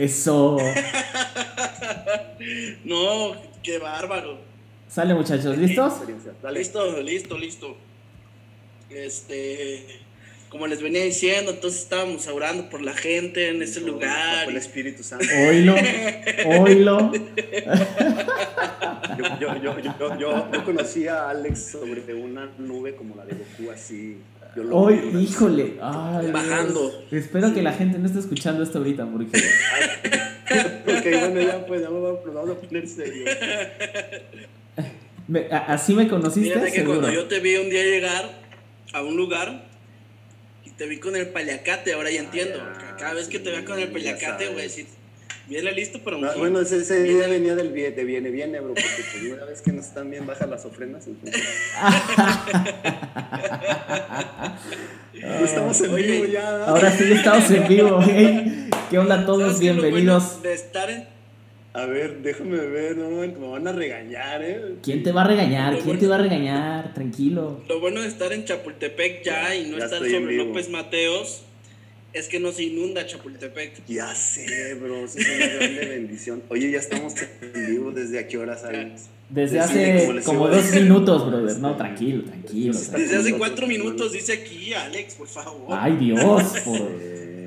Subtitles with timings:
[0.00, 0.56] Eso.
[2.84, 4.38] No, qué bárbaro.
[4.88, 5.92] Sale muchachos, ¿listos?
[6.50, 7.76] Listo, listo, listo.
[8.88, 9.84] Este,
[10.48, 14.46] como les venía diciendo, entonces estábamos orando por la gente en ese lugar.
[14.46, 15.26] Por el Espíritu Santo.
[15.48, 15.74] Oílo.
[16.46, 17.12] Oílo.
[19.18, 23.34] Yo, yo, yo, yo, yo, yo conocí a Alex sobre una nube como la de
[23.34, 24.16] Goku, así.
[24.56, 25.20] Yo lo Hoy, vi.
[25.24, 25.74] híjole.
[25.80, 26.32] Ay, Dios.
[26.32, 27.04] Bajando.
[27.10, 29.38] Espero que la gente no esté escuchando esto ahorita porque.
[30.50, 33.24] Ok, bueno, ya pues, ya me vamos a poner serio.
[35.28, 36.50] me- a- ¿Así me conociste?
[36.50, 37.00] Fíjate que Seguro.
[37.00, 38.30] cuando yo te vi un día llegar
[38.92, 39.68] a un lugar
[40.64, 42.58] y te vi con el paliacate, ahora ya entiendo.
[42.58, 44.76] ya, Cada vez que te vea con el paliacate, ya voy a sabes.
[44.76, 44.86] decir,
[45.50, 46.38] viene listo No, hit".
[46.38, 49.72] bueno, ese, ese día venía del de viene, viene, bro, porque pues una vez que
[49.72, 51.42] no están bien bajas las ofrendas, entonces.
[55.44, 56.64] Estamos en Oye, vivo ya.
[56.64, 58.00] Ahora sí estamos en vivo.
[58.02, 58.70] hey.
[58.90, 59.42] ¿Qué onda a todos?
[59.42, 60.22] ¿Sabes qué es lo Bienvenidos.
[60.24, 61.06] bueno de estar en
[61.72, 64.76] A ver, déjame ver, no, me van a regañar, eh.
[64.82, 65.78] ¿Quién te va a regañar?
[65.78, 66.94] ¿Quién te va a regañar?
[66.94, 67.60] Tranquilo.
[67.68, 70.36] Lo bueno de estar en Chapultepec ya y no Ya estar sobre.
[70.36, 71.42] López Mateos
[72.12, 73.86] es que no se inunda Chapultepec.
[73.86, 76.42] Ya sé, bro, eso es una grande bendición.
[76.48, 79.08] Oye, ya estamos en vivo, ¿desde a qué horas, Alex?
[79.28, 81.58] Desde hace como dos minutos, brother.
[81.58, 82.72] No, tranquilo, tranquilo.
[82.72, 85.68] Desde Desde hace cuatro minutos dice aquí, Alex, por favor.
[85.70, 86.80] Ay, Dios, por...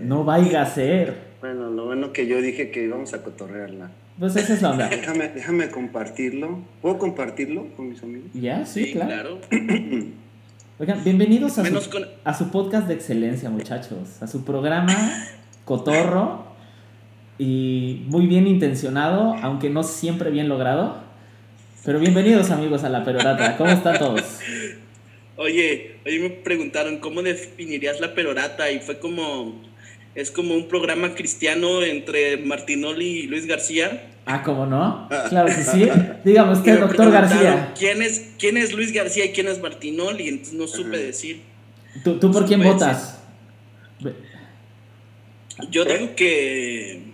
[0.03, 1.33] No vaya a ser.
[1.41, 3.91] Bueno, lo bueno que yo dije que íbamos a cotorrearla.
[4.17, 4.87] Pues esa es la onda.
[4.87, 6.59] Déjame, déjame compartirlo.
[6.81, 8.29] ¿Puedo compartirlo con mis amigos?
[8.33, 8.65] ¿Ya?
[8.65, 9.39] Sí, Sí, claro.
[9.49, 9.63] claro.
[10.83, 14.21] Oigan, bienvenidos a Menos su, con- a su podcast de excelencia, muchachos.
[14.21, 14.93] A su programa
[15.63, 16.45] Cotorro.
[17.37, 20.97] Y muy bien intencionado, aunque no siempre bien logrado.
[21.85, 23.55] Pero bienvenidos, amigos, a La Perorata.
[23.55, 24.39] ¿Cómo están todos?
[25.37, 29.61] Oye, hoy me preguntaron cómo definirías la perorata y fue como
[30.15, 34.09] es como un programa cristiano entre Martinoli y Luis García.
[34.25, 35.07] Ah, ¿cómo no?
[35.29, 35.89] Claro que sí.
[36.23, 37.73] Dígame Y usted, me doctor García.
[37.77, 40.29] ¿Quién es, ¿Quién es Luis García y quién es Martinoli?
[40.29, 41.05] Entonces no supe Ajá.
[41.05, 41.41] decir.
[42.03, 43.19] ¿Tú, tú por quién votas?
[45.69, 47.12] Yo digo que,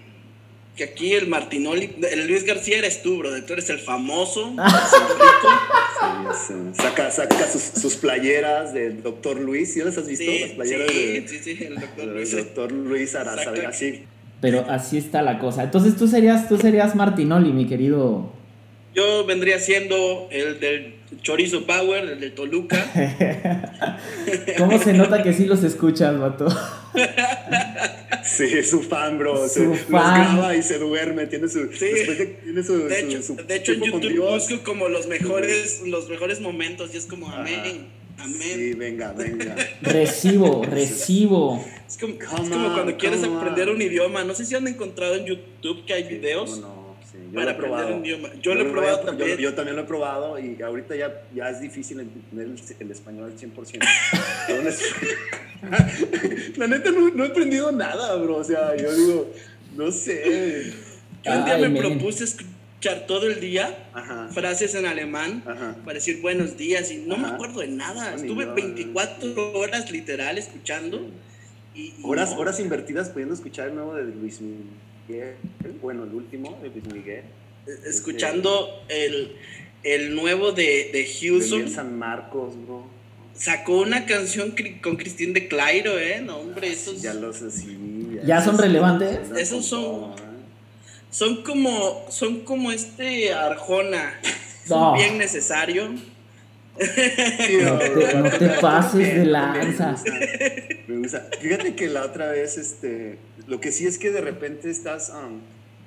[0.79, 3.29] que aquí el Martinoli, el Luis García eres tú, bro.
[3.43, 5.49] Tú eres el famoso, el rico.
[5.99, 6.81] Sí, sí.
[6.81, 9.73] Saca, saca sus, sus playeras del doctor Luis.
[9.73, 10.23] ¿Sí las has visto?
[10.25, 12.31] Sí, las playeras sí, de- sí, sí, el doctor Luis.
[12.35, 13.51] doctor Luis Araza.
[13.67, 14.03] Así.
[14.41, 15.63] Pero así está la cosa.
[15.63, 18.31] Entonces tú serías, tú serías Martinoli, mi querido.
[18.95, 22.77] Yo vendría siendo el del Chorizo Power, el de Toluca.
[24.57, 26.47] ¿Cómo se nota que sí los escuchas, vato?
[28.23, 29.47] Sí, es su fan, bro.
[29.47, 30.35] Su se, los fan.
[30.35, 31.25] graba y se duerme.
[31.27, 31.85] Tiene su, Sí.
[31.85, 35.81] De, tiene su, De su- hecho, su de hecho en YouTube busco como los mejores,
[35.85, 37.87] los mejores momentos y es como amén,
[38.19, 38.39] amén.
[38.41, 39.55] Sí, venga, venga.
[39.81, 41.65] Recibo, recibo.
[41.87, 43.75] Es como, es como on, cuando quieres aprender on.
[43.77, 44.23] un idioma.
[44.23, 46.78] No sé si han encontrado en YouTube que hay videos No,
[47.31, 47.95] yo para aprender probado.
[47.97, 48.29] un idioma.
[48.41, 49.37] Yo, lo he probado también.
[49.37, 53.31] Yo, también lo he probado y ahorita ya, ya es difícil entender el, el español
[53.31, 53.87] al 100%.
[54.49, 54.83] Yo no es-
[56.57, 58.37] La neta no, no he aprendido nada, bro.
[58.37, 59.33] O sea, yo digo,
[59.75, 60.73] no sé.
[61.23, 64.29] Yo un día Ay, me propuse escuchar todo el día Ajá.
[64.33, 65.75] frases en alemán Ajá.
[65.83, 68.11] para decir buenos días y no me acuerdo de nada.
[68.11, 71.05] No, Estuve yo, 24 horas literal escuchando.
[71.75, 72.39] Y, y Horas, no.
[72.39, 74.39] horas invertidas pudiendo escuchar el nuevo de Luis
[75.09, 75.35] Miguel.
[75.81, 77.23] Bueno, el último de Luis Miguel.
[77.87, 79.35] escuchando el,
[79.83, 81.59] el nuevo de, de De Houston.
[81.59, 82.83] Miguel San Marcos, bro.
[83.33, 84.53] Sacó una canción
[84.83, 86.21] con Cristín de Clairo, ¿eh?
[86.21, 87.77] No, hombre, esos Ya los así.
[88.25, 89.19] ¿Ya son relevantes?
[89.37, 90.13] Esos son-
[91.11, 94.19] son como son como este Arjona.
[94.67, 94.75] No.
[94.75, 95.89] Son bien necesario.
[95.89, 99.95] No te, no te pases de lanza.
[100.87, 101.27] Me gusta.
[101.41, 103.17] Fíjate que la otra vez, este,
[103.49, 105.39] lo que sí es que de repente estás, um,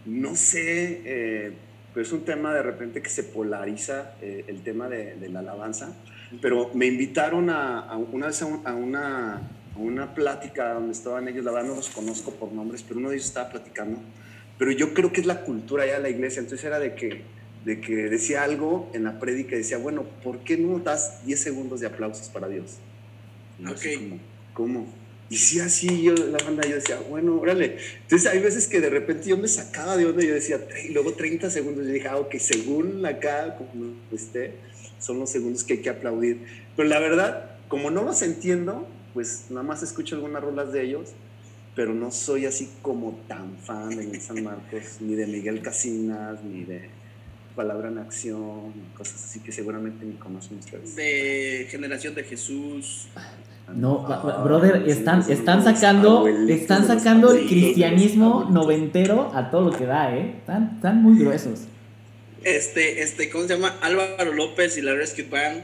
[0.04, 1.52] no sé, eh,
[1.94, 5.40] pero es un tema de repente que se polariza eh, el tema de, de la
[5.40, 5.94] alabanza.
[6.40, 9.36] Pero me invitaron a, a una vez a, un- a una,
[9.74, 13.10] a una plática donde estaban ellos, la verdad no los conozco por nombres, pero uno
[13.10, 14.00] de ellos estaba platicando.
[14.58, 16.40] Pero yo creo que es la cultura ya de la iglesia.
[16.40, 17.26] Entonces era de que,
[17.64, 21.80] de que decía algo en la prédica decía, bueno, ¿por qué no das 10 segundos
[21.80, 22.78] de aplausos para Dios?
[23.58, 23.94] Y yo así Ok.
[23.94, 24.18] como,
[24.52, 25.01] ¿Cómo?
[25.32, 27.78] Y sí, así yo, la banda, yo decía, bueno, órale.
[28.02, 30.92] Entonces hay veces que de repente yo me sacaba de onda y yo decía, y
[30.92, 34.52] luego 30 segundos, yo dije, ah, ok, según acá, como esté,
[34.98, 36.44] son los segundos que hay que aplaudir.
[36.76, 41.12] Pero la verdad, como no los entiendo, pues nada más escucho algunas rolas de ellos,
[41.74, 46.64] pero no soy así como tan fan de San Marcos, ni de Miguel Casinas, ni
[46.64, 46.90] de
[47.56, 50.94] Palabra en Acción, cosas así que seguramente ni conocen ustedes.
[50.94, 53.08] De Generación de Jesús.
[53.74, 54.06] No,
[54.44, 60.36] brother, están, están sacando, están sacando el cristianismo noventero a todo lo que da, ¿eh?
[60.38, 61.60] Están, están muy gruesos.
[62.44, 63.76] Este, este, ¿cómo se llama?
[63.82, 65.62] Álvaro López y la Rescue Band.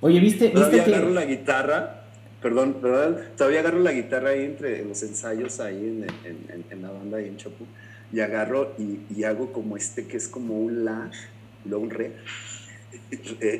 [0.00, 2.04] Oye, ¿viste, Todavía agarro la guitarra,
[2.42, 6.90] perdón, perdón, todavía agarro la guitarra ahí entre los ensayos ahí en, en, en, la
[6.90, 7.64] banda ahí en Chapu,
[8.12, 11.08] y agarro y, y, hago como este que es como un la,
[11.64, 12.12] luego un re,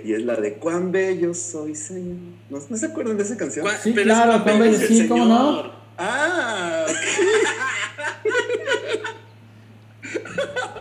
[0.05, 2.17] y es la de Cuán bello soy, Señor.
[2.51, 3.67] ¿No, se acuerdan de esa canción?
[3.83, 5.73] Sí, claro, Cuán bello, sí, ¿cómo no?
[5.99, 6.87] Ah,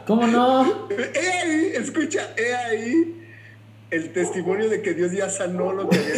[0.07, 0.87] ¿Cómo no?
[0.89, 3.21] He ahí, escucha, he ahí
[3.91, 6.13] el testimonio de que Dios ya sanó lo que había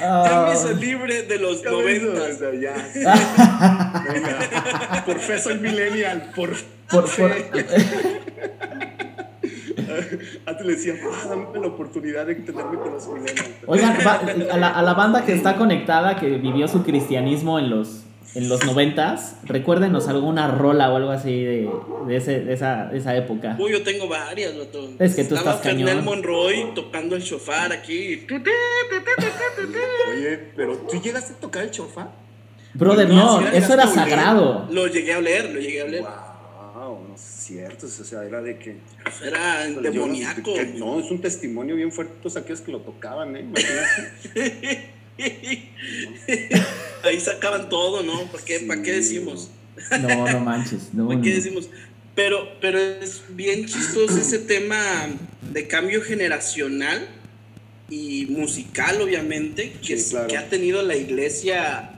[0.00, 2.40] ah, ya me hizo libre de los noventas.
[2.60, 2.74] Ya.
[5.06, 6.32] Por fe soy millennial.
[6.34, 6.56] Por,
[6.90, 7.30] por, por...
[10.46, 13.50] Antes le decía, ah, dame la oportunidad de entenderme con los millennials.
[13.66, 13.96] Oigan,
[14.50, 18.04] a, la, a la banda que está conectada, que vivió su cristianismo en los
[18.34, 21.70] en los noventas, recuérdenos alguna rola o algo así de,
[22.06, 23.56] de, ese, de, esa, de esa época.
[23.58, 24.90] Uy, yo tengo varias, loto.
[24.98, 26.04] Es que tú Estaba estás cañón.
[26.04, 28.26] Monroy tocando el chofar aquí.
[30.10, 32.10] Oye, pero ¿tú llegaste a tocar el chofar?
[32.74, 34.68] Brother, no, eso era sagrado.
[34.70, 36.02] Lo llegué a leer, lo llegué a leer.
[36.02, 36.12] Wow,
[37.48, 38.76] cierto, o sea, era de que...
[39.24, 40.54] Era demoníaco.
[40.76, 43.40] No, es un testimonio bien fuerte todos aquellos que lo tocaban, ¿eh?
[43.40, 44.90] Imagínate.
[47.02, 48.24] Ahí sacaban todo, ¿no?
[48.26, 49.50] ¿Para qué, ¿para qué decimos?
[50.00, 50.92] No, no manches.
[50.92, 51.68] No, ¿Para qué decimos?
[52.14, 54.78] Pero, pero es bien chistoso ese tema
[55.52, 57.08] de cambio generacional
[57.88, 59.98] y musical, obviamente, que,
[60.28, 61.94] que ha tenido la iglesia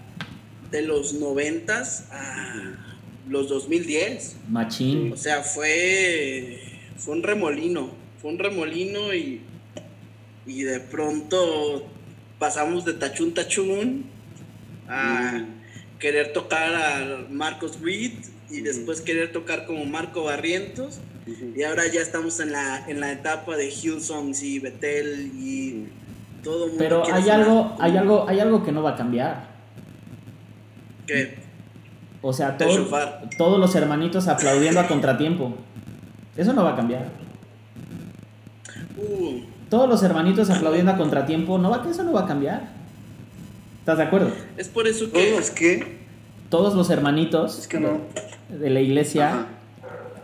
[0.70, 2.89] de los noventas a
[3.30, 4.36] los 2010.
[4.48, 5.12] Machín.
[5.12, 6.60] O sea, fue,
[6.96, 7.90] fue un remolino,
[8.20, 9.40] fue un remolino y,
[10.46, 11.86] y de pronto
[12.38, 14.04] pasamos de Tachún Tachún
[14.88, 15.44] a
[15.98, 18.12] querer tocar a Marcos Reed
[18.50, 20.98] y después querer tocar como Marco Barrientos.
[21.56, 25.86] Y ahora ya estamos en la, en la etapa de Hillsongs y Betel y
[26.42, 29.50] todo mundo Pero hay algo, hay algo, hay algo que no va a cambiar.
[31.06, 31.39] ¿Qué?
[32.22, 32.56] O sea,
[33.38, 35.54] todos los hermanitos aplaudiendo a contratiempo.
[36.36, 37.08] Eso no va a cambiar.
[38.96, 39.40] Uh,
[39.70, 42.68] todos los hermanitos aplaudiendo a contratiempo, no va, eso no va a cambiar.
[43.78, 44.30] ¿Estás de acuerdo?
[44.56, 45.30] Es por eso que.
[45.30, 46.00] ¿Todos qué?
[46.50, 48.00] Todos los hermanitos es que no.
[48.48, 49.46] de, la iglesia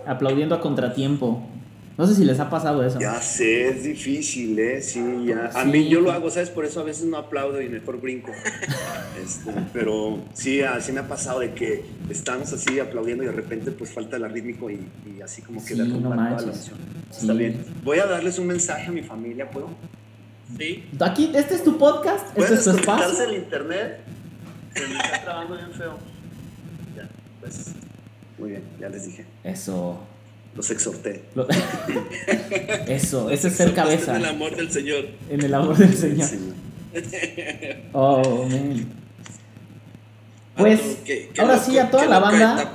[0.07, 1.43] aplaudiendo a contratiempo.
[1.99, 3.01] No sé si les ha pasado eso.
[3.01, 4.83] Ya sé, es difícil, ¿eh?
[4.83, 5.51] Sí, ya.
[5.55, 6.51] A mí yo lo hago, ¿sabes?
[6.51, 8.33] Por eso a veces no aplaudo y mejor brinco.
[9.23, 13.73] Este, pero sí, así me ha pasado de que estamos así aplaudiendo y de repente
[13.73, 16.37] pues falta el rítmico y, y así como que sí, no la
[17.11, 17.65] Está bien.
[17.83, 19.71] Voy a darles un mensaje a mi familia, ¿puedo?
[20.59, 20.85] Sí.
[21.01, 23.25] Aquí, este es tu podcast, este es tu espacio.
[23.25, 24.01] en internet.
[24.75, 25.99] Se me está trabajando bien feo.
[26.95, 27.09] Ya,
[27.41, 27.73] pues.
[28.39, 29.25] Muy bien, ya les dije.
[29.43, 29.99] Eso.
[30.57, 31.25] Los exhorté.
[32.89, 34.17] Eso, ese es ser cabeza.
[34.17, 35.05] En el amor del Señor.
[35.29, 36.29] En el amor del Señor.
[37.93, 38.87] Oh, man.
[40.57, 41.03] Pues,
[41.39, 42.73] ahora sí, a toda la banda.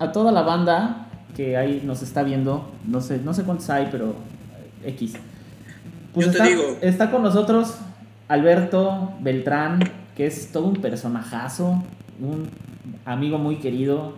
[0.00, 1.06] A toda la banda
[1.36, 2.72] que ahí nos está viendo.
[2.84, 4.16] No sé, no sé cuántos hay, pero
[4.84, 5.12] X.
[6.12, 6.76] Pues Yo está, te digo.
[6.80, 7.76] está con nosotros
[8.26, 9.80] Alberto Beltrán,
[10.16, 11.82] que es todo un personajazo,
[12.20, 12.48] un
[13.04, 14.14] amigo muy querido,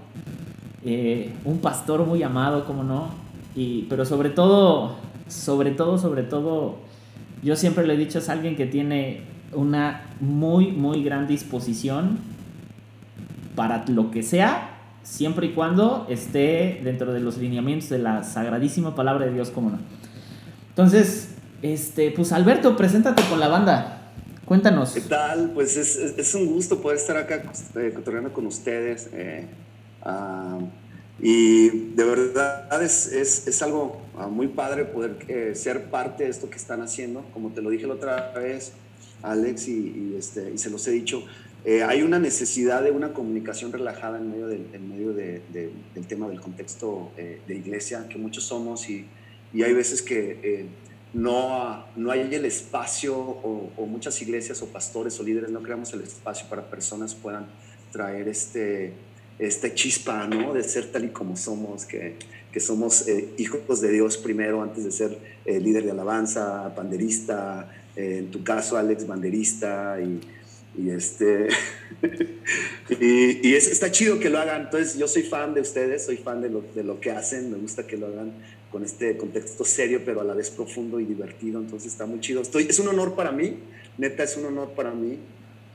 [0.85, 3.09] eh, un pastor muy amado, como no,
[3.55, 4.97] y, pero sobre todo,
[5.29, 6.77] sobre todo, sobre todo,
[7.43, 9.23] yo siempre le he dicho, es alguien que tiene
[9.53, 12.19] una muy, muy gran disposición
[13.55, 14.71] para lo que sea,
[15.03, 19.71] siempre y cuando esté dentro de los lineamientos de la sagradísima palabra de Dios, como
[19.71, 19.79] no.
[20.71, 23.99] Entonces, este, pues Alberto, preséntate con la banda.
[24.45, 24.93] Cuéntanos.
[24.93, 25.51] ¿Qué tal?
[25.55, 27.43] Pues es, un gusto poder estar acá
[27.77, 27.95] eh,
[28.33, 29.09] con ustedes.
[29.12, 29.47] Eh,
[30.04, 30.68] uh,
[31.21, 36.30] y de verdad es, es, es algo uh, muy padre poder eh, ser parte de
[36.30, 37.25] esto que están haciendo.
[37.32, 38.73] Como te lo dije la otra vez,
[39.23, 41.25] Alex, y, y este, y se los he dicho,
[41.64, 45.71] eh, hay una necesidad de una comunicación relajada en medio del, en medio de, de,
[45.94, 49.06] del tema del contexto eh, de iglesia que muchos somos y,
[49.52, 50.66] y hay veces que
[51.12, 55.92] no, no hay el espacio o, o, muchas iglesias o pastores o líderes no creamos
[55.92, 57.47] el espacio para personas puedan
[57.92, 58.94] traer este,
[59.46, 60.54] este chispa, ¿no?
[60.54, 62.14] De ser tal y como somos, que,
[62.52, 67.68] que somos eh, hijos de Dios primero antes de ser eh, líder de alabanza, banderista,
[67.96, 70.20] eh, en tu caso Alex, banderista y,
[70.80, 71.49] y este
[73.00, 74.62] y, y es, está chido que lo hagan.
[74.62, 77.58] Entonces yo soy fan de ustedes, soy fan de lo, de lo que hacen, me
[77.58, 78.32] gusta que lo hagan
[78.70, 81.61] con este contexto serio, pero a la vez profundo y divertido.
[81.61, 82.40] Entonces está muy chido.
[82.40, 83.58] Estoy, es un honor para mí,
[83.99, 85.18] neta, es un honor para mí.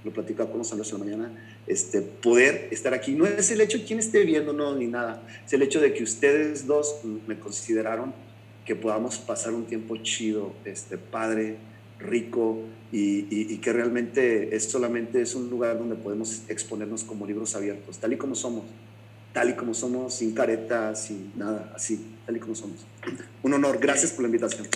[0.08, 1.32] Lo platicaba con los Andrés en la mañana.
[1.68, 3.12] Este, poder estar aquí.
[3.12, 5.22] No es el hecho de quién esté viendo, no, ni nada.
[5.46, 8.14] Es el hecho de que ustedes dos me consideraron
[8.66, 11.58] que podamos pasar un tiempo chido, este, padre,
[12.00, 12.62] rico
[12.94, 17.54] y, y, y, que realmente es solamente es un lugar donde podemos exponernos como libros
[17.56, 18.64] abiertos, tal y como somos,
[19.34, 22.86] tal y como somos, sin caretas, sin nada, así, tal y como somos.
[23.44, 24.68] Un honor, gracias por la invitación.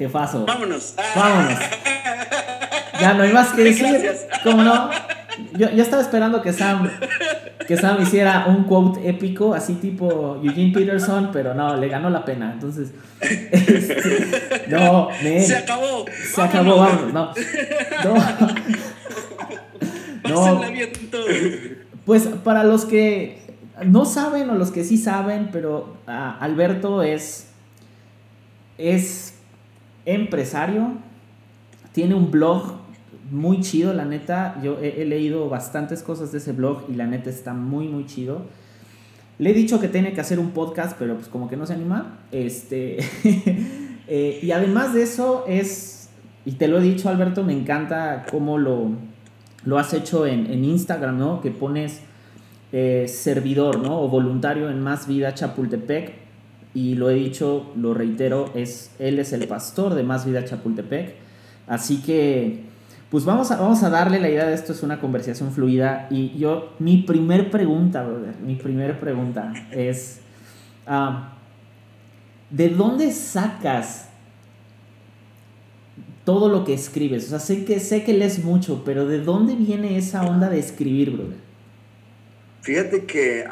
[0.00, 0.46] Jefazo.
[0.46, 0.94] Vámonos.
[1.14, 1.58] Vámonos.
[2.98, 3.86] Ya no hay más que decir.
[3.86, 4.26] Gracias.
[4.42, 4.88] ¿Cómo no?
[5.52, 6.90] Yo, yo estaba esperando que Sam,
[7.68, 12.24] que Sam hiciera un quote épico, así tipo Eugene Peterson, pero no, le ganó la
[12.24, 12.50] pena.
[12.50, 16.06] Entonces, este, no, me, Se acabó.
[16.08, 17.32] se acabó, vámonos, no.
[18.02, 18.14] No.
[20.22, 20.62] Todo.
[22.06, 23.38] Pues para los que
[23.84, 27.48] no saben o los que sí saben, pero ah, Alberto es,
[28.78, 29.29] es
[30.04, 30.92] empresario,
[31.92, 32.80] tiene un blog
[33.30, 34.60] muy chido, la neta.
[34.62, 38.42] Yo he, leído bastantes cosas de ese blog y la neta está muy, muy chido.
[39.38, 41.72] Le he dicho que tiene que hacer un podcast, pero pues como que no se
[41.72, 42.18] anima.
[42.32, 42.98] Este,
[44.08, 46.10] eh, y además de eso es,
[46.44, 48.90] y te lo he dicho Alberto, me encanta cómo lo,
[49.64, 51.40] lo has hecho en, en Instagram, ¿no?
[51.40, 52.02] Que pones
[52.72, 54.00] eh, servidor, ¿no?
[54.00, 56.29] O voluntario en Más Vida Chapultepec.
[56.72, 61.14] Y lo he dicho, lo reitero, es, él es el pastor de Más Vida Chapultepec.
[61.66, 62.64] Así que,
[63.10, 66.06] pues vamos a, vamos a darle la idea de esto, es una conversación fluida.
[66.10, 70.20] Y yo, mi primer pregunta, brother, mi primer pregunta es,
[70.86, 71.32] ah,
[72.50, 74.08] ¿de dónde sacas
[76.24, 77.26] todo lo que escribes?
[77.26, 80.60] O sea, sé que, sé que lees mucho, pero ¿de dónde viene esa onda de
[80.60, 81.50] escribir, brother?
[82.60, 83.44] Fíjate que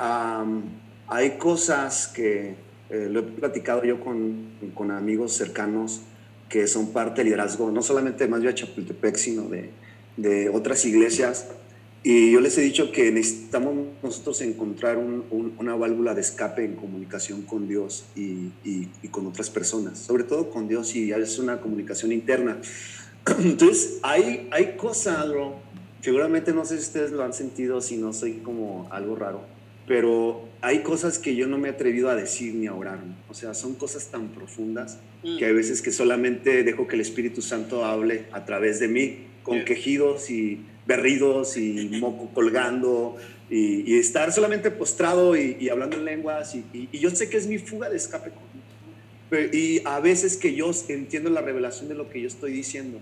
[1.08, 6.00] hay cosas que eh, lo he platicado yo con, con, amigos cercanos
[6.48, 9.70] que son parte del liderazgo, no solamente Más de Chapultepec, sino de,
[10.16, 11.48] de, otras iglesias.
[12.02, 16.64] Y yo les he dicho que necesitamos nosotros encontrar un, un, una válvula de escape
[16.64, 21.12] en comunicación con Dios y, y, y, con otras personas, sobre todo con Dios y
[21.12, 22.58] es una comunicación interna.
[23.40, 25.56] Entonces, hay, hay cosas, bro,
[26.00, 29.57] seguramente no sé si ustedes lo han sentido, si no soy como algo raro,
[29.88, 32.98] pero hay cosas que yo no me he atrevido a decir ni a orar.
[32.98, 33.16] ¿no?
[33.30, 35.38] O sea, son cosas tan profundas mm.
[35.38, 39.26] que hay veces que solamente dejo que el Espíritu Santo hable a través de mí,
[39.42, 43.16] con quejidos y berridos y moco colgando
[43.48, 46.54] y, y estar solamente postrado y, y hablando en lenguas.
[46.54, 48.30] Y, y, yo sé que es mi fuga de escape.
[49.52, 53.00] Y a veces que yo entiendo la revelación de lo que yo estoy diciendo.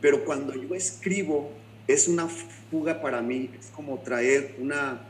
[0.00, 1.50] Pero cuando yo escribo,
[1.86, 5.00] es una fuga para mí, es como traer una,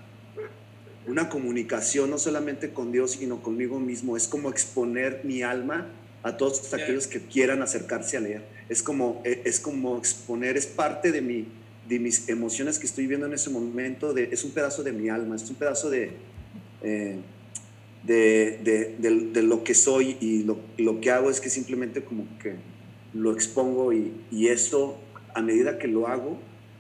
[1.07, 5.87] una comunicación no solamente con Dios, sino conmigo mismo, es como exponer mi alma
[6.23, 8.43] a todos aquellos que quieran acercarse a leer.
[8.69, 11.47] Es como, es como exponer, es parte de, mi,
[11.87, 15.11] de mis emociones que estoy viendo en ese momento, de, es un pedazo de mi
[15.11, 16.13] alma, es un pedazo de,
[16.83, 17.19] eh,
[18.03, 22.03] de, de, de, de, lo que soy y lo, lo, que hago es que simplemente
[22.03, 22.55] como que
[23.13, 24.99] lo expongo y, y eso,
[25.35, 26.39] a medida que lo hago,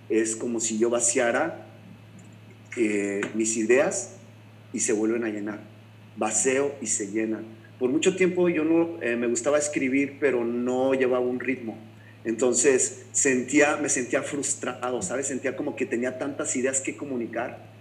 [0.08, 1.66] es como si yo vaciara
[2.76, 4.13] eh, mis ideas
[4.74, 5.60] y se vuelven a llenar.
[6.16, 7.44] Vaceo y se llenan.
[7.78, 11.78] Por mucho tiempo yo no eh, me gustaba escribir, pero no llevaba un ritmo.
[12.24, 15.28] Entonces sentía, me sentía frustrado, ¿sabes?
[15.28, 17.72] Sentía como que tenía tantas ideas que comunicar.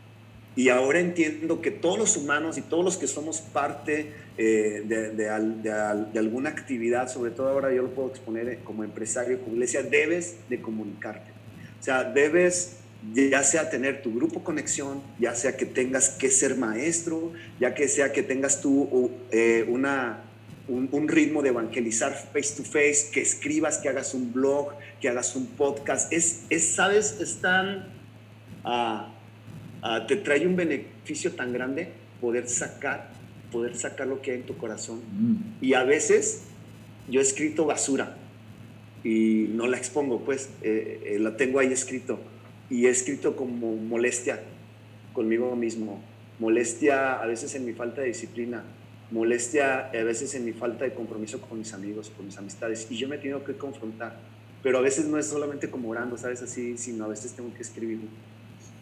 [0.55, 5.09] Y ahora entiendo que todos los humanos y todos los que somos parte eh, de,
[5.09, 9.53] de, de, de, alguna actividad, sobre todo ahora yo lo puedo exponer como empresario, como
[9.53, 11.31] iglesia, debes de comunicarte.
[11.79, 12.82] O sea, debes
[13.13, 17.87] ya sea tener tu grupo conexión, ya sea que tengas que ser maestro, ya que
[17.87, 20.21] sea que tengas tú eh, una,
[20.67, 25.09] un, un, ritmo de evangelizar face to face, que escribas, que hagas un blog, que
[25.09, 26.11] hagas un podcast.
[26.13, 27.17] Es, es ¿sabes?
[27.19, 27.91] Es tan...
[28.63, 29.09] Uh,
[29.85, 31.89] uh, te trae un beneficio tan grande
[32.21, 33.09] poder sacar,
[33.51, 35.01] poder sacar lo que hay en tu corazón.
[35.11, 35.35] Mm.
[35.61, 36.43] Y a veces
[37.09, 38.15] yo he escrito basura
[39.03, 42.19] y no la expongo, pues eh, eh, la tengo ahí escrito
[42.73, 44.41] y he escrito como molestia
[45.13, 46.01] conmigo mismo,
[46.39, 48.63] molestia a veces en mi falta de disciplina,
[49.11, 52.97] molestia a veces en mi falta de compromiso con mis amigos, con mis amistades, y
[52.97, 54.15] yo me he tenido que confrontar.
[54.63, 56.41] Pero a veces no es solamente como orando, ¿sabes?
[56.41, 57.99] Así, sino a veces tengo que escribir.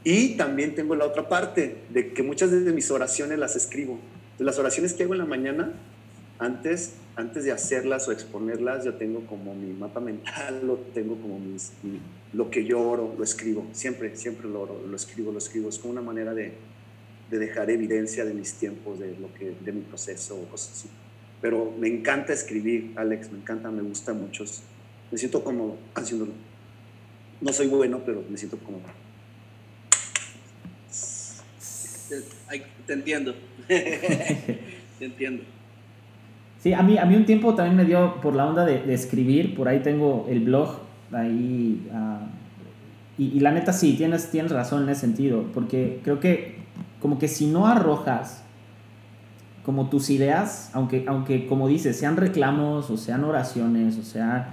[0.05, 3.99] Y también tengo la otra parte, de que muchas de mis oraciones las escribo.
[4.39, 5.73] De las oraciones que hago en la mañana,
[6.41, 11.39] antes, antes de hacerlas o exponerlas, yo tengo como mi mapa mental, lo tengo como
[11.39, 11.71] mis,
[12.33, 13.67] lo que yo oro, lo escribo.
[13.73, 15.69] Siempre, siempre lo oro, lo escribo, lo escribo.
[15.69, 16.53] Es como una manera de,
[17.29, 20.89] de dejar evidencia de mis tiempos, de, lo que, de mi proceso cosas así.
[21.41, 24.43] Pero me encanta escribir, Alex, me encanta, me gusta mucho.
[25.11, 26.33] Me siento como haciéndolo.
[27.39, 28.81] No soy bueno, pero me siento como
[32.87, 33.35] te, entiendo.
[33.67, 35.43] te entiendo.
[36.61, 39.55] Sí, a mí, a mí un tiempo también me dio por la onda de, escribir,
[39.55, 40.77] por ahí tengo el blog,
[41.11, 41.89] ahí...
[41.91, 42.19] Ah,
[43.17, 46.55] y, la neta sí, tienes, tienes razón en ese sentido, porque creo que
[47.01, 48.43] como que si no arrojas
[49.63, 54.49] como tus ideas, aunque, aunque como dices, sean reclamos o sean oraciones, o sea,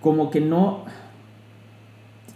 [0.00, 0.84] como que no,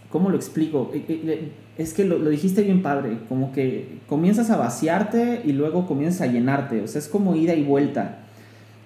[0.09, 0.91] ¿cómo lo explico?
[0.93, 5.87] Eh, eh, es que lo, dijiste bien padre, como que comienzas a vaciarte y luego
[5.87, 8.19] comienzas a llenarte, o sea, es como ida y vuelta.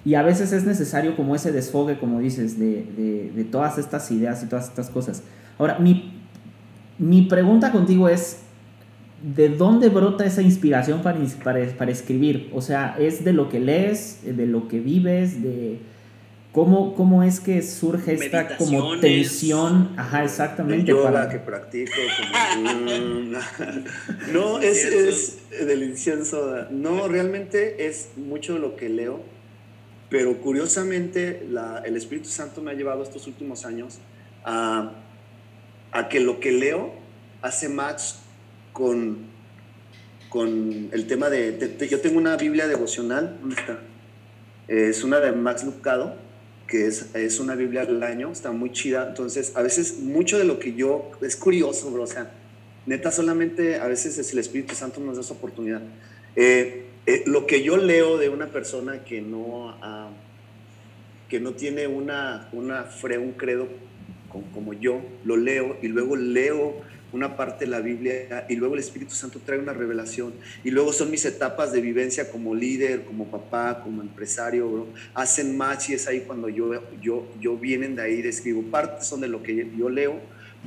[0.05, 4.47] Y a veces es necesario como ese desfogue, como dices, de, todas estas ideas y
[4.47, 5.23] todas estas cosas.
[5.57, 6.13] Ahora, mi,
[6.97, 8.39] mi pregunta contigo es,
[9.21, 12.49] ¿de dónde brota esa inspiración para, para, para escribir?
[12.53, 15.79] O sea, ¿es de lo que lees, de lo que vives, de
[16.53, 19.91] ¿Cómo, ¿Cómo es que surge esta como tensión?
[19.97, 20.85] Ajá, exactamente.
[20.85, 21.91] Yo la que practico.
[24.31, 26.67] No, es, es, del incienso.
[26.69, 29.21] No, realmente es mucho lo que leo,
[30.13, 33.97] pero curiosamente la, el Espíritu Santo me ha llevado estos últimos años
[34.45, 34.91] a,
[35.91, 36.93] a que lo que leo
[37.41, 38.17] hace match
[38.73, 39.25] con,
[40.29, 43.79] con el tema de, Yo tengo una Biblia devocional, ¿dónde está?
[44.67, 46.15] Es una de Max Lucado
[46.67, 49.07] que es, es, una Biblia al año, está muy chida.
[49.09, 52.29] Entonces, a veces mucho de lo que yo, es curioso, bro, o sea,
[52.85, 55.81] neta, solamente a veces es el Espíritu Santo nos da esa oportunidad.
[56.35, 59.75] Eh, eh, lo que yo leo de una persona que no,
[61.29, 63.67] que no tiene una, una fre, un credo
[64.53, 66.81] como yo, lo leo y luego leo
[67.13, 70.91] una parte de la Biblia y luego el Espíritu Santo trae una revelación y luego
[70.91, 74.87] son mis etapas de vivencia como líder, como papá, como empresario, bro.
[75.13, 79.21] hacen match y es ahí cuando yo, yo, yo vienen de ahí, describo, partes son
[79.21, 80.19] de lo que yo leo,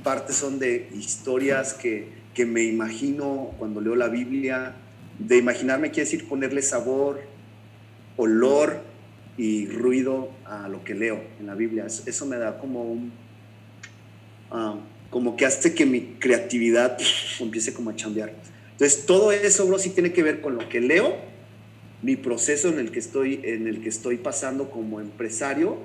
[0.04, 4.76] partes son de historias que, que me imagino cuando leo la Biblia,
[5.18, 7.20] de imaginarme quiere decir ponerle sabor,
[8.16, 8.82] olor
[9.36, 11.86] y ruido a lo que leo en la Biblia.
[11.86, 13.12] Eso me da como un...
[14.50, 14.76] Ah,
[15.10, 16.98] como que hace que mi creatividad
[17.40, 18.32] empiece como a chambear.
[18.72, 21.16] Entonces, todo eso, bro, sí tiene que ver con lo que leo,
[22.02, 25.78] mi proceso en el que estoy, en el que estoy pasando como empresario,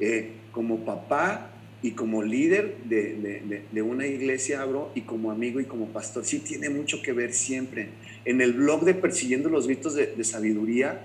[0.00, 1.51] eh, como papá
[1.82, 6.24] y como líder de, de, de, una iglesia, bro, y como amigo y como pastor.
[6.24, 7.88] Sí tiene mucho que ver siempre.
[8.24, 11.00] En el blog de Persiguiendo los Gritos de, Sabiduría,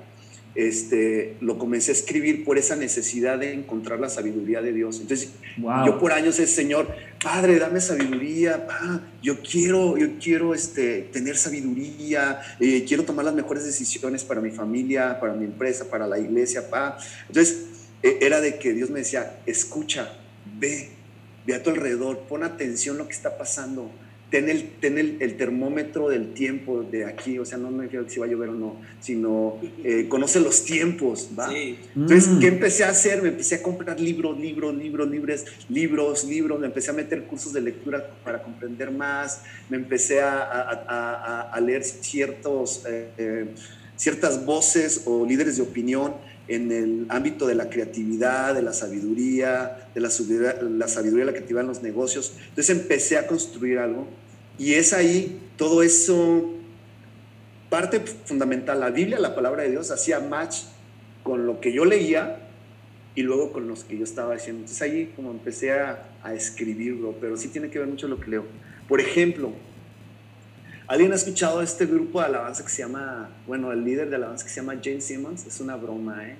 [0.54, 5.00] este, lo comencé a escribir por esa necesidad de encontrar la sabiduría de Dios.
[5.02, 6.88] Entonces, yo por años es, Señor,
[7.24, 8.68] Padre, dame sabiduría,
[9.24, 14.52] yo quiero, yo quiero este, tener sabiduría, eh, quiero tomar las mejores decisiones para mi
[14.52, 17.00] familia, para mi empresa, para la iglesia, pa.
[17.28, 17.66] Entonces,
[18.04, 20.12] e, era de que Dios me decía, escucha,
[20.60, 20.90] ve,
[21.46, 23.92] ve a tu alrededor, pon atención a lo que está pasando
[24.30, 28.20] ten el, ten el, termómetro del tiempo de aquí, o sea, no me refiero si
[28.20, 31.50] va a llover o no, sino eh, conoce los tiempos, ¿va?
[31.56, 32.56] Entonces, ¿qué mm.
[32.56, 33.22] empecé a hacer?
[33.22, 37.54] Me empecé a comprar libros, libros, libros, libros, libros, libros, me empecé a meter cursos
[37.54, 43.46] de lectura para comprender más, me empecé a, a, a, leer ciertos, eh, eh,
[43.96, 46.16] ciertas voces o líderes de opinión
[46.48, 50.10] en el ámbito de la creatividad, de la sabiduría, de la,
[50.62, 52.34] la sabiduría, la creatividad en los negocios.
[52.50, 54.08] Entonces empecé a construir algo
[54.58, 56.54] y es ahí todo eso,
[57.70, 60.64] parte fundamental, la Biblia, la palabra de Dios, hacía match
[61.24, 62.40] con lo que yo leía
[63.16, 64.62] y luego con los que yo estaba haciendo.
[64.62, 68.30] Entonces ahí como empecé a, a escribirlo, pero sí tiene que ver mucho lo que
[68.30, 68.46] leo.
[68.88, 69.52] Por ejemplo,
[70.88, 74.46] ¿Alguien ha escuchado este grupo de alabanza que se llama, bueno, el líder de alabanza
[74.46, 75.46] que se llama James Simmons?
[75.46, 76.38] Es una broma, ¿eh?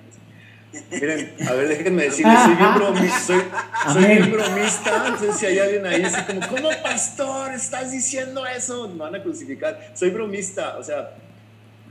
[0.90, 5.86] Miren, a ver, déjenme decirles, soy bien bromista, soy, bien bromista, entonces si hay alguien
[5.86, 8.88] ahí así como, ¿cómo pastor estás diciendo eso?
[8.88, 9.92] Me van a crucificar.
[9.94, 11.14] Soy bromista, o sea,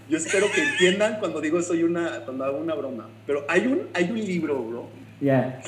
[0.10, 3.10] yo espero que entiendan cuando digo soy una, cuando hago una broma.
[3.26, 4.90] Pero hay un, hay un libro, bro.
[5.20, 5.62] Yeah.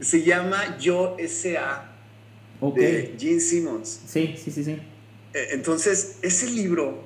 [0.00, 1.92] Se llama Yo S.A.
[2.60, 2.84] Okay.
[2.84, 4.00] de Gene Simmons.
[4.06, 4.78] Sí, sí, sí, sí.
[5.36, 7.02] Eh, entonces, ese libro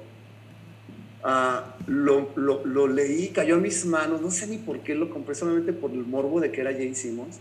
[1.25, 5.73] ah, lo, leí, cayó en mis manos, no sé ni por qué lo compré, solamente
[5.73, 7.41] por el morbo de que era Jane Simmons.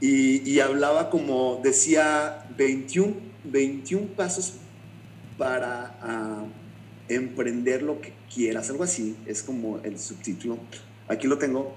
[0.00, 4.54] Y, hablaba como, decía, 21, 21 pasos
[5.36, 10.58] para uh, emprender lo que quieras, algo así, es como el subtítulo.
[11.06, 11.74] Aquí lo tengo.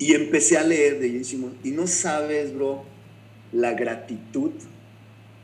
[0.00, 1.54] Y empecé a leer de Jane Simmons.
[1.62, 2.84] Y no sabes, bro,
[3.52, 4.50] la gratitud,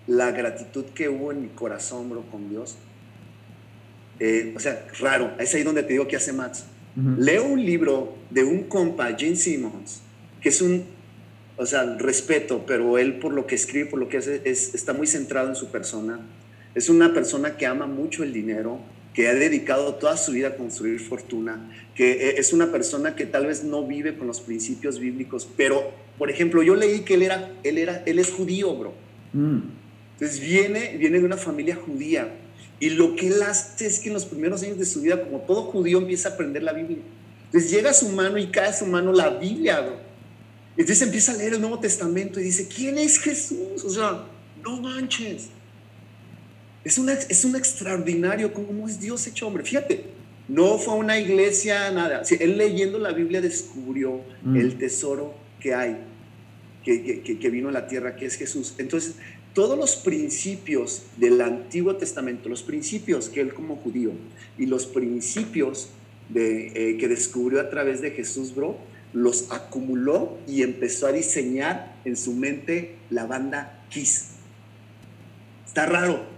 [0.07, 2.77] la gratitud que hubo en mi corazón, bro, con Dios.
[4.21, 6.67] Eh, o sea, raro, es ahí donde te digo que hace Max.
[7.19, 10.01] Leo un libro de un compa, Gene Simmons,
[10.40, 10.85] que es un,
[11.57, 14.93] o sea, respeto, pero él por lo que escribe, por lo que hace, es, está
[14.93, 16.21] muy centrado en su persona.
[16.77, 18.79] Es una persona que ama mucho el dinero,
[19.12, 23.27] que ha dedicado toda su vida a construir fortuna, que eh, es una persona que
[23.27, 27.23] tal vez no vive con los principios bíblicos, pero, por ejemplo, yo leí que él
[27.23, 28.95] era, él era, él es judío, bro.
[29.33, 29.84] Mm.
[30.14, 32.33] Entonces viene, viene de una familia judía
[32.81, 35.38] y lo que él hace es que en los primeros años de su vida, como
[35.40, 36.98] todo judío, empieza a aprender la Biblia.
[37.46, 39.96] Entonces llega a su mano y cae a su mano la Biblia, bro.
[40.77, 43.85] Entonces empieza a leer el Nuevo Testamento y dice, ¿quién es Jesús?
[43.85, 44.27] O sea,
[44.62, 45.50] no manches.
[46.83, 49.62] Es, una, es un extraordinario cómo es Dios hecho hombre.
[49.62, 50.05] Fíjate,
[50.48, 52.22] no fue a una iglesia, nada.
[52.38, 54.57] él leyendo la Biblia descubrió mm.
[54.57, 55.96] el tesoro que hay,
[56.85, 58.74] que, que, que, vino a la tierra, que es Jesús.
[58.79, 59.14] Entonces,
[59.55, 64.12] todos los principios del Antiguo Testamento, los principios que él como judío
[64.59, 65.88] y los principios
[66.29, 68.77] de, eh, que descubrió a través de Jesús, bro,
[69.12, 74.31] los acumuló y empezó a diseñar en su mente la banda Kiss.
[75.67, 76.35] Está raro,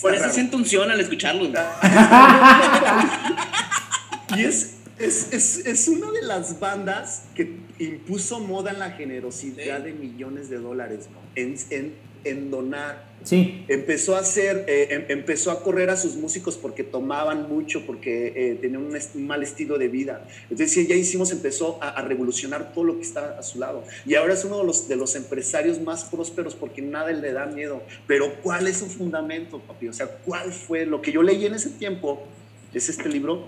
[0.00, 1.44] por eso siento unción al escucharlo.
[4.36, 9.80] y es, es, es, es, una de las bandas que impuso moda en la generosidad
[9.80, 11.94] de millones de dólares, en, en,
[12.30, 13.64] en donar Sí.
[13.66, 18.32] Empezó a hacer, eh, em, empezó a correr a sus músicos porque tomaban mucho, porque
[18.36, 20.28] eh, tenían un, mal estilo de vida.
[20.48, 23.82] Entonces ya hicimos, empezó a, revolucionar todo lo que está a su lado.
[24.04, 27.46] Y ahora es uno de los, de los empresarios más prósperos porque nada le da
[27.46, 27.82] miedo.
[28.06, 29.88] Pero ¿cuál es su fundamento, papi?
[29.88, 32.28] O sea, ¿cuál fue lo que yo leí en ese tiempo?
[32.72, 33.46] Es este libro.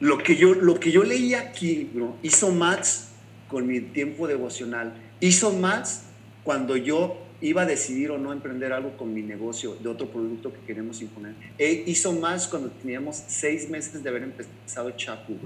[0.00, 1.88] Lo que yo, lo que yo leí aquí,
[2.24, 3.10] hizo más
[3.46, 4.94] con mi tiempo devocional.
[5.20, 6.06] Hizo más
[6.44, 10.52] cuando yo iba a decidir o no emprender algo con mi negocio de otro producto
[10.52, 11.34] que queremos imponer.
[11.58, 15.36] E hizo más cuando teníamos seis meses de haber empezado Chapu,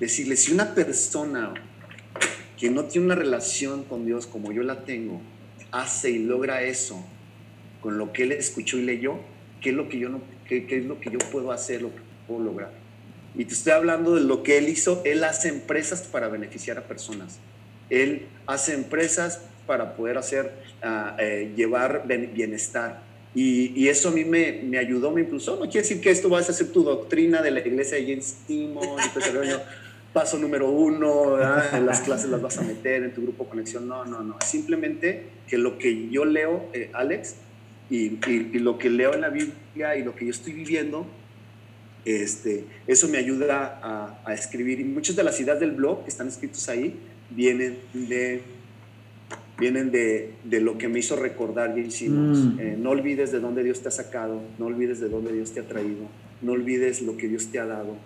[0.00, 1.54] Decirle, si una persona
[2.58, 5.20] que no tiene una relación con Dios como yo la tengo,
[5.70, 7.04] hace y logra eso
[7.80, 9.20] con lo que él escuchó y leyó,
[9.60, 11.90] ¿qué es lo que yo, no, qué, qué es lo que yo puedo hacer, lo
[12.26, 12.72] puedo lograr?
[13.36, 15.02] Y te estoy hablando de lo que él hizo.
[15.04, 17.38] Él hace empresas para beneficiar a personas.
[17.88, 20.50] Él hace empresas para poder hacer,
[20.82, 22.02] ah, eh, llevar
[22.34, 23.02] bienestar.
[23.36, 25.54] Y, eso a mí me, me, ayudó, me impulsó.
[25.54, 28.38] No quiere decir que esto va a ser tu doctrina de la iglesia de James
[28.48, 28.98] Timon,
[30.12, 31.38] paso número uno,
[31.72, 33.86] en las clases las vas a meter en tu grupo conexión.
[33.86, 34.38] No, no, no.
[34.44, 37.36] Simplemente que lo que yo leo, eh, Alex,
[37.90, 41.06] y, y, lo que leo en la Biblia y lo que yo estoy viviendo,
[42.04, 44.80] este, eso me ayuda a, a escribir.
[44.80, 46.98] Y muchas de las ideas del blog que están escritos ahí
[47.30, 48.42] vienen de
[49.60, 52.38] vienen de, de, lo que me hizo recordar y hicimos.
[52.38, 52.60] Mm.
[52.60, 55.60] Eh, no olvides de dónde Dios te ha sacado, no olvides de dónde Dios te
[55.60, 56.08] ha traído,
[56.42, 57.96] no olvides lo que Dios te ha dado,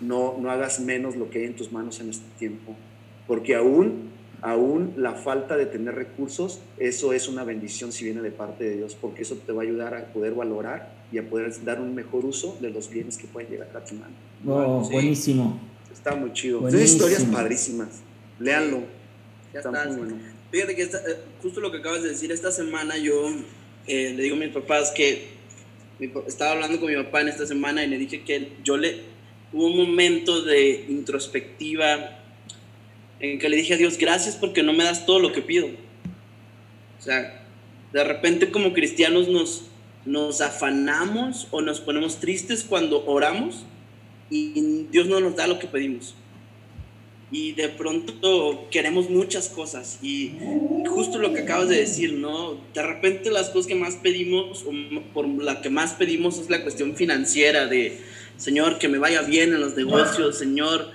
[0.00, 2.74] no, no hagas menos lo que hay en tus manos en este tiempo,
[3.26, 8.30] porque aún, aún la falta de tener recursos, eso es una bendición si viene de
[8.30, 11.52] parte de Dios, porque eso te va a ayudar a poder valorar y a poder
[11.64, 14.14] dar un mejor uso de los bienes que pueden llegar a tu mano.
[14.46, 15.60] Oh, Buenísimo.
[15.92, 16.60] Está muy chido.
[16.60, 17.06] Buenísimo.
[17.06, 17.88] historias padrísimas.
[18.38, 18.82] Léanlo.
[19.52, 20.35] está muy bueno.
[20.50, 20.88] Fíjate que eh,
[21.42, 23.30] justo lo que acabas de decir, esta semana yo
[23.86, 25.36] eh, le digo a mis papás que
[26.26, 29.00] estaba hablando con mi papá en esta semana y le dije que yo le
[29.52, 32.20] hubo un momento de introspectiva
[33.18, 35.68] en que le dije a Dios, gracias porque no me das todo lo que pido.
[36.98, 37.44] O sea,
[37.92, 39.64] de repente como cristianos nos,
[40.04, 43.64] nos afanamos o nos ponemos tristes cuando oramos
[44.30, 46.14] y Dios no nos da lo que pedimos
[47.30, 50.32] y de pronto queremos muchas cosas y
[50.86, 52.60] justo lo que acabas de decir, ¿no?
[52.72, 54.72] De repente las cosas que más pedimos, o
[55.12, 58.00] por la que más pedimos es la cuestión financiera de,
[58.36, 60.90] Señor, que me vaya bien en los negocios, Señor,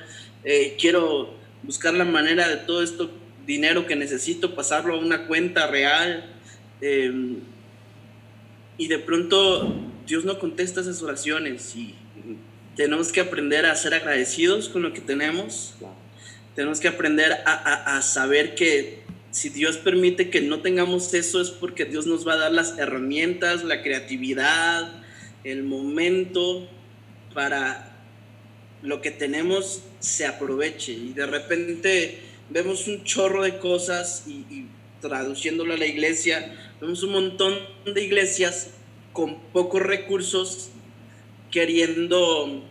[0.46, 3.12] eh, quiero buscar la manera de todo esto
[3.46, 6.26] dinero que necesito, pasarlo a una cuenta real.
[6.80, 7.40] Em,
[8.78, 9.76] y de pronto
[10.08, 11.94] Dios no contesta esas oraciones y
[12.76, 15.76] tenemos que aprender a ser agradecidos con lo que tenemos
[16.56, 21.86] tenemos que aprender a, saber que si Dios permite que no tengamos eso es porque
[21.86, 24.92] Dios nos va a dar las herramientas, la creatividad,
[25.44, 26.68] el momento
[27.34, 27.96] para
[28.82, 30.92] lo que tenemos se aproveche.
[30.92, 34.68] Y de repente vemos un chorro de cosas y, y
[35.00, 38.72] traduciéndolo a la iglesia, vemos un montón de iglesias
[39.14, 40.70] con pocos recursos
[41.50, 42.64] queriendo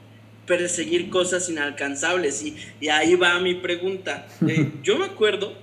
[0.51, 2.43] perseguir cosas inalcanzables.
[2.43, 4.27] Y, y ahí va mi pregunta.
[4.49, 5.55] Eh, yo me acuerdo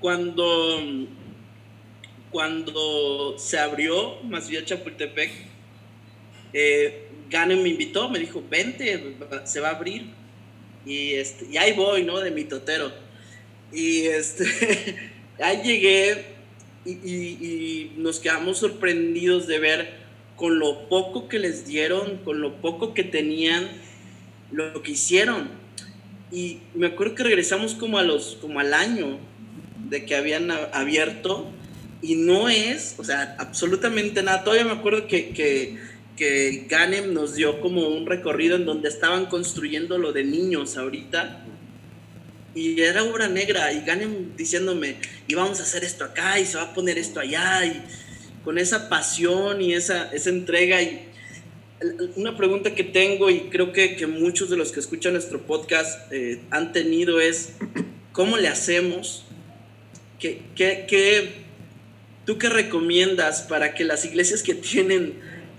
[0.00, 0.80] cuando,
[2.30, 5.30] cuando se abrió Masvilla Chapultepec,
[6.54, 10.06] eh, Gane me invitó, me dijo, vente, se va a abrir.
[10.86, 12.18] Y, este, y ahí voy, ¿no?
[12.20, 12.90] De mi totero.
[13.70, 14.46] Y este,
[15.40, 16.24] ahí llegué
[16.86, 20.02] y, y, y nos quedamos sorprendidos de ver
[20.36, 23.68] con lo poco que les dieron, con lo poco que tenían,
[24.52, 25.48] lo que hicieron.
[26.30, 29.18] Y me acuerdo que regresamos como, a los, como al año
[29.88, 31.50] de que habían abierto
[32.00, 34.42] y no es, o sea, absolutamente nada.
[34.44, 35.78] Todavía me acuerdo que, que,
[36.16, 41.44] que Ganem nos dio como un recorrido en donde estaban construyendo lo de niños ahorita.
[42.54, 46.56] Y era obra negra y Ganem diciéndome, y vamos a hacer esto acá y se
[46.56, 47.64] va a poner esto allá.
[47.66, 47.82] Y
[48.44, 50.82] con esa pasión y esa, esa entrega.
[50.82, 51.11] Y
[52.16, 56.12] una pregunta que tengo y creo que, que muchos de los que escuchan nuestro podcast
[56.12, 57.54] eh, han tenido es,
[58.12, 59.24] ¿cómo le hacemos?
[60.18, 61.32] ¿Qué, qué, qué,
[62.24, 65.14] ¿Tú qué recomiendas para que las iglesias que tienen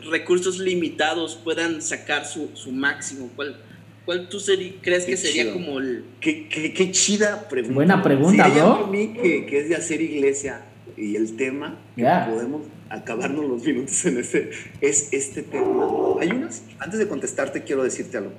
[0.10, 3.30] recursos limitados puedan sacar su, su máximo?
[3.36, 3.58] ¿Cuál,
[4.06, 4.40] ¿Cuál tú
[4.82, 5.54] crees que sería chido.
[5.54, 6.04] como el...
[6.20, 7.76] Qué, qué, qué, chida pregunta.
[7.76, 8.60] Buena pregunta, sí.
[8.60, 10.62] Para mí que, que, es de hacer iglesia
[10.98, 12.30] y el tema que Yeah.
[12.30, 15.88] podemos acabarnos los minutos en ese es este tema.
[16.20, 18.34] Hay unas, antes de contestarte quiero decirte algo.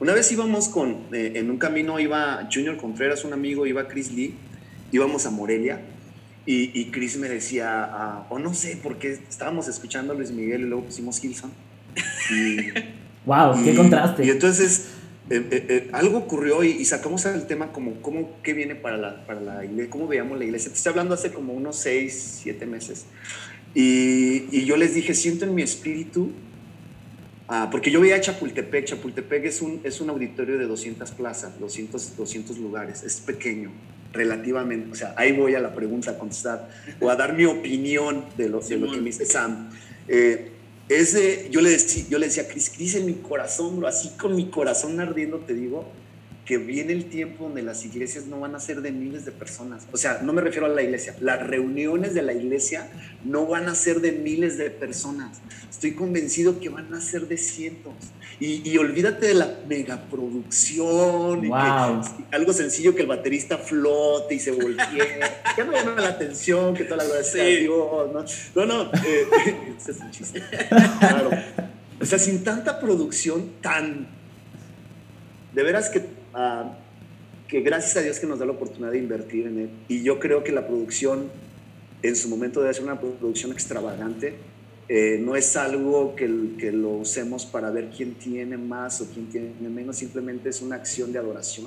[0.00, 4.10] Una vez íbamos con, eh, en un camino iba Junior Contreras, un amigo, iba Chris
[4.12, 4.34] Lee,
[4.92, 5.80] íbamos a Morelia
[6.46, 10.62] y, y Chris me decía, ah, o no sé, porque estábamos escuchando a Luis Miguel
[10.62, 11.52] y luego pusimos Hilson.
[12.30, 12.56] Y,
[13.26, 14.24] Wow, qué y- contraste.
[14.24, 14.88] Y entonces
[15.30, 18.96] eh, eh, eh, algo ocurrió y, y sacamos el tema como cómo, qué viene para
[18.96, 20.72] la, para la iglesia, cómo veíamos la iglesia.
[20.72, 23.04] Te estoy hablando hace como unos seis, siete meses.
[23.72, 26.32] Y, y yo les dije, siento en mi espíritu,
[27.46, 32.16] ah, porque yo veía Chapultepec, Chapultepec es un, es un auditorio de 200 plazas, 200,
[32.16, 33.70] 200 lugares, es pequeño
[34.12, 38.24] relativamente, o sea, ahí voy a la pregunta a contestar o a dar mi opinión
[38.36, 39.70] de lo, de lo que me dice Sam.
[40.08, 40.50] Eh,
[40.90, 44.10] es de- yo, le decía, yo le decía, Cris, Cris, en mi corazón, bro, así
[44.20, 45.84] con mi corazón ardiendo, te digo,
[46.50, 49.86] que viene el tiempo donde las iglesias no van a ser de miles de personas.
[49.92, 52.88] O sea, no me refiero a la iglesia, las reuniones de la iglesia
[53.24, 55.38] no van a ser de miles de personas.
[55.70, 57.94] Estoy convencido que van a ser de cientos.
[58.40, 62.02] Y, y olvídate de la megaproducción y Wow.
[62.02, 65.20] que algo sencillo que el baterista flote y se voltee.
[65.56, 67.58] Ya no llama la atención que toda la gloria sea Sí.
[67.60, 68.10] Dios.
[68.56, 69.26] No, no, no eh,
[69.78, 70.42] ese es un chiste.
[70.98, 71.30] Claro.
[72.00, 74.08] O sea, sin tanta producción tan...
[75.52, 76.76] De veras que, ah,
[77.48, 79.70] que gracias a Dios que nos da la oportunidad de invertir en él.
[79.88, 81.30] Y yo creo que la producción
[82.02, 84.34] en su momento debe ser una producción extravagante.
[84.88, 89.26] Eh, no es algo que, que lo usemos para ver quién tiene más o quién
[89.26, 91.66] tiene menos, simplemente es una acción de adoración,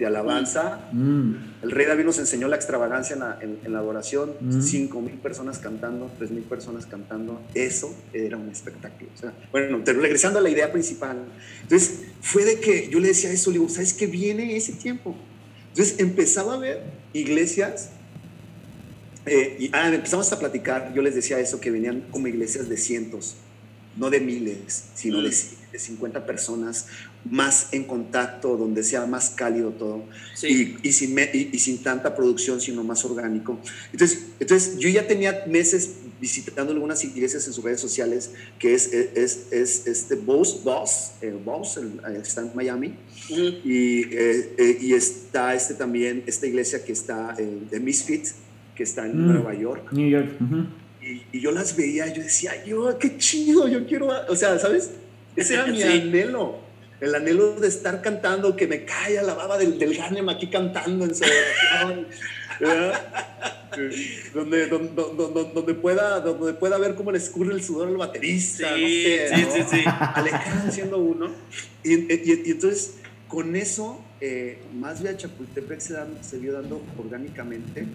[0.00, 0.88] de alabanza.
[0.92, 4.62] Mm, El rey David nos enseñó la extravagancia en la, en, en la adoración, Mm.
[4.62, 9.10] cinco mil personas cantando, tres mil personas cantando, eso era un espectáculo.
[9.14, 11.18] O sea, bueno, pero regresando a la idea principal,
[11.62, 15.14] entonces fue de que yo le decía eso, le digo, ¿sabes qué viene ese tiempo?
[15.68, 16.82] Entonces empezaba a ver
[17.12, 17.90] iglesias
[19.26, 22.76] eh, y ah, empezamos a platicar, yo les decía eso, que venían como iglesias de
[22.76, 23.36] cientos,
[23.96, 25.24] no de miles, sino Mm.
[25.24, 25.36] de,
[25.72, 26.86] de 50 personas,
[27.28, 30.04] más en contacto, donde sea más cálido todo,
[30.34, 30.76] Sí.
[30.82, 33.58] y, y sin me- y, y sin tanta producción, sino más orgánico.
[33.92, 38.92] Entonces, entonces yo ya tenía meses visitando algunas iglesias en sus redes sociales, que es,
[38.92, 42.94] es, es, este Boss, Boss, eh, Boss, el- está en Miami,
[43.30, 43.42] Ujú.
[43.64, 48.26] y, eh, eh, y está este también, esta iglesia que está eh, de Misfit,
[48.74, 49.26] que está en Mm.
[49.32, 49.92] Nueva York.
[49.92, 50.30] New York.
[50.40, 50.66] ujú.
[51.02, 54.90] Y, y yo las veía, yo decía, yo, qué chido, yo quiero, o sea, ¿sabes?
[55.36, 55.82] Ese era mi Sí.
[55.84, 56.58] anhelo,
[57.00, 61.04] el anhelo de estar cantando, que me caiga la baba del, del Ganem aquí cantando
[61.04, 61.12] en.
[62.62, 62.92] Eh,
[64.34, 68.74] donde, donde, donde, donde pueda, donde pueda ver cómo le escurre el sudor al baterista,
[68.74, 69.52] Sí, no sé, sí, ¿no?
[69.52, 69.84] sí, sí.
[70.14, 71.30] Alejandro siendo uno.
[71.84, 72.94] Y, y- y entonces,
[73.28, 77.86] con eso, eh, más bien Chapultepec se, dan- se vio dando orgánicamente.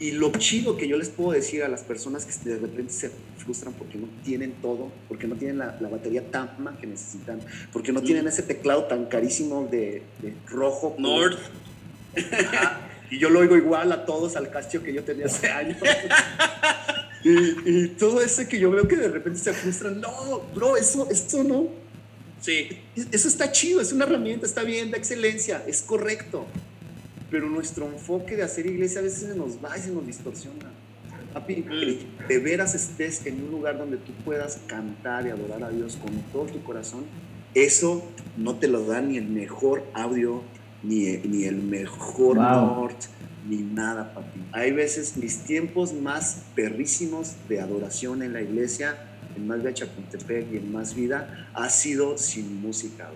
[0.00, 3.10] Y lo chido que yo les puedo decir a las personas que de repente se
[3.38, 7.40] frustran porque no tienen todo, porque no tienen la, la batería Tama que necesitan,
[7.72, 8.04] porque no Mm.
[8.04, 10.96] tienen ese teclado tan carísimo de, de rojo.
[10.98, 11.36] Nord.
[13.10, 15.76] Y yo lo oigo igual a todos al Casio que yo tenía hace años.
[17.22, 17.30] Y,
[17.64, 21.44] y, todo eso que yo veo que de repente se frustran, no, bro, eso, eso
[21.44, 21.68] no.
[22.40, 22.68] Sí.
[23.12, 26.46] Eso está chido, es una herramienta, está bien, da excelencia, es correcto.
[27.34, 30.70] Pero nuestro enfoque de hacer iglesia a veces se nos va y se nos distorsiona.
[31.32, 32.28] Papi, mm.
[32.28, 36.12] de veras estés en un lugar donde tú puedas cantar y adorar a Dios con
[36.32, 37.02] todo tu corazón,
[37.52, 40.44] eso no te lo da ni el mejor audio,
[40.84, 42.88] ni, ni el mejor wow.
[43.48, 44.38] ni nada, papi.
[44.52, 48.96] Hay veces mis tiempos más perrísimos de adoración en la iglesia,
[49.36, 53.10] en Más de Chapultepec y en Más Vida, ha sido sin música,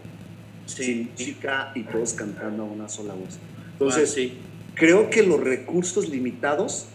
[0.67, 3.39] sin música y todos cantando a una sola voz.
[3.81, 4.35] Entonces, sí.
[4.75, 6.87] creo que los recursos limitados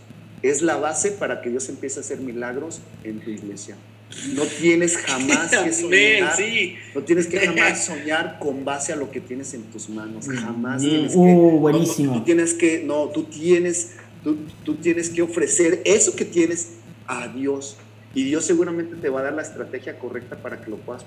[0.41, 3.77] es la base para que Dios empiece a hacer milagros en tu iglesia.
[4.35, 6.35] No tienes jamás que soñar.
[6.93, 10.27] No tienes que jamás soñar con base a lo que tienes en tus manos.
[10.27, 11.57] Jamás tienes uh, que.
[11.57, 12.13] buenísimo.
[12.15, 12.83] tú tienes que.
[12.83, 13.93] No, tú tienes.
[14.23, 16.73] Tú, tú, tienes que ofrecer eso que tienes
[17.07, 17.77] a Dios.
[18.15, 21.03] Y Dios seguramente te va a dar la estrategia correcta para que lo puedas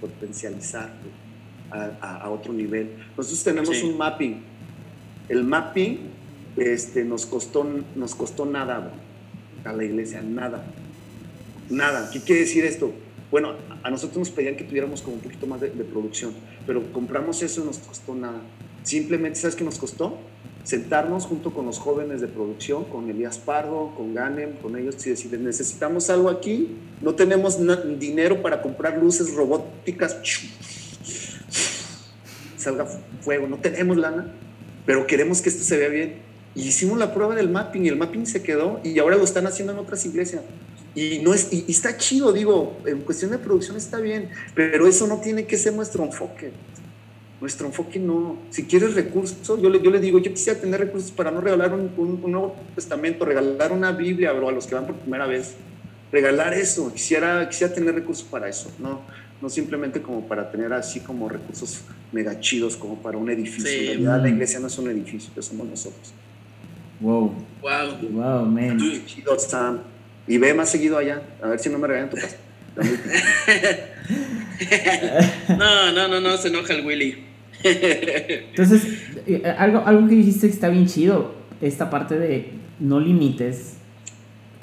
[0.00, 0.92] potencializar
[1.70, 2.90] a, a, otro nivel.
[3.16, 3.86] Nosotros tenemos sí.
[3.86, 4.44] un mapping.
[5.30, 5.98] El mapping
[6.58, 7.66] este, nos, costó,
[7.96, 8.92] nos costó nada
[9.64, 10.62] a la iglesia, nada
[11.70, 12.10] nada.
[12.12, 12.92] ¿Qué quiere decir esto?
[13.30, 16.32] Bueno, a nosotros nos pedían que tuviéramos como un poquito más de, de producción,
[16.66, 18.40] pero compramos eso y nos costó nada.
[18.82, 20.18] Simplemente, ¿sabes qué nos costó?
[20.64, 25.10] Sentarnos junto con los jóvenes de producción, con Elías Pardo, con Ganem, con ellos y
[25.10, 27.58] decirles, necesitamos algo aquí, no tenemos
[27.98, 30.18] dinero para comprar luces robóticas,
[32.56, 32.84] salga
[33.20, 34.34] fuego, no tenemos lana,
[34.86, 36.14] pero queremos que esto se vea bien.
[36.54, 39.46] Y hicimos la prueba del mapping y el mapping se quedó y ahora lo están
[39.46, 40.42] haciendo en otras iglesias.
[40.94, 45.06] Y, no es, y, está chido, digo, en cuestión de producción está bien, pero eso
[45.06, 46.50] no tiene que ser nuestro enfoque.
[47.40, 48.36] Nuestro enfoque no.
[48.50, 51.72] Si quieres recursos, yo le, yo le digo, yo quisiera tener recursos para no regalar
[51.72, 55.54] un, un, Nuevo Testamento, regalar una Biblia, bro, a los que van por primera vez.
[56.12, 59.02] Regalar eso, quisiera, quisiera tener recursos para eso, no,
[59.40, 63.70] no simplemente como para tener así como recursos mega chidos como para un edificio.
[63.70, 63.78] Sí.
[63.78, 66.12] En realidad la iglesia no es un edificio, que somos nosotros.
[67.00, 67.34] Wow.
[67.62, 68.10] Wow.
[68.10, 68.78] Wow, man.
[69.06, 69.80] Chido, Sam.
[70.26, 72.36] Y ve más seguido allá, a ver si no me regalan tu casa.
[75.48, 77.24] no, no, no, no, se enoja el Willy.
[77.64, 78.82] Entonces,
[79.26, 83.76] eh, algo, algo que dijiste que está bien chido, esta parte de no limites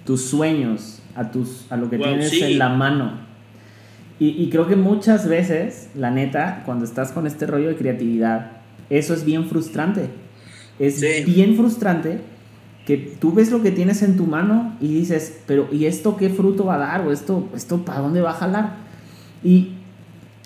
[0.05, 2.43] tus sueños a, tus, a lo que wow, tienes sí.
[2.43, 3.26] en la mano.
[4.19, 8.51] Y, y, creo que muchas veces, la neta, cuando estás con este rollo de creatividad,
[8.89, 10.09] eso es bien frustrante.
[10.79, 11.23] Es sí.
[11.25, 12.21] bien frustrante
[12.85, 16.29] que tú ves lo que tienes en tu mano y dices, pero ¿y esto qué
[16.29, 17.07] fruto va a dar?
[17.07, 18.77] ¿O esto, esto para dónde va a jalar?
[19.43, 19.73] Y,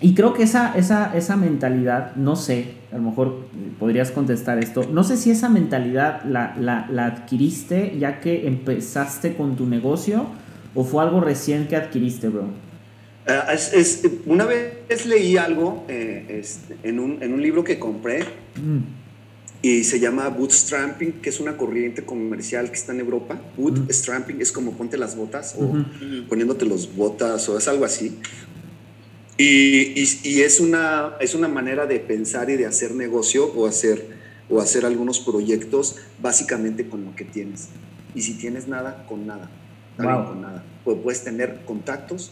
[0.01, 3.45] y creo que esa, esa, esa mentalidad, no sé, a lo mejor
[3.79, 9.35] podrías contestar esto, no sé si esa mentalidad la, la, la adquiriste ya que empezaste
[9.35, 10.25] con tu negocio
[10.73, 12.45] o fue algo recién que adquiriste, bro.
[13.27, 17.77] Uh, es, es, una vez leí algo eh, este, en, un, en, un, libro que
[17.77, 18.23] compré.
[18.55, 19.01] Mm
[19.61, 23.39] y se llama bootstrapping, que es una corriente comercial que está en Europa.
[23.57, 24.41] Bootstrapping -huh.
[24.41, 26.27] es como ponte las botas o -huh.
[26.27, 28.17] poniéndote los botas o es algo así.
[29.37, 33.67] Y, y, y, es, una, es una manera de pensar y de hacer negocio o
[33.67, 34.07] hacer,
[34.49, 37.69] o hacer algunos proyectos básicamente con lo que tienes.
[38.13, 39.49] Y si tienes nada, con nada.
[39.97, 40.27] Wow.
[40.27, 40.63] Con nada.
[40.83, 42.31] Pues puedes tener contactos,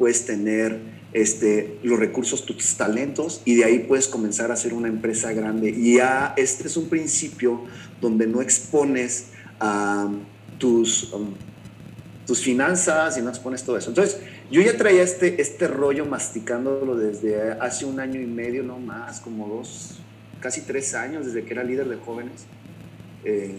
[0.00, 0.80] puedes tener
[1.12, 5.68] este, los recursos, tus talentos, y de ahí puedes comenzar a hacer una empresa grande.
[5.68, 7.64] Y ya este es un principio
[8.00, 9.26] donde no expones
[10.56, 11.34] tus, um,
[12.26, 13.90] tus finanzas y no expones todo eso.
[13.90, 18.78] Entonces, yo ya traía este, este rollo masticándolo desde hace un año y medio, no
[18.78, 20.00] más, como dos,
[20.40, 22.46] casi tres años, desde que era líder de jóvenes,
[23.24, 23.54] eh,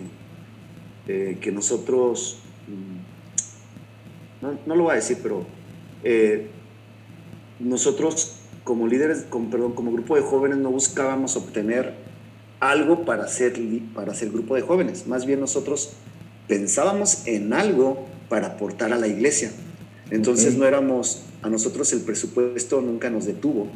[1.08, 5.61] eh, que nosotros, mm, no, no, lo voy a decir, pero...
[6.04, 6.48] Eh,
[7.60, 11.94] nosotros como líderes, como, perdón, como grupo de jóvenes no buscábamos obtener
[12.60, 13.60] algo para ser,
[13.94, 15.08] para ser grupo de jóvenes.
[15.08, 15.94] Más bien nosotros
[16.48, 19.52] pensábamos en algo para aportar a la iglesia.
[20.12, 20.60] Entonces okay.
[20.60, 23.68] no éramos, a nosotros el presupuesto nunca nos detuvo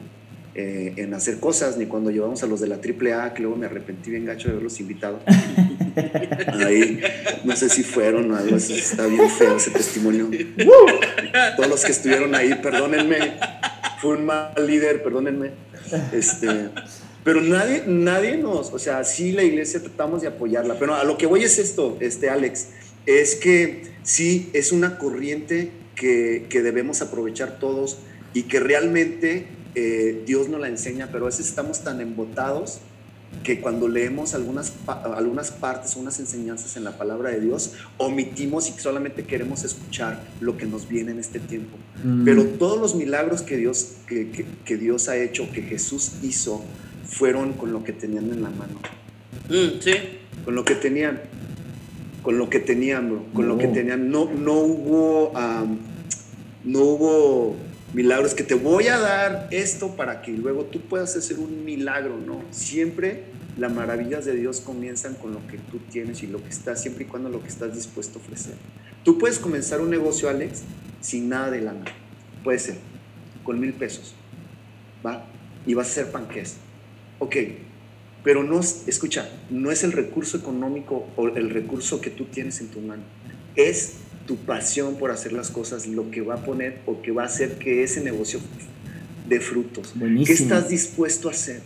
[0.54, 3.66] eh, en hacer cosas, ni cuando llevamos a los de la AAA, que luego me
[3.66, 5.20] arrepentí bien gacho de haberlos invitado.
[6.66, 7.02] Ahí,
[7.44, 10.30] no sé si fueron o algo, está bien feo ese testimonio.
[11.56, 13.38] Todos los que estuvieron ahí, perdónenme,
[14.02, 15.52] fue un mal líder, perdónenme.
[16.14, 16.70] Este,
[17.24, 21.18] pero nadie, nadie nos, o sea, sí la iglesia tratamos de apoyarla, pero a lo
[21.18, 22.68] que voy es esto, este Alex,
[23.06, 28.00] es que sí es una corriente que, que debemos aprovechar todos
[28.34, 32.80] y que realmente eh, Dios nos la enseña, pero a veces estamos tan embotados
[33.44, 38.80] que cuando leemos algunas, algunas partes, unas enseñanzas en la palabra de Dios, omitimos y
[38.80, 41.78] solamente queremos escuchar lo que nos viene en este tiempo.
[42.04, 42.26] Mm.
[42.26, 46.64] Pero todos los milagros que Dios, que, que, Dios ha hecho, que Jesús hizo,
[47.08, 48.80] fueron con lo que tenían en la mano.
[49.50, 49.94] Mm, sí.
[50.44, 51.22] Con lo que tenían.
[52.24, 54.10] Con lo que tenían, Con lo que tenían.
[54.10, 55.32] No, no hubo.
[56.64, 57.56] no hubo
[57.96, 62.18] milagros que te voy a dar esto para que luego tú puedas hacer un milagro,
[62.18, 62.44] no.
[62.52, 63.24] Siempre
[63.58, 67.06] las maravillas de Dios comienzan con lo que tú tienes y lo que estás, siempre
[67.06, 68.56] y cuando lo que estás dispuesto a ofrecer.
[69.06, 70.64] Tú puedes comenzar un negocio, Alex,
[71.00, 71.86] sin nada de lana.
[72.44, 72.76] Puede ser,
[73.46, 74.14] con mil pesos.
[75.06, 75.26] ¿Va?
[75.66, 76.58] Y vas a hacer panques.
[77.20, 77.38] Ok,
[78.26, 82.68] pero no, escucha, no es el recurso económico o el recurso que tú tienes en
[82.68, 83.04] tu mano.
[83.56, 87.24] Es tu pasión por hacer las cosas lo que va a poner o que va
[87.24, 88.40] a hacer que ese negocio
[89.28, 89.94] dé frutos.
[90.26, 91.62] ¿Qué estás dispuesto a hacer?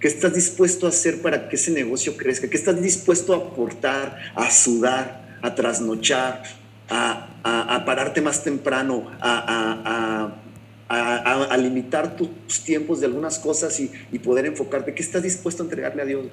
[0.00, 2.48] ¿Qué estás dispuesto a hacer para que ese negocio crezca?
[2.48, 6.42] ¿Qué estás dispuesto a aportar, a sudar, a trasnochar,
[6.88, 10.34] a, pararte más temprano, a,
[11.56, 14.94] limitar tus tiempos de algunas cosas y, poder enfocarte?
[14.94, 16.26] ¿Qué estás dispuesto a entregarle a Dios?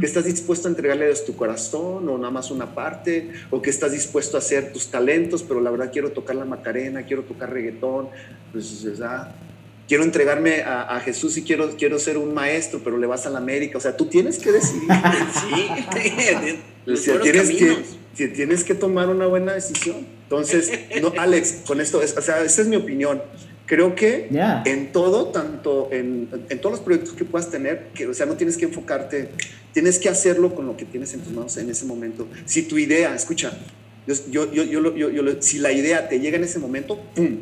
[0.00, 3.32] ¿Qué estás dispuesto a entregarle a Dios tu corazón o nada más una parte?
[3.50, 5.42] ¿O qué estás dispuesto a hacer tus talentos?
[5.42, 8.08] Pero la verdad quiero tocar la macarena, quiero tocar reggaetón.
[8.52, 9.34] Pues, ¿verdad?
[9.92, 13.38] quiero entregarme a, Jesús y quiero, quiero ser un maestro, pero le vas a la
[13.38, 13.76] América.
[13.76, 14.88] O sea, tú tienes que decidir.
[16.86, 16.86] sí,
[17.22, 20.06] tienes que, tienes que tomar una buena decisión.
[20.22, 23.20] Entonces, no, Alex, con esto, o sea, esa es mi opinión.
[23.72, 24.28] Creo que
[24.66, 28.34] en todo, tanto en, en, todos los proyectos que puedas tener, que, o sea, no
[28.34, 29.30] tienes que enfocarte,
[29.72, 32.28] tienes que hacerlo con lo que tienes en tus manos en ese momento.
[32.44, 33.50] Si tu idea, escucha,
[34.06, 37.38] yo, yo, yo, yo si la idea te llega en ese momento, ¡pum!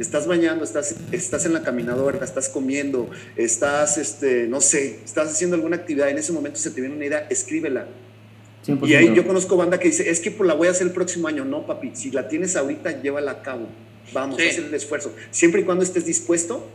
[0.00, 5.54] estás bañando, estás, estás en la caminadora, estás comiendo, estás, este, no sé, estás haciendo
[5.54, 7.86] alguna actividad, en ese momento se te viene una idea, escríbela.
[8.66, 10.92] Y ahí yo conozco banda que dice, es que pues, la voy a hacer el
[10.92, 11.44] próximo año.
[11.44, 13.68] No, papi, si la tienes ahorita, llévala a cabo.
[14.12, 15.14] Vamos a hacer el esfuerzo.
[15.30, 16.68] Siempre y cuando estés dispuesto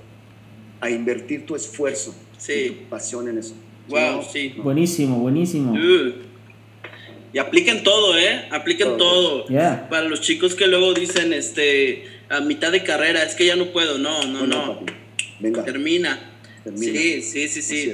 [0.81, 2.15] a invertir tu esfuerzo
[2.47, 3.55] y tu pasión en eso.
[3.87, 4.55] Wow, sí.
[4.57, 5.75] Buenísimo, buenísimo.
[7.33, 8.45] Y apliquen todo, ¿eh?
[8.51, 9.45] Apliquen todo.
[9.89, 13.67] Para los chicos que luego dicen, este, a mitad de carrera, es que ya no
[13.71, 14.81] puedo, no, no, no.
[15.39, 15.63] Venga.
[15.63, 16.31] Termina.
[16.75, 17.93] Sí, sí, sí, sí.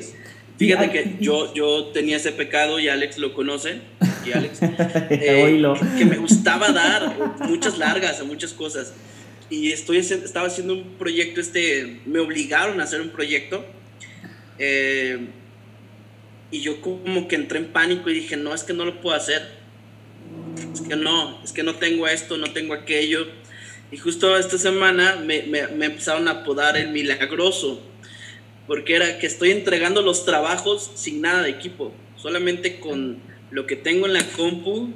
[0.57, 3.79] Fíjate que yo, yo tenía ese pecado y Alex lo conoce.
[4.25, 5.63] Y Alex, eh,
[5.97, 7.15] que me gustaba dar
[7.47, 8.93] muchas largas a muchas cosas.
[9.49, 13.65] Y estoy, estaba haciendo un proyecto, este, me obligaron a hacer un proyecto.
[14.57, 15.27] Eh,
[16.51, 19.15] y yo como que entré en pánico y dije, no, es que no lo puedo
[19.15, 19.59] hacer.
[20.73, 23.27] Es que no, es que no tengo esto, no tengo aquello
[23.91, 27.81] y justo esta semana me, me, empezaron a apodar el milagroso,
[28.67, 33.17] porque era que estoy entregando los trabajos sin nada de equipo, solamente con
[33.49, 34.93] lo que tengo en la compu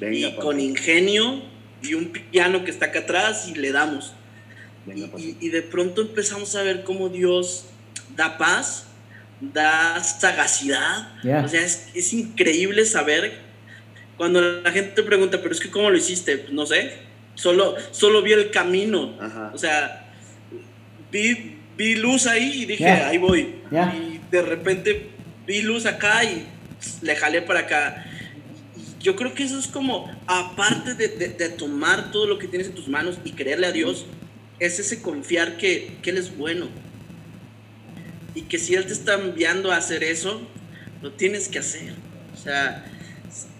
[0.00, 1.42] y con ingenio
[1.84, 4.14] y un piano que está acá atrás y le damos.
[4.86, 7.66] y, y, de pronto empezamos a ver cómo Dios
[8.16, 8.86] da paz,
[9.40, 11.12] da sagacidad.
[11.44, 13.38] O sea, es, es increíble saber
[14.16, 16.46] cuando la gente te pregunta, pero es que ¿cómo lo hiciste?
[16.50, 17.04] No sé
[17.34, 19.18] Solo, solo vi el camino.
[19.52, 20.06] O sea,
[21.10, 23.56] vi, vi, luz ahí y dije, ahí voy.
[23.70, 25.10] Y de repente
[25.46, 26.46] vi luz acá y
[27.02, 28.04] le jalé para acá.
[29.04, 32.74] Yo creo que eso es como, aparte de, de, tomar todo lo que tienes en
[32.74, 34.06] tus manos y creerle a Dios,
[34.58, 36.68] es ese confiar que, que Él es bueno.
[38.34, 40.40] Y que si Él te está enviando a hacer eso,
[41.02, 41.92] lo tienes que hacer.
[42.32, 42.86] O sea,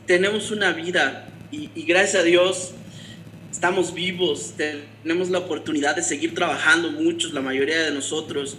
[0.07, 2.73] tenemos una vida y, y gracias a Dios
[3.53, 8.57] estamos vivos, tenemos la oportunidad de seguir trabajando, muchos, la mayoría de nosotros,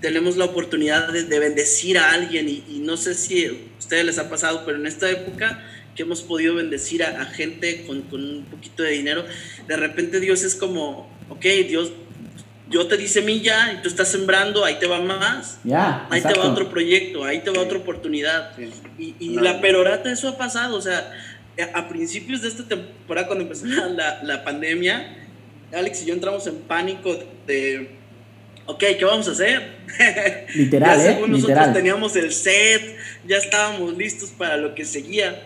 [0.00, 4.28] tenemos la oportunidad de, bendecir a alguien y, no sé si a ustedes les ha
[4.28, 5.64] pasado, pero en esta época
[5.96, 9.24] que hemos podido bendecir a, gente con, con, un poquito de dinero,
[9.66, 11.92] de repente Dios es como, ok, Dios,
[12.68, 16.34] yo te di semilla y tú estás sembrando, ahí te va más, ya ahí te
[16.34, 18.52] va otro proyecto, ahí te va otra oportunidad.
[18.98, 21.12] Y, y la perorata, eso ha pasado, o sea,
[21.74, 25.16] a principios de esta temporada, cuando empezó la, la, pandemia,
[25.72, 27.16] Alex y yo entramos en pánico
[27.46, 27.90] de,
[28.66, 29.76] ok, ¿qué vamos a hacer?
[30.54, 31.14] Literal, ya, ¿eh?
[31.14, 35.42] según nosotros teníamos el set, ya estábamos listos para lo que seguía.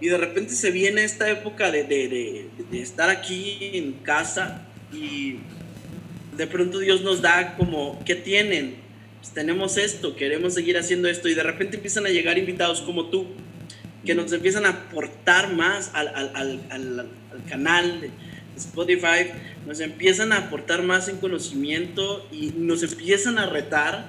[0.00, 5.36] Y de repente se viene esta época de, de, de, estar aquí en casa y
[6.36, 8.76] de pronto Dios nos da como, ¿qué tienen?
[9.20, 13.06] Pues tenemos esto, queremos seguir haciendo esto y de repente empiezan a llegar invitados como
[13.06, 13.28] tú
[14.04, 17.08] que nos empiezan a aportar más al, al, al, al,
[17.48, 18.10] canal de
[18.56, 19.30] Spotify,
[19.66, 24.06] nos empiezan a aportar más en conocimiento y nos empiezan a retar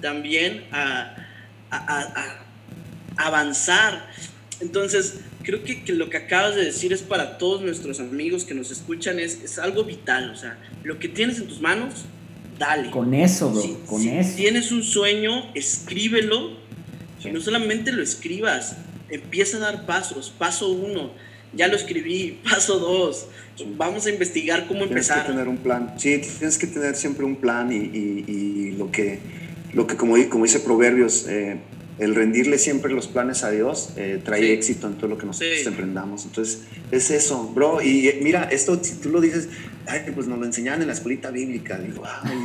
[0.00, 1.16] también a,
[1.70, 2.44] a,
[3.16, 4.10] avanzar.
[4.60, 8.70] Entonces, creo que, lo que acabas de decir es para todos nuestros amigos que nos
[8.70, 10.30] escuchan, es, es algo vital.
[10.30, 12.06] O sea, lo que tienes en tus manos,
[12.58, 12.90] dale.
[12.90, 14.36] Con eso, bro, con si eso.
[14.36, 16.64] tienes un sueño, escríbelo.
[17.24, 18.76] Y no solamente lo escribas,
[19.10, 20.32] empieza a dar pasos.
[20.38, 21.10] Paso uno,
[21.52, 22.38] ya lo escribí.
[22.44, 23.26] Paso dos,
[23.76, 25.24] vamos a investigar cómo empezar.
[25.24, 25.94] Tienes que tener un plan.
[25.98, 29.18] Sí, tienes que tener siempre un plan y, y, lo que,
[29.72, 31.58] lo que como, como dice Proverbios, eh,
[31.98, 35.66] el rendirle siempre los planes a Dios eh, trae éxito en todo lo que nosotros
[35.66, 36.24] emprendamos.
[36.24, 37.80] Entonces, es eso, bro.
[37.80, 39.48] Y eh, mira, esto, si tú lo dices,
[39.86, 41.78] ay, pues nos lo enseñaban en la escuelita bíblica.
[41.78, 42.36] Digo, ay,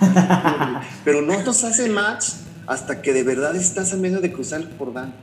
[1.06, 2.26] pero no nos hace match
[2.66, 5.14] hasta que de verdad estás a medio de cruzar el Jordán.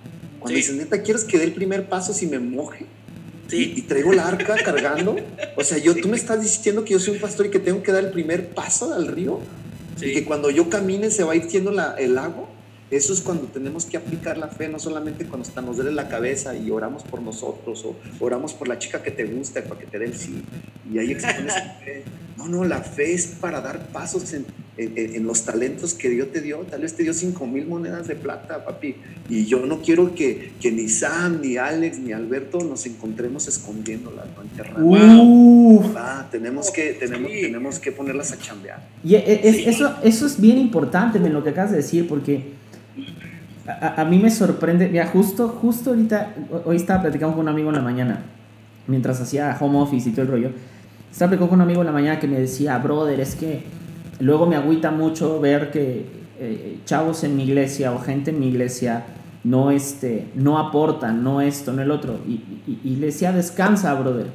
[0.40, 2.84] Cuando dices, neta, ¿quieres que dé el primer paso si me moje?
[3.48, 3.72] Sí.
[3.76, 5.16] Y, traigo la arca cargando.
[5.56, 7.82] O sea, yo, tú me estás diciendo que yo soy un pastor y que tengo
[7.82, 9.40] que dar el primer paso al río.
[10.00, 12.48] Y que cuando yo camine se va a ir yendo la, el agua.
[12.90, 16.08] Eso es cuando tenemos que aplicar la fe, no solamente cuando está, nos duele la
[16.08, 19.86] cabeza y oramos por nosotros o oramos por la chica que te gusta para que
[19.86, 20.42] te dé el sí.
[20.90, 21.52] Y ahí expones
[21.84, 22.02] fe.
[22.38, 24.46] No, no, la fe es para dar pasos en,
[24.78, 26.58] en, los talentos que Dios te dio.
[26.60, 28.94] Tal vez te dio cinco mil monedas de plata, papi.
[29.28, 34.26] Y yo no quiero que, que ni Sam, ni Alex, ni Alberto nos encontremos escondiéndolas,
[34.36, 34.88] no enterrando.
[36.30, 38.88] tenemos, que, tenemos, tenemos que ponerlas a chambear.
[39.02, 42.56] Y e, eso, eso es bien importante en lo que acabas de decir, porque
[43.68, 47.76] a, mí me sorprende, mira, justo, justo ahorita, hoy estaba platicando con un amigo en
[47.76, 48.20] la mañana,
[48.86, 50.50] mientras hacía home office y todo el rollo,
[51.12, 53.64] estaba platicando con un amigo en la mañana que me decía, brother, es que
[54.20, 56.06] luego me agüita mucho ver que
[56.40, 59.04] eh, chavos en mi iglesia o gente en mi iglesia
[59.44, 62.18] no, este, no aportan, no esto, no el otro.
[62.26, 64.26] Y, y, le decía, descansa, brother.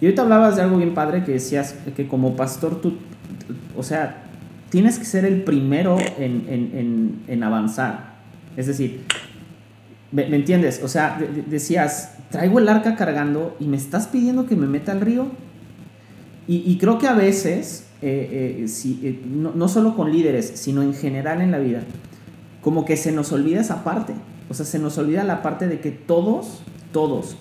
[0.00, 2.94] Y ahorita hablabas de algo bien padre que decías que como pastor tú,
[3.76, 4.24] o sea,
[4.70, 8.15] tienes que ser el primero en, en, en avanzar.
[8.56, 9.02] Es decir,
[10.12, 10.80] ¿me, entiendes?
[10.82, 15.00] O sea, decías, traigo el arca cargando y me estás pidiendo que me meta al
[15.00, 15.26] río.
[16.48, 20.82] Y, creo que a veces, eh, eh, si, eh, no, no, solo con líderes, sino
[20.82, 21.80] en general en la vida,
[22.62, 24.12] como que se nos olvida esa parte.
[24.48, 27.36] O sea, se nos olvida la parte de que todos, todos,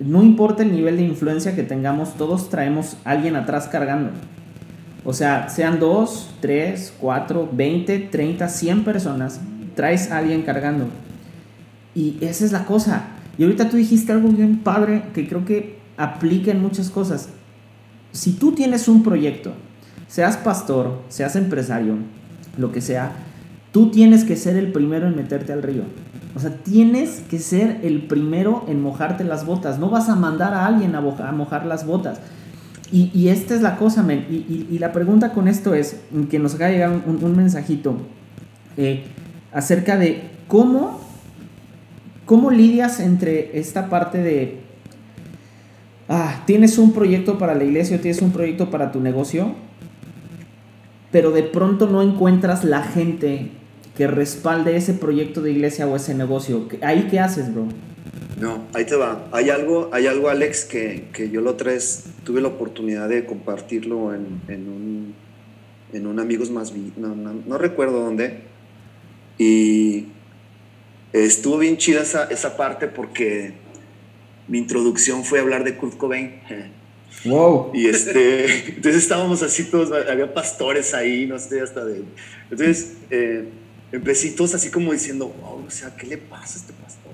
[0.00, 4.10] no importa el nivel de influencia que tengamos, todos traemos alguien atrás cargando.
[5.04, 9.40] O sea, sean dos, tres, cuatro, veinte, treinta, cien personas,
[9.74, 10.86] traes a alguien cargando.
[11.94, 13.04] Y esa es la cosa.
[13.38, 17.28] Y ahorita tú dijiste algo bien padre que creo que aplica en muchas cosas.
[18.12, 19.52] Si tú tienes un proyecto,
[20.06, 21.96] seas pastor, seas empresario,
[22.56, 23.12] lo que sea,
[23.72, 25.82] tú tienes que ser el primero en meterte al río.
[26.36, 29.78] O sea, tienes que ser el primero en mojarte las botas.
[29.78, 32.20] No vas a mandar a alguien a, mojar las botas.
[32.92, 34.26] Y, esta es la cosa, men.
[34.30, 36.00] Y, la pregunta con esto es,
[36.30, 37.96] que nos acaba de llegar un, mensajito.
[38.76, 39.04] Eh,
[39.54, 41.00] acerca de cómo,
[42.26, 44.58] cómo lidias entre esta parte de,
[46.08, 49.54] ah, tienes un proyecto para la iglesia tienes un proyecto para tu negocio,
[51.12, 53.52] pero de pronto no encuentras la gente
[53.96, 56.68] que respalde ese proyecto de iglesia o ese negocio.
[56.82, 57.68] ¿Ahí qué haces, bro?
[58.40, 59.28] No, ahí te va.
[59.30, 64.12] Hay algo, hay algo Alex, que, que yo lo tres tuve la oportunidad de compartirlo
[64.12, 65.14] en, en un,
[65.92, 66.72] en un Amigos Más...
[66.96, 68.40] No, no, no recuerdo dónde,
[69.38, 70.06] y
[71.12, 73.54] estuvo bien chida esa, esa parte porque
[74.48, 76.40] mi introducción fue hablar de Kurt Cobain.
[77.24, 77.70] Wow.
[77.72, 82.02] Y este, entonces estábamos así todos, había pastores ahí, no sé, hasta de...
[82.50, 83.48] Entonces, eh,
[83.92, 87.12] empecé todos así como diciendo, wow, o sea, ¿qué le pasa a este pastor?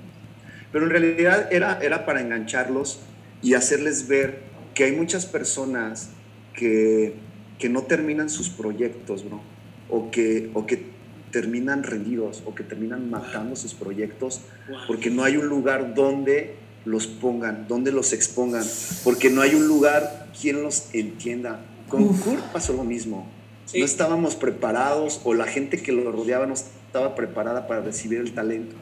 [0.71, 2.99] Pero en realidad era, era para engancharlos
[3.41, 4.39] y hacerles ver
[4.73, 6.09] que hay muchas personas
[6.53, 7.13] que,
[7.59, 9.41] que no terminan sus proyectos, bro,
[9.89, 10.83] o que, o que
[11.31, 14.41] terminan rendidos o que terminan matando sus proyectos
[14.87, 16.55] porque no hay un lugar donde
[16.85, 18.65] los pongan, donde los expongan,
[19.03, 21.61] porque no hay un lugar quien los entienda.
[21.87, 23.27] Con Kurt pasó lo mismo.
[23.75, 28.33] No estábamos preparados o la gente que lo rodeaba no estaba preparada para recibir el
[28.33, 28.75] talento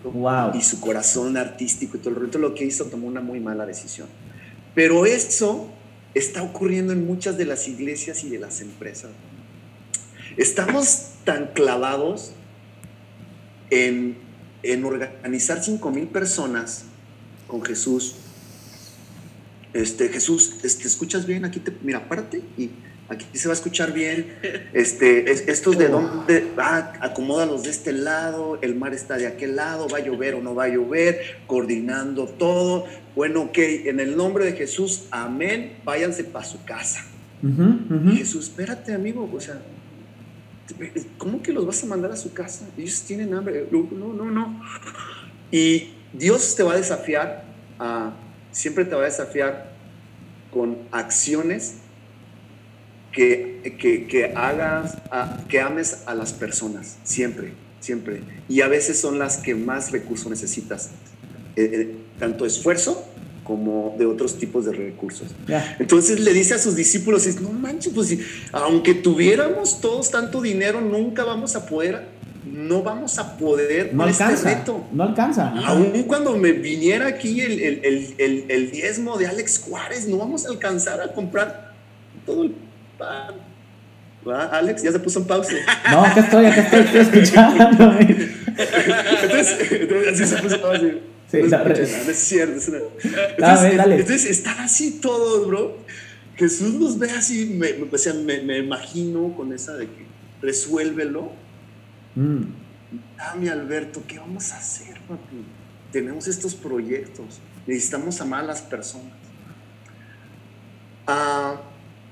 [0.55, 2.39] y su corazón artístico y todo el resto.
[2.39, 4.07] Lo que hizo tomó una muy mala decisión.
[4.73, 5.69] Pero eso
[6.13, 9.11] está ocurriendo en muchas de las iglesias y de las empresas.
[10.37, 12.33] Estamos tan clavados
[13.69, 14.17] en,
[14.63, 16.85] en organizar 5 mil personas
[17.47, 18.15] con Jesús.
[19.73, 21.45] Este, Jesús, este, ¿escuchas bien?
[21.45, 22.71] Aquí te, mira, párate y
[23.09, 24.35] aquí se va a escuchar bien.
[24.73, 29.55] Este, es, estos de dónde, ah, acomódalos de este lado, el mar está de aquel
[29.55, 32.85] lado, va a llover o no va a llover, coordinando todo.
[33.15, 37.05] Bueno, ok, en el nombre de Jesús, amén, váyanse para su casa.
[38.15, 39.61] Jesús, espérate, amigo, o sea,
[41.17, 42.67] ¿cómo que los vas a mandar a su casa?
[42.77, 43.67] Ellos tienen hambre.
[43.71, 44.63] No, no, no.
[45.51, 47.43] Y Dios te va a desafiar,
[47.79, 48.13] a,
[48.51, 49.71] siempre te va a desafiar
[50.51, 51.75] con acciones
[53.11, 54.97] que, que, hagas,
[55.47, 58.21] que ames a las personas, siempre, siempre.
[58.47, 60.91] Y a veces son las que más recursos necesitas,
[61.55, 63.05] eh, eh, tanto esfuerzo
[63.49, 65.29] como de otros tipos de recursos.
[65.79, 68.15] Entonces le dice a sus discípulos, no manches, pues
[68.51, 72.09] aunque tuviéramos todos tanto dinero, nunca vamos a poder,
[72.45, 75.49] no vamos a poder no este alcanza, este No alcanza.
[75.65, 80.45] Aún cuando me viniera aquí el, el, el, el, diezmo de Alex Juárez, no vamos
[80.45, 81.73] a alcanzar a comprar
[82.27, 82.53] todo el
[82.99, 83.33] pan.
[84.51, 85.53] Alex, ya se puso en pausa.
[85.89, 87.63] No, acá estoy, acá estoy, estoy escuchando.
[87.99, 90.87] entonces, entonces, así se puso en pausa.
[91.31, 92.57] Sí, no, es cierto.
[92.57, 95.77] Es entonces, entonces, están así todos, bro.
[96.35, 100.05] Jesús los ve así, me, o sea, me, me, imagino con esa de que
[100.41, 101.31] resuélvelo.
[102.15, 102.43] Mm.
[103.17, 105.45] Dame, Alberto, ¿qué vamos a hacer, papi?
[105.91, 109.13] Tenemos estos proyectos, necesitamos amar a las personas.
[111.05, 111.61] Ah,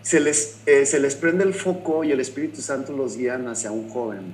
[0.03, 3.71] se, les, eh, se les prende el foco y el Espíritu Santo los guía hacia
[3.71, 4.33] un joven.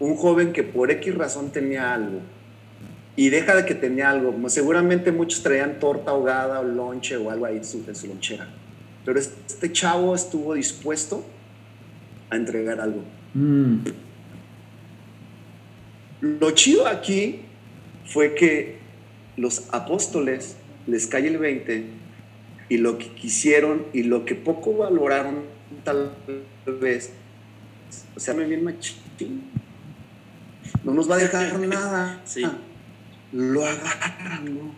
[0.00, 2.20] Un joven que por X razón tenía algo
[3.16, 4.48] y deja de que tenía algo.
[4.48, 8.48] Seguramente muchos traían torta ahogada o lonche o algo ahí en su, lonchera.
[9.04, 11.24] Pero este chavo estuvo dispuesto
[12.30, 13.04] a entregar algo.
[13.34, 13.78] Mm.
[16.20, 17.42] Lo chido aquí
[18.06, 18.78] fue que
[19.36, 20.56] los apóstoles
[20.86, 21.86] les cae el 20
[22.68, 25.42] y lo que quisieron y lo que poco valoraron
[25.84, 26.12] tal
[26.80, 27.12] vez,
[28.16, 29.50] o sea, me bien machín.
[30.82, 32.22] No nos va a dejar nada.
[32.24, 32.44] Sí
[33.34, 34.72] lo agarran,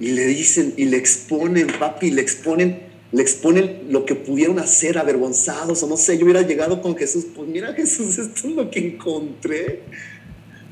[0.00, 2.80] Y le dicen, y le exponen, papi, le exponen,
[3.12, 7.26] le exponen lo que pudieron hacer avergonzados, o no sé, yo hubiera llegado con Jesús,
[7.34, 9.82] pues mira Jesús, esto es lo que encontré.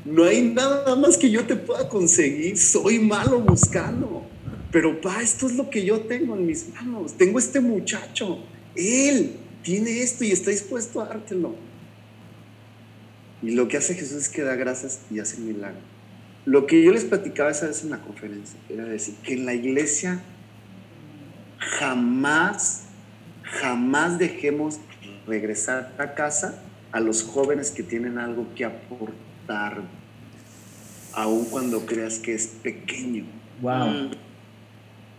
[0.03, 4.23] No hay nada más que yo te pueda conseguir, soy malo buscando.
[4.71, 7.13] Pero pa, esto es lo que yo tengo en mis manos.
[7.13, 8.39] Tengo este muchacho,
[8.75, 11.55] él tiene esto y está dispuesto a dártelo.
[13.41, 15.94] Y lo que hace Jesús es que da gracias y hace milagro.
[16.45, 19.53] Lo que yo les platicaba esa vez en la conferencia era decir que en la
[19.55, 20.21] iglesia
[21.57, 22.83] jamás,
[23.43, 24.79] jamás dejemos
[25.25, 29.81] regresar a casa a los jóvenes que tienen algo que aportar,
[31.13, 33.25] aun cuando creas que es pequeño.
[33.61, 34.11] Wow.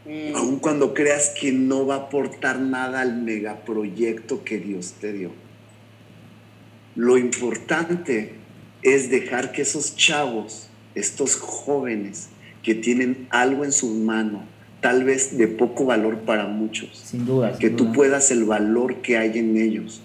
[0.06, 0.36] Mm.
[0.36, 5.32] Aun cuando creas que no va a aportar nada al megaproyecto que Dios te dio.
[6.94, 8.34] Lo importante
[8.82, 10.65] es dejar que esos chavos
[10.96, 12.28] estos jóvenes
[12.62, 14.42] que tienen algo en sus manos,
[14.80, 16.98] tal vez de poco valor para muchos.
[17.04, 17.56] Sin duda.
[17.58, 20.02] que tú puedas el valor que hay en ellos.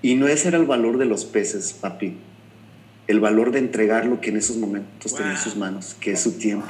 [0.00, 2.16] Y no ese era el valor de los peces, papi.
[3.08, 6.20] El valor de entregar lo que en esos momentos tiene en sus manos, que es
[6.20, 6.66] su tiempo.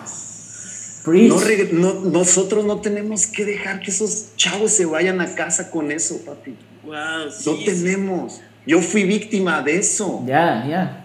[1.72, 6.18] No, nosotros no tenemos que dejar que esos chavos se vayan a casa con eso,
[6.24, 6.54] papi.
[6.84, 8.40] no tenemos.
[8.66, 10.22] Yo fui víctima de eso.
[10.26, 11.04] Ya, ya.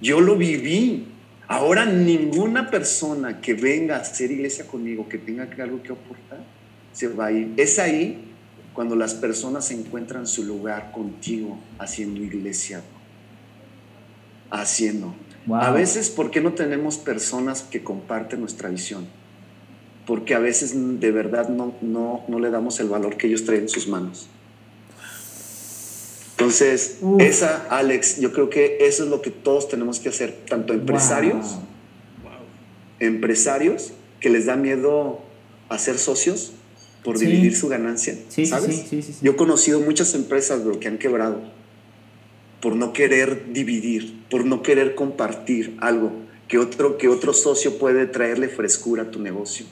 [0.00, 1.09] Yo lo viví.
[1.50, 6.38] Ahora ninguna persona que venga a hacer iglesia conmigo, que tenga algo que aportar,
[6.92, 7.54] se va a ir.
[7.56, 8.32] Es ahí
[8.72, 12.82] cuando las personas encuentran su lugar contigo haciendo iglesia.
[14.48, 15.12] Haciendo.
[15.52, 19.08] A veces, ¿por qué no tenemos personas que comparten nuestra visión?
[20.06, 23.62] Porque a veces de verdad no, no, no le damos el valor que ellos traen
[23.62, 24.28] en sus manos.
[26.40, 30.72] Entonces, esa, Alex, yo creo que eso es lo que todos tenemos que hacer, tanto
[30.72, 31.58] empresarios,
[32.98, 35.20] empresarios que les da miedo
[35.68, 36.52] hacer socios
[37.04, 38.16] por dividir su ganancia,
[38.46, 38.90] ¿sabes?
[39.20, 41.42] yo he conocido muchas empresas que han quebrado
[42.62, 46.10] por no querer dividir, por no querer compartir algo
[46.48, 49.66] que otro, que otro socio puede traerle frescura a tu negocio.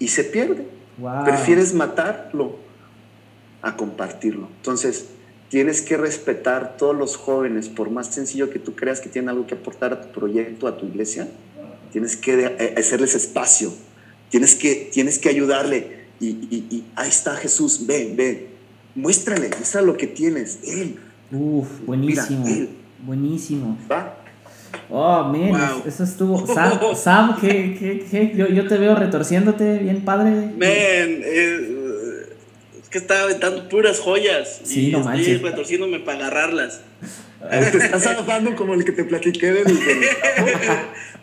[0.00, 0.66] Y se pierde.
[1.24, 2.56] Prefieres matarlo
[3.62, 4.48] a compartirlo.
[4.56, 5.06] Entonces,
[5.50, 9.46] tienes que respetar todos los jóvenes, por más sencillo que tú creas que tienen algo
[9.46, 11.28] que aportar a tu proyecto, a tu iglesia,
[11.92, 13.72] tienes que eh, hacerles espacio,
[14.30, 16.00] tienes que, tienes que ayudarle.
[16.20, 18.48] Y, ahí está Jesús, ve, ve,
[18.94, 20.98] muéstrale, muestra lo que tienes, Él.
[21.32, 22.46] Uf, buenísimo,
[23.04, 23.78] buenísimo.
[23.90, 24.16] ¿Va?
[24.88, 26.46] Oh, man, eso estuvo.
[26.54, 28.32] Sam, Sam ¿qué, qué, qué?
[28.36, 30.30] Yo, yo, te veo retorciéndote bien padre.
[30.30, 31.79] Man, eh,
[32.90, 34.60] que estaba aventando puras joyas.
[34.64, 36.80] Sí, y no estoy retorciéndome para agarrarlas.
[37.48, 39.64] Te estás zafando como el que te platiqué del.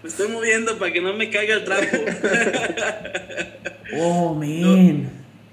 [0.03, 1.97] me estoy moviendo para que no me caiga el trapo.
[3.95, 5.09] oh, man.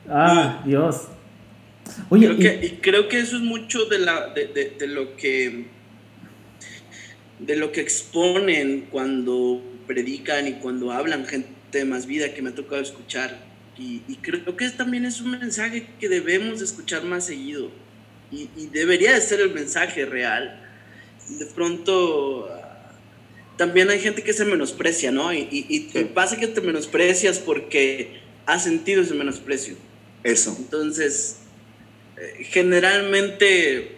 [0.09, 1.09] Ah, Dios.
[2.09, 4.87] Oye, creo y- que, y creo que eso es mucho de, la, de, de- de
[4.87, 5.67] lo que
[7.41, 12.51] de lo que exponen cuando predican y cuando hablan gente de más vida que me
[12.51, 13.37] ha tocado escuchar.
[13.79, 17.71] Y, y creo que también es un mensaje que debemos de escuchar más seguido.
[18.31, 20.61] Y, y debería de ser el mensaje real.
[21.29, 22.49] De pronto
[23.57, 25.33] también hay gente que se menosprecia, ¿no?
[25.33, 29.77] Y, y- pasa que te menosprecias porque has sentido ese menosprecio.
[30.23, 30.55] Eso.
[30.59, 31.39] Entonces,
[32.17, 33.97] eh, generalmente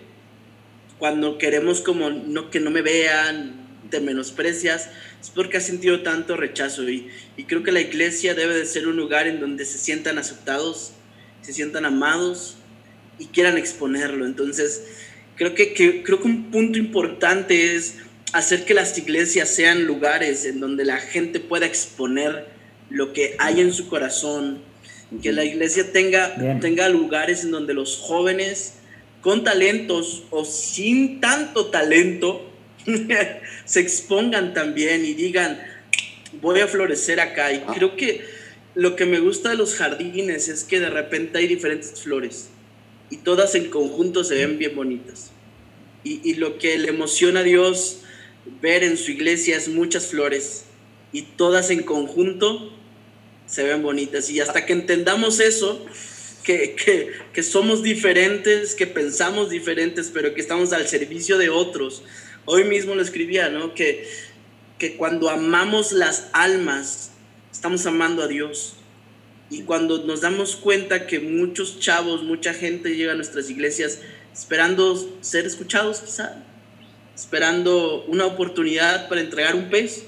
[0.98, 4.88] cuando queremos como no, que no me vean, te menosprecias,
[5.20, 6.88] es porque has sentido tanto rechazo.
[6.88, 10.18] Y, y creo que la iglesia debe de ser un lugar en donde se sientan
[10.18, 10.92] aceptados,
[11.42, 12.56] se sientan amados
[13.18, 14.26] y quieran exponerlo.
[14.26, 14.82] Entonces,
[15.36, 17.96] creo que, que- creo que un punto importante es
[18.32, 22.46] hacer que las iglesias sean lugares en donde la gente pueda exponer
[22.90, 24.58] lo que hay en su corazón,
[25.22, 26.60] que la iglesia tenga, Bien.
[26.60, 28.74] tenga lugares en donde los jóvenes
[29.20, 32.52] con talentos o sin tanto talento
[33.64, 35.60] se expongan también y digan,
[36.40, 37.52] voy a florecer acá.
[37.52, 37.72] Y Ah.
[37.74, 38.24] creo que
[38.74, 42.48] lo que me gusta de los jardines es que de repente hay diferentes flores
[43.10, 45.30] y todas en conjunto se ven bien bonitas.
[46.04, 47.98] Y, y lo que le emociona a Dios
[48.62, 50.64] ver en su iglesia es muchas flores
[51.12, 52.72] y todas en conjunto
[53.46, 54.30] se ven bonitas.
[54.30, 55.84] Y hasta que entendamos eso,
[56.44, 62.02] que, que, que somos diferentes, que pensamos diferentes, pero que estamos al servicio de otros.
[62.46, 63.74] Hoy mismo lo escribía, ¿no?
[63.74, 64.08] Que,
[64.78, 67.10] que cuando amamos las almas,
[67.52, 68.76] estamos amando a Dios.
[69.50, 74.00] Y cuando nos damos cuenta que muchos chavos, mucha gente llega a nuestras iglesias
[74.32, 76.44] esperando ser escuchados quizá,
[77.14, 80.04] esperando una oportunidad para entregar un pez.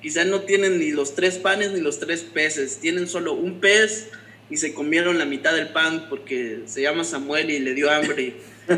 [0.00, 4.08] Quizá no tienen ni los tres panes ni los tres peces, tienen solo un pez
[4.50, 8.34] y se comieron la mitad del pan porque se llama Samuel y le dio hambre.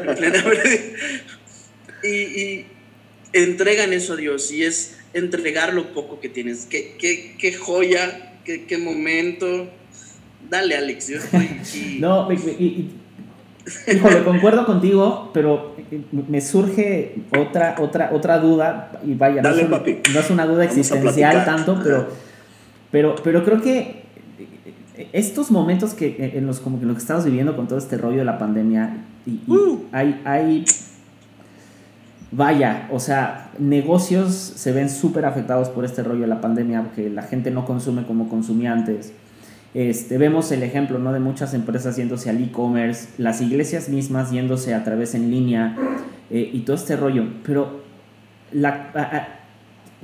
[2.03, 2.67] y, y
[3.35, 6.65] entregan eso a Dios y es entregar lo poco que tienes.
[6.67, 9.69] Qué, qué, qué joya, qué, qué momento.
[10.49, 11.97] Dale, Alex, yo estoy aquí.
[12.01, 15.75] No, y- y- y- híjole, concuerdo contigo, pero
[16.29, 19.99] me surge otra, otra, otra duda, y vaya, no, Dale, es, un- papi.
[20.13, 22.09] no es una duda Vamos existencial tanto, pero,
[22.91, 24.05] pero, pero creo que
[25.13, 28.19] estos momentos que en los como que lo que estamos viviendo con todo este rollo
[28.19, 29.85] de la pandemia, y, y Uh.
[29.93, 30.65] hay, hay
[32.37, 37.09] Vaya, o sea, negocios se ven súper afectados por este rollo de la pandemia, porque
[37.09, 39.13] la gente no consume como consumía antes.
[39.73, 41.13] Este, vemos el ejemplo ¿no?
[41.13, 45.77] de muchas empresas yéndose al e-commerce, las iglesias mismas yéndose a través en línea
[46.31, 47.25] eh, y todo este rollo.
[47.45, 47.83] Pero
[48.53, 49.29] la,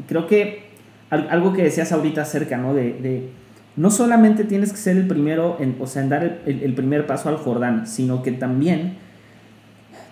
[0.07, 0.66] creo que
[1.11, 2.74] al- algo que decías ahorita acerca, ¿no?
[2.74, 3.28] De,
[3.76, 7.39] no solamente tienes que ser el primero, en, o sea, dar el primer paso al
[7.39, 8.99] Jordán, sino que también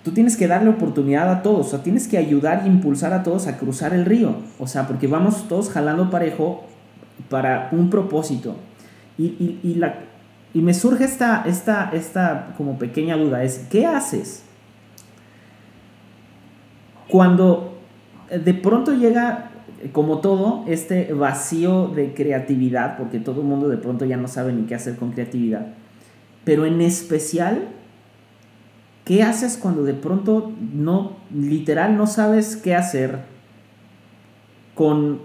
[0.02, 3.46] tú tienes que darle oportunidad a todos, o tienes que ayudar e impulsar a todos
[3.46, 6.64] a cruzar el río, o sea, porque vamos todos jalando parejo
[7.28, 8.56] para un propósito.
[9.16, 9.96] Y, y, y la,
[10.54, 14.44] y me surge esta, esta, esta como pequeña duda, es, ¿qué haces
[17.08, 17.78] cuando
[18.30, 19.50] de pronto llega,
[19.92, 24.52] como todo, este vacío de creatividad, porque todo el mundo de pronto ya no sabe
[24.52, 25.68] ni qué hacer con creatividad,
[26.44, 27.68] pero en especial
[29.08, 33.20] ¿Qué haces cuando de pronto no, literal, no sabes qué hacer
[34.74, 35.20] con,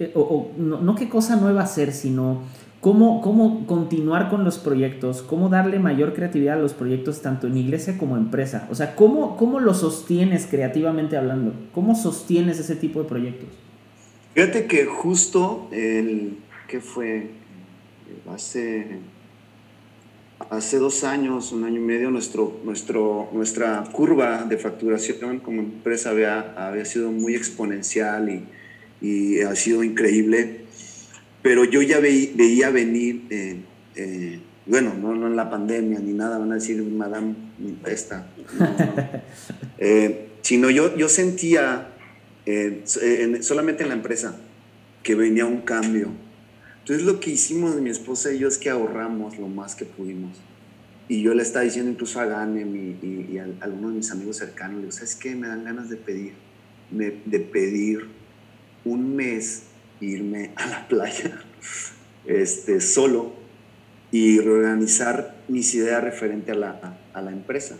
[0.00, 2.42] eh, o, no qué cosa nueva hacer, sino
[2.80, 7.56] cómo, cómo continuar con los proyectos, cómo darle mayor creatividad a los proyectos tanto en
[7.56, 8.66] iglesia como empresa?
[8.72, 11.52] O sea, ¿cómo, cómo lo sostienes creativamente hablando?
[11.72, 13.50] ¿Cómo sostienes ese tipo de proyectos?
[14.34, 17.30] Fíjate que justo el que fue
[18.34, 18.98] hace
[20.50, 26.10] hace dos años, un año y medio, nuestro, nuestro, nuestra curva de facturación como empresa
[26.10, 28.44] había, había sido muy exponencial y,
[29.06, 30.62] y ha sido increíble.
[31.42, 33.60] Pero yo ya veí- veía venir, eh,
[33.96, 37.34] eh, bueno, no, no en la pandemia ni nada, van a decir, madame,
[37.86, 38.26] esta.
[38.58, 38.76] no, no.
[39.80, 41.90] Eh, sino yo, yo sentía
[42.46, 44.36] eh, en- solamente en la empresa
[45.04, 46.08] que venía un cambio.
[46.88, 50.38] Entonces lo que hicimos mi esposa y yo es que ahorramos lo más que pudimos.
[51.06, 53.96] Y yo le estaba diciendo incluso a Ganem y, y- y a, a algunos de
[53.98, 55.34] mis amigos cercanos, le digo, ¿sabes qué?
[55.34, 56.32] Me dan ganas de pedir,
[56.90, 58.08] me- de pedir
[58.84, 59.64] un mes
[60.00, 61.38] irme a la playa
[62.24, 63.34] este, solo
[64.10, 67.76] y reorganizar mis ideas referente a la, a la empresa.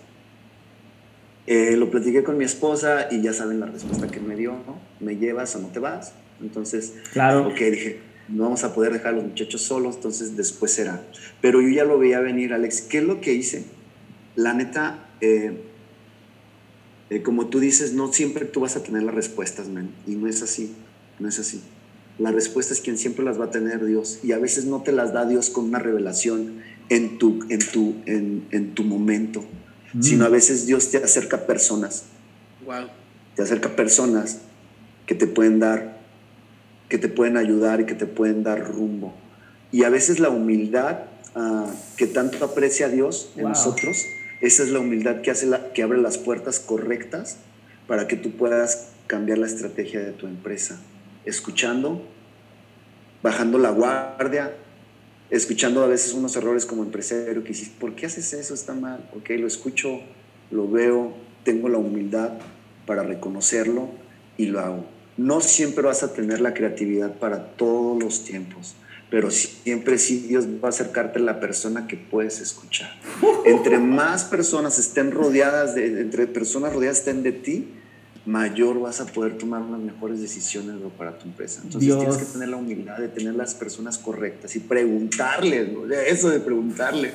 [1.47, 4.83] Eh, lo platiqué con mi esposa y ya saben la respuesta que me dio, ¿no?
[5.01, 6.13] ¿Me llevas o no te vas?
[6.43, 7.49] Entonces, Claro.
[7.49, 11.03] ok, dije, no vamos a poder dejar a los muchachos solos, entonces después será.
[11.41, 12.83] Pero yo ya lo veía venir, Alex.
[12.83, 13.65] ¿Qué es lo que hice?
[14.37, 15.53] la neta, eh,
[17.11, 19.91] eh, como tú dices, no siempre tú vas a tener las respuestas, man.
[20.07, 20.75] Y no es así,
[21.19, 21.61] no es así.
[22.19, 24.21] La respuesta es quien siempre las va a tener Dios.
[24.23, 27.97] Y a veces no te las da Dios con una revelación en tu, en tu,
[28.07, 29.45] en, en tu momento,
[29.95, 30.03] Mm.
[30.03, 32.05] sino a veces Dios te acerca a personas,
[32.67, 32.89] Wow.
[33.35, 34.41] te acerca a personas
[35.07, 35.98] que te pueden dar,
[36.89, 39.15] que te pueden ayudar y que te pueden dar rumbo.
[39.71, 41.01] Y a veces la humildad
[41.35, 41.67] ah,
[41.97, 43.51] que tanto aprecia Dios en Wow.
[43.51, 44.05] nosotros,
[44.41, 47.39] esa es la humildad que, hace la, que abre las puertas correctas
[47.87, 50.81] para que tú puedas cambiar la estrategia de tu empresa.
[51.25, 52.03] Escuchando,
[53.23, 54.55] bajando la guardia,
[55.31, 58.55] escuchando a veces unos errores como empresario que dices, ¿por qué haces eso?
[58.55, 59.09] Está mal.
[59.15, 60.01] Ok, lo escucho,
[60.51, 61.13] lo veo,
[61.45, 62.33] tengo la humildad
[62.87, 63.91] para reconocerlo
[64.37, 64.98] y lo hago.
[65.19, 68.77] No siempre vas a tener la creatividad para todos los tiempos,
[69.11, 72.89] pero siempre sí Dios va a acercarte a la persona que puedes escuchar.
[73.45, 77.69] Entre más personas estén rodeadas, de, entre personas rodeadas estén de ti,
[78.27, 81.63] mayor vas a poder tomar unas mejores decisiones para tu empresa.
[81.65, 81.99] Entonces Dios.
[81.99, 86.39] tienes que tener la humildad de tener las personas correctas y preguntarles, de eso de
[86.39, 87.13] preguntarle.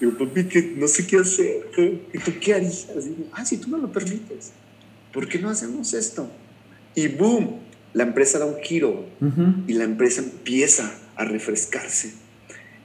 [0.00, 1.68] Digo, papi, que no sé qué hacer.
[2.12, 2.86] ¿Y tú qué harías?
[3.02, 4.52] Digo, ah, si tú me lo permites,
[5.12, 6.30] ¿por qué no hacemos esto?
[6.96, 7.60] Y boom,
[7.92, 9.06] la empresa da un giro
[9.68, 12.14] y la empresa empieza a refrescarse.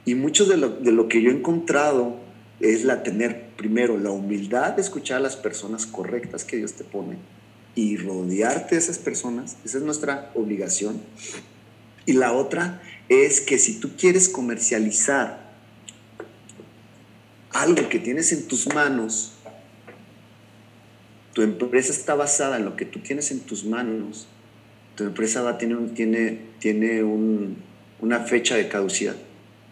[0.04, 2.20] Y mucho de lo, de lo que yo he encontrado
[2.60, 6.84] es la tener primero la humildad de escuchar a las personas correctas que Dios te
[6.84, 7.16] pone
[7.74, 9.56] y rodearte de esas personas.
[9.64, 11.00] Esa es nuestra obligación.
[12.04, 15.52] Y la otra es que si tú quieres comercializar
[17.50, 19.34] algo que tienes en tus manos,
[21.32, 24.26] tu empresa está basada en lo que tú tienes en tus manos,
[24.96, 27.56] tu empresa va, tiene, un, tiene, tiene un-
[28.00, 29.16] una fecha de caducidad.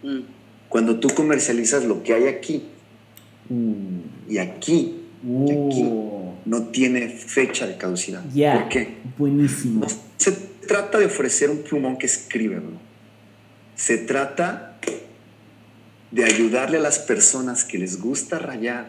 [0.02, 0.20] Mm.
[0.68, 2.64] Cuando tú comercializas lo que hay aquí
[3.52, 8.22] Uh, y aquí, aquí uh, no tiene fecha de caducidad.
[8.32, 8.60] Ya.
[8.60, 8.94] ¿Por qué?
[9.18, 9.80] buenísimo.
[9.80, 9.86] No
[10.18, 10.30] se
[10.68, 12.78] trata de ofrecer un plumón que escribe, bro.
[13.74, 14.78] Se trata
[16.12, 18.86] de ayudarle a las personas que les gusta rayar,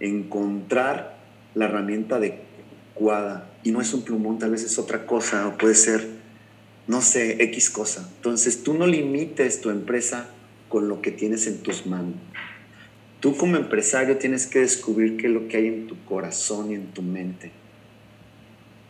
[0.00, 1.11] encontrar
[1.54, 3.50] la herramienta adecuada.
[3.62, 6.06] Y no es un plumón, tal vez es otra cosa, o puede ser,
[6.86, 8.08] no sé, X cosa.
[8.16, 10.28] Entonces tú no limites tu empresa
[10.68, 12.14] con lo que tienes en tus manos.
[13.20, 16.74] Tú como empresario tienes que descubrir qué es lo que hay en tu corazón y
[16.74, 17.52] en tu mente.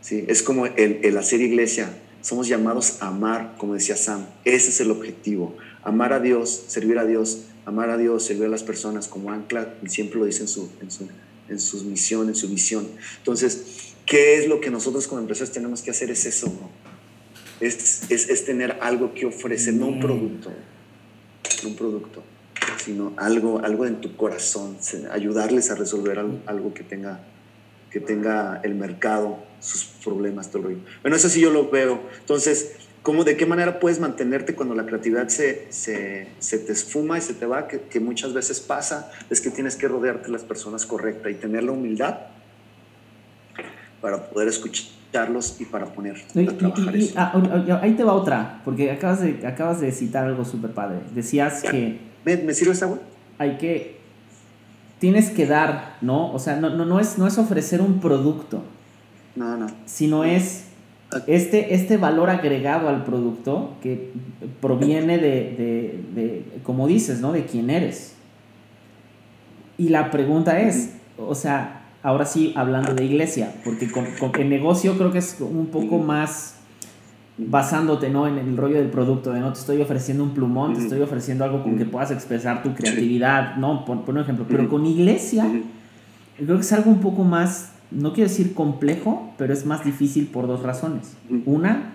[0.00, 0.24] ¿sí?
[0.26, 1.92] Es como el, el hacer iglesia.
[2.22, 4.24] Somos llamados a amar, como decía Sam.
[4.44, 5.56] Ese es el objetivo.
[5.82, 9.74] Amar a Dios, servir a Dios, amar a Dios, servir a las personas como ancla,
[9.82, 11.08] y siempre lo dice en su, en su,
[11.52, 12.88] en sus misión, en su visión.
[13.18, 16.10] Entonces, ¿qué es lo que nosotros como empresarios tenemos que hacer?
[16.10, 16.68] Es eso, bro.
[17.60, 20.50] Es, es, es tener algo que ofrecer, no un producto,
[21.62, 22.24] no un producto,
[22.84, 24.76] sino algo, algo en tu corazón,
[25.12, 27.20] ayudarles a resolver algo, algo que tenga
[27.92, 30.78] que tenga el mercado, sus problemas, todo el rollo.
[31.02, 32.00] Bueno, eso sí yo lo veo.
[32.20, 32.72] Entonces,
[33.02, 37.20] ¿cómo, ¿de qué manera puedes mantenerte cuando la creatividad se, se, se te esfuma y
[37.20, 37.66] se te va?
[37.68, 41.34] Que, que muchas veces pasa, es que tienes que rodearte de las personas correctas y
[41.34, 42.18] tener la humildad
[44.00, 47.14] para poder escucharlos y para poner Y- a trabajar y- y- eso.
[47.18, 50.98] ah, ahí te va otra, porque acabas de, acabas de citar algo súper padre.
[51.14, 52.98] Decías que ¿Me, ¿Me sirve esa agua?
[53.38, 54.00] hay que.
[55.00, 56.32] Tienes que dar, ¿no?
[56.32, 58.62] O sea, no, no, no, es, no es ofrecer un producto,
[59.34, 59.66] No, no.
[59.84, 60.66] sino es
[61.26, 64.12] este, este valor agregado al producto que
[64.60, 67.32] proviene de, de, de, como dices, ¿no?
[67.32, 68.14] De quién eres.
[69.78, 74.48] Y la pregunta es, o sea, ahora sí hablando de iglesia, porque con, con el
[74.48, 76.56] negocio creo que es un poco más
[77.38, 78.28] basándote ¿no?
[78.28, 81.44] en el rollo del producto, de no te estoy ofreciendo un plumón, te estoy ofreciendo
[81.44, 83.84] algo con que puedas expresar tu creatividad, ¿no?
[83.84, 85.46] Por, por un ejemplo, pero con iglesia
[86.36, 90.26] creo que es algo un poco más, no quiero decir complejo, pero es más difícil
[90.28, 91.14] por dos razones.
[91.46, 91.92] Una,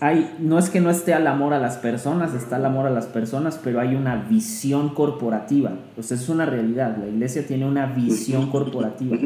[0.00, 2.90] hay, no es que no esté al amor a las personas, está el amor a
[2.90, 5.72] las personas, pero hay una visión corporativa.
[5.96, 6.96] Es una realidad.
[6.98, 9.16] La iglesia tiene una visión corporativa.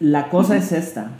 [0.00, 1.10] La cosa es esta.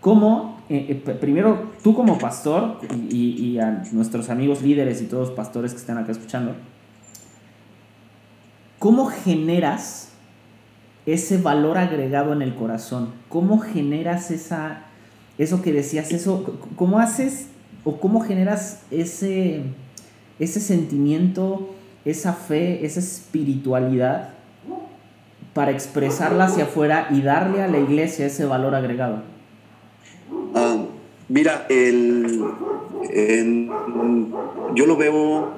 [0.00, 2.78] ¿Cómo, eh, eh, primero, tú como pastor
[3.10, 6.54] y, y- y a nuestros amigos líderes y todos los pastores que están acá escuchando,
[8.78, 10.10] ¿cómo generas
[11.06, 13.10] ese valor agregado en el corazón?
[13.28, 14.84] ¿Cómo generas esa,
[15.38, 17.48] eso que decías, eso, cómo haces
[17.84, 19.62] o cómo generas ese,
[20.38, 21.74] ese sentimiento,
[22.04, 24.30] esa fe, esa espiritualidad
[25.52, 29.22] para expresarla hacia afuera y darle a la iglesia ese valor agregado?
[30.54, 30.84] Ah,
[31.28, 32.42] mira, el,
[34.74, 35.52] yo lo veo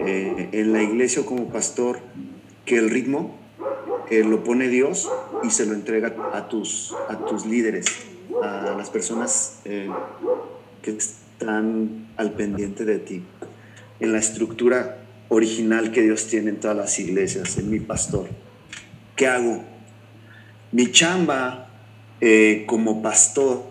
[0.00, 1.98] eh, en la iglesia como pastor,
[2.64, 3.34] que el ritmo
[4.10, 5.10] lo pone Dios
[5.42, 7.86] y se lo entrega a tus, a tus líderes,
[8.42, 9.88] a las personas eh,
[10.82, 13.22] que están al pendiente de ti.
[14.00, 14.98] En la estructura
[15.28, 18.28] original que Dios tiene en todas las iglesias, en mi pastor.
[19.16, 19.64] ¿Qué hago?
[20.72, 21.68] Mi chamba
[22.20, 23.64] eh, como pastor,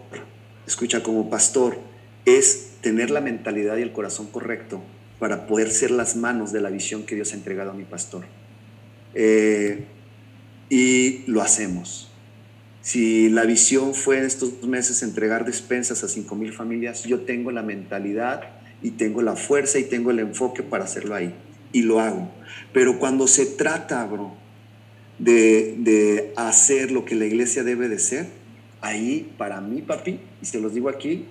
[0.68, 1.78] escucha, como pastor,
[2.26, 4.82] es tener la mentalidad y el corazón correcto
[5.20, 8.26] para poder ser las manos de la visión que Dios ha entregado a mi pastor.
[9.14, 9.86] Eh,
[10.70, 12.12] y lo hacemos.
[12.82, 17.52] Si la visión fue en estos meses entregar despensas a 5 mil familias, yo tengo
[17.52, 18.44] la mentalidad
[18.82, 21.34] y tengo la fuerza y tengo el enfoque para hacerlo ahí.
[21.74, 22.32] Y lo hago.
[22.74, 24.36] Pero cuando se trata, bro,
[25.18, 28.28] de, de hacer lo que la iglesia debe de ser,
[28.82, 31.26] ahí para mí, papi, y se los digo aquí,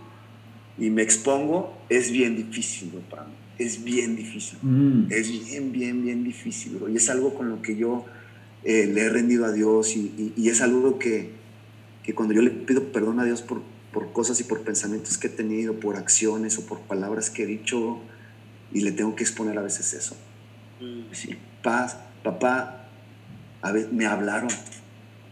[0.77, 3.33] y me expongo, es bien difícil, bro, para mí.
[3.57, 4.59] Es bien difícil.
[4.63, 5.07] Mm.
[5.11, 6.89] Es bien, bien, bien difícil, bro.
[6.89, 8.05] Y es algo con lo que yo
[8.65, 11.31] eh, le he rendido a Dios y, y- y es algo que,
[12.03, 13.63] que cuando yo le pido perdón a Dios por,
[13.93, 17.47] por cosas y por pensamientos que he tenido, por acciones o por palabras que he
[17.47, 17.99] dicho,
[18.73, 20.17] y le tengo que exponer a veces eso.
[20.81, 21.13] Mm.
[21.13, 22.89] Sí, paz, papá,
[23.63, 24.51] a ver, me hablaron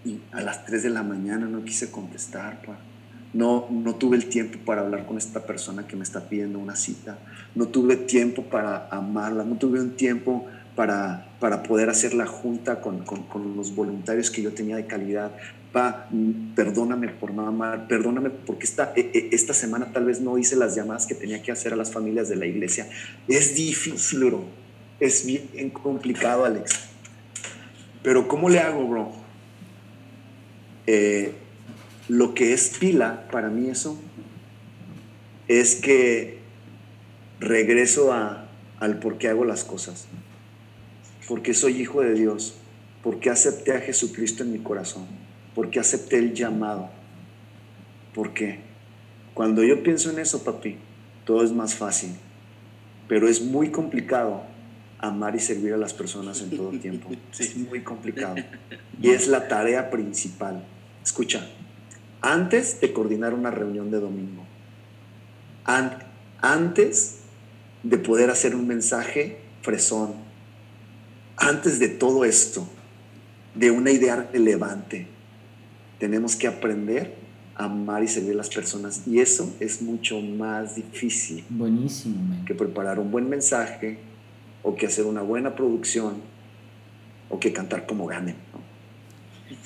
[0.04, 2.78] y a las 3 de la mañana no quise contestar, pa.
[3.34, 6.76] No, no tuve el tiempo para hablar con esta persona que me está pidiendo una
[6.76, 7.18] cita.
[7.54, 9.42] No tuve tiempo para amarla.
[9.44, 10.46] No tuve un tiempo
[10.76, 15.32] para, para poder hacer la junta con, con- los voluntarios que yo tenía de calidad.
[15.72, 16.08] Pa,
[16.54, 17.88] perdóname por no amar.
[17.88, 21.42] Perdóname porque esta, e- e- esta semana tal vez no hice las llamadas que tenía
[21.42, 22.88] que hacer a las familias de la iglesia.
[23.28, 24.44] Es difícil, bro.
[25.00, 26.72] Es bien complicado, Alex.
[28.02, 29.12] Pero ¿cómo le hago, bro?
[30.86, 31.32] Eh,
[32.08, 33.98] lo que es pila para mí eso
[35.48, 36.38] es que
[37.40, 38.46] regreso a,
[38.80, 40.06] al por qué hago las cosas.
[41.32, 42.56] Porque soy hijo de Dios.
[43.02, 45.06] Porque acepté a Jesucristo en mi corazón.
[45.54, 46.90] Porque acepté el llamado.
[48.14, 48.58] ¿Por qué?
[49.32, 50.76] Cuando yo pienso en eso, papi,
[51.24, 52.10] todo es más fácil.
[53.08, 54.42] Pero es muy complicado
[54.98, 57.08] amar y servir a las personas en todo tiempo.
[57.38, 58.34] Es muy complicado.
[59.00, 60.62] Y es la tarea principal.
[61.02, 61.48] Escucha,
[62.20, 64.44] antes de coordinar una reunión de domingo,
[65.64, 65.96] an-
[66.42, 67.20] antes
[67.82, 70.12] de poder hacer un mensaje fresón,
[71.43, 72.66] antes de todo esto,
[73.55, 75.07] de una idea relevante,
[75.99, 77.14] tenemos que aprender
[77.55, 79.03] a amar y servir a las personas.
[79.07, 82.45] Y eso es mucho más difícil Buenísimo, man.
[82.45, 83.99] que preparar un buen mensaje
[84.62, 86.14] o que hacer una buena producción
[87.28, 88.36] o que cantar como ganen.
[88.53, 88.62] ¿no?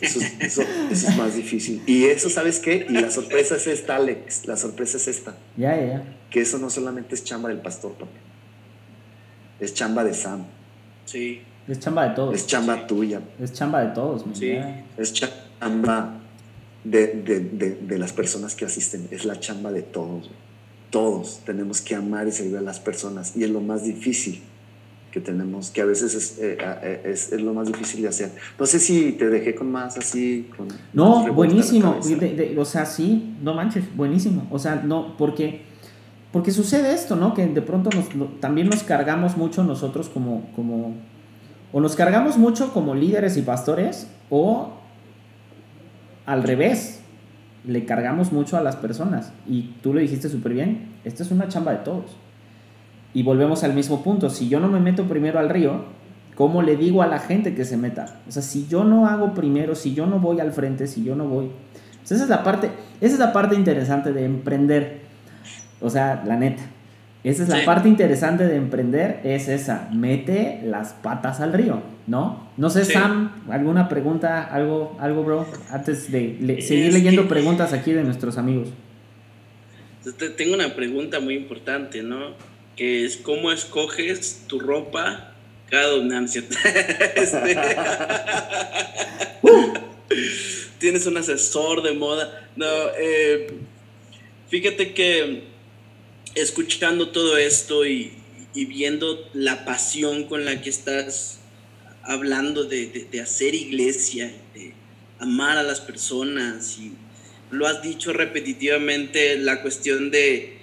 [0.00, 1.82] Eso, es- eso- eso es más difícil.
[1.86, 2.86] Y eso, ¿sabes qué?
[2.88, 4.46] Y la sorpresa es esta, Alex.
[4.46, 5.36] La sorpresa es esta.
[5.56, 6.16] Ya, ya, ya.
[6.30, 8.18] Que eso no solamente es chamba del pastor, papi.
[9.60, 10.44] Es chamba de Sam.
[11.04, 11.40] Sí.
[11.68, 12.34] Es chamba de todos.
[12.34, 13.20] Es chamba tuya.
[13.40, 14.36] Es chamba de todos, man.
[14.36, 14.52] Sí.
[14.96, 16.14] Es chamba
[16.84, 19.08] de, de- de- de las personas que asisten.
[19.10, 20.30] Es la chamba de todos.
[20.90, 23.36] Todos tenemos que amar y servir a las personas.
[23.36, 24.40] Y es lo más difícil
[25.10, 28.30] que tenemos, que a veces es, eh, eh, es, es lo más difícil de hacer.
[28.58, 30.48] No sé si te dejé con más así.
[30.56, 31.92] Con No, más buenísimo.
[31.92, 32.16] cabeza.
[32.16, 34.46] De- de- o sea, sí, no manches, buenísimo.
[34.50, 35.62] O sea, no, porque,
[36.32, 37.32] porque sucede esto, ¿no?
[37.34, 38.06] Que de pronto nos,
[38.40, 40.94] también nos cargamos mucho nosotros como, como,
[41.72, 44.72] o nos cargamos mucho como líderes y pastores, o
[46.24, 47.00] al revés,
[47.66, 49.32] le cargamos mucho a las personas.
[49.46, 52.16] Y tú lo dijiste súper bien, esta es una chamba de todos.
[53.14, 55.84] Y volvemos al mismo punto, si yo no me meto primero al río,
[56.34, 58.20] ¿cómo le digo a la gente que se meta?
[58.28, 61.16] O sea, si yo no hago primero, si yo no voy al frente, si yo
[61.16, 61.50] no voy...
[62.04, 65.00] Esa es la parte, esa es la parte interesante de emprender.
[65.80, 66.62] O sea, la neta.
[67.26, 67.66] Esa es la Sí.
[67.66, 72.48] parte interesante de emprender, es esa, mete las patas al río, ¿no?
[72.56, 72.92] No sé, Sí.
[72.92, 75.44] Sam, ¿alguna pregunta, algo, algo, bro?
[75.72, 78.68] Antes de le- seguir Es leyendo que- preguntas aquí de nuestros amigos.
[80.18, 82.34] Te- Tengo una pregunta muy importante, ¿no?
[82.76, 85.32] Que es cómo escoges tu ropa
[85.68, 86.44] cada donancia.
[87.16, 87.56] Este,
[90.78, 92.46] Tienes un asesor de moda.
[92.54, 92.66] No,
[93.00, 93.48] eh,
[94.48, 95.55] fíjate que
[96.36, 98.12] escuchando todo esto y,
[98.54, 101.38] viendo la pasión con la que estás
[102.02, 104.72] hablando de, de- de hacer iglesia, de
[105.18, 106.92] amar a las personas y
[107.50, 110.56] lo has dicho repetitivamente, la cuestión de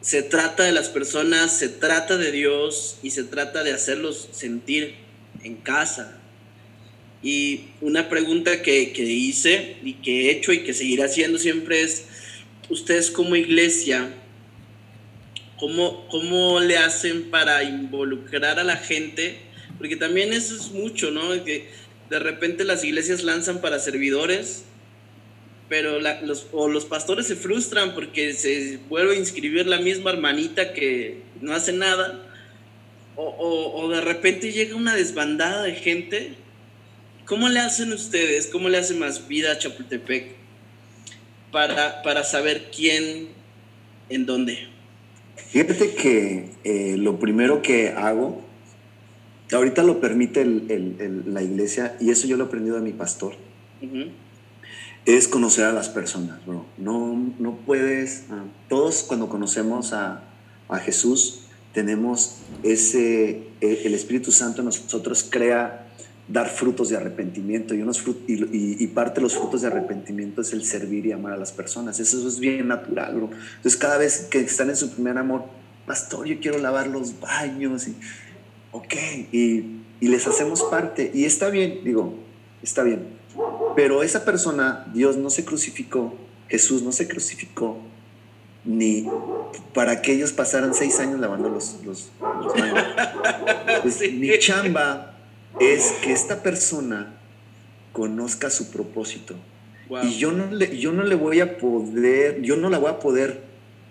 [0.00, 4.94] se trata de las personas, se trata de Dios y se trata de hacerlos sentir
[5.42, 6.18] en casa.
[7.22, 11.80] Y una pregunta que, que hice y que he hecho y que seguiré haciendo siempre
[11.82, 12.04] es,
[12.68, 14.12] ustedes como iglesia,
[15.58, 19.38] ¿cómo, cómo le hacen para involucrar a la gente?
[19.78, 21.44] Porque también eso es mucho, ¿no?
[21.44, 21.68] Que
[22.10, 24.64] de repente las iglesias lanzan para servidores,
[25.68, 30.72] pero los, o los pastores se frustran porque se vuelve a inscribir la misma hermanita
[30.72, 32.30] que no hace nada,
[33.16, 36.34] o, de repente llega una desbandada de gente.
[37.26, 38.48] ¿Cómo le hacen ustedes?
[38.48, 40.34] ¿Cómo le hace más vida a Chapultepec
[41.52, 43.28] para, para saber quién
[44.08, 44.73] en dónde?
[45.36, 48.40] Fíjate que eh, lo primero que hago,
[49.52, 53.34] ahorita lo permite la iglesia, y eso yo lo he aprendido de mi pastor,
[55.04, 56.64] es conocer a las personas, bro.
[56.78, 60.24] No, no puedes, ah, todos cuando conocemos a,
[60.68, 61.40] a Jesús,
[61.72, 65.83] tenemos ese, e, el Espíritu Santo en nosotros crea
[66.26, 70.64] dar frutos de arrepentimiento y, unos y, parte de los frutos de arrepentimiento es el
[70.64, 72.00] servir y amar a las personas.
[72.00, 73.30] Eso es bien natural, bro.
[73.56, 75.44] Entonces cada vez que están en su primer amor,
[75.86, 77.96] pastor, yo quiero lavar los baños, y,
[78.72, 78.94] ok,
[79.32, 81.10] y, y les hacemos parte.
[81.12, 82.14] Y está bien, digo,
[82.62, 83.06] está bien.
[83.76, 86.14] Pero esa persona, Dios no se crucificó,
[86.48, 87.78] Jesús no se crucificó,
[88.64, 89.06] ni
[89.74, 92.52] para que ellos pasaran seis años lavando los, los, baños.
[93.82, 95.13] Pues, mi chamba
[95.60, 97.14] es que esta persona
[97.92, 99.34] conozca su propósito.
[100.02, 102.98] Y yo no, le, yo no le voy a poder, yo no la voy a
[102.98, 103.42] poder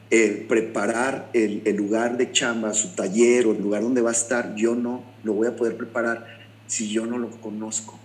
[0.09, 4.13] eh, preparar el, el, lugar de chamba, su taller o el lugar donde va a
[4.13, 7.99] estar, yo no lo voy a poder preparar si yo no lo conozco,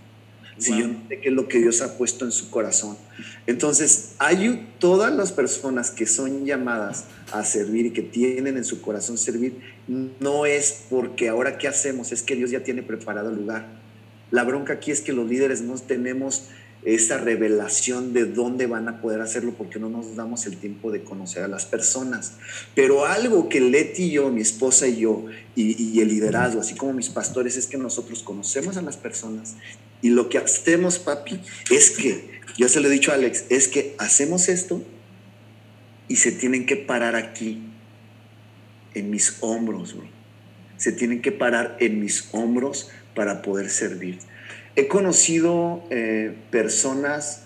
[0.58, 2.96] si yo no sé qué es lo que Dios ha puesto en su corazón.
[3.46, 8.80] Entonces, hay todas las personas que son llamadas a servir y que tienen en su
[8.82, 9.54] corazón servir,
[9.86, 13.66] no es porque ahora qué hacemos, es que Dios ya tiene preparado el lugar.
[14.30, 16.48] La bronca aquí es que los líderes no tenemos
[16.94, 21.02] esa revelación de dónde van a poder hacerlo porque no nos damos el tiempo de
[21.02, 22.34] conocer a las personas.
[22.74, 26.92] Pero algo que Leti y yo, mi esposa y yo, y, el liderazgo, así como
[26.94, 29.56] mis pastores, es que nosotros conocemos a las personas
[30.00, 33.68] y lo que hacemos, papi, es que, yo se lo he dicho a Alex, es
[33.68, 34.82] que hacemos esto
[36.08, 37.62] y se tienen que parar aquí,
[38.94, 39.94] en mis hombros,
[40.76, 44.18] Se tienen que parar en mis hombros para poder servir.
[44.78, 47.42] He conocido eh, personas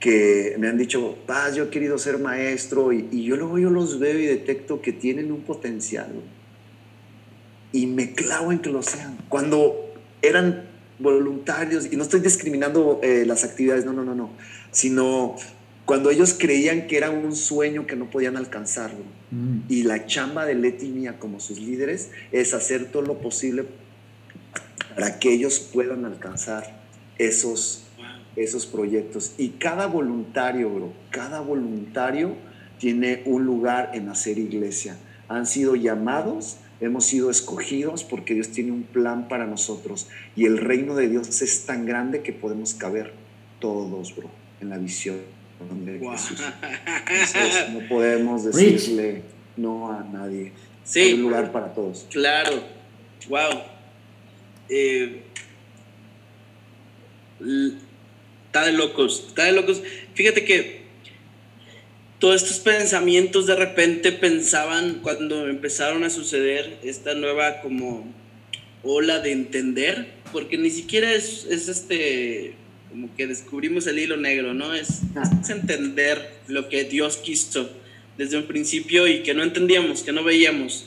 [0.00, 4.00] que me han dicho, paz, yo he querido ser maestro, y, yo luego yo los
[4.00, 6.08] veo y detecto que tienen un potencial.
[7.70, 9.16] Y me clavo en que lo sean.
[9.28, 10.64] Cuando eran
[10.98, 14.30] voluntarios, y no estoy discriminando eh, las actividades, no, no, no, no,
[14.72, 15.36] sino
[15.84, 19.04] cuando ellos creían que era un sueño que no podían alcanzarlo.
[19.30, 19.58] Mm.
[19.68, 23.66] Y la chamba de Leti mía como sus líderes es hacer todo lo posible
[24.94, 26.80] para que ellos puedan alcanzar
[27.18, 27.84] esos,
[28.36, 29.34] esos proyectos.
[29.38, 32.36] Y cada voluntario, bro, cada voluntario
[32.78, 34.96] tiene un lugar en hacer iglesia.
[35.28, 40.08] Han sido llamados, hemos sido escogidos porque Dios tiene un plan para nosotros.
[40.36, 43.12] Y el reino de Dios es tan grande que podemos caber
[43.60, 45.16] todos, bro, en la visión
[47.72, 49.22] no podemos decirle
[49.56, 50.52] no a nadie.
[50.84, 51.00] Sí.
[51.00, 52.06] Hay un lugar para todos.
[52.10, 52.62] Claro.
[53.28, 53.62] Wow.
[54.68, 55.22] Eh,
[58.46, 59.24] está de locos.
[59.28, 59.82] Está de locos.
[60.14, 60.84] Fíjate que
[62.18, 68.12] todos estos pensamientos de repente pensaban cuando empezaron a suceder esta nueva como
[68.82, 72.54] ola de entender, porque ni siquiera es, es este
[72.90, 74.72] como que descubrimos el hilo negro, ¿no?
[74.72, 75.00] Es,
[75.42, 77.68] es, entender lo que Dios quiso
[78.16, 80.86] desde un principio y que no entendíamos, que no veíamos.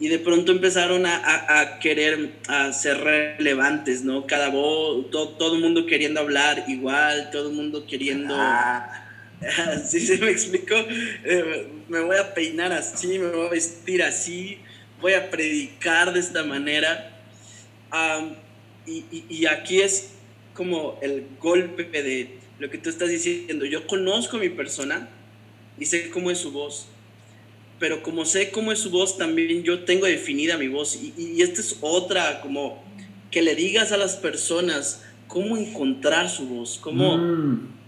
[0.00, 4.26] Y de pronto empezaron a, a, querer a ser relevantes, ¿no?
[4.26, 8.34] Cada voz, todo, el mundo queriendo hablar igual, todo el mundo queriendo...
[8.36, 9.06] Ah.
[9.86, 10.74] Sí, se me explicó.
[10.76, 14.58] Eh, me voy a peinar así, me voy a vestir así,
[15.00, 17.22] voy a predicar de esta manera.
[18.86, 20.10] y, y, y, aquí es
[20.54, 23.64] como el golpe de lo que tú estás diciendo.
[23.64, 25.08] Yo conozco a mi persona
[25.78, 26.88] y sé cómo es su voz.
[27.80, 30.96] Pero como sé cómo es su voz, también yo tengo definida mi voz.
[30.96, 32.84] Y, y esta es otra, como
[33.32, 37.16] que le digas a las personas cómo encontrar su voz, cómo...
[37.18, 37.80] Mm.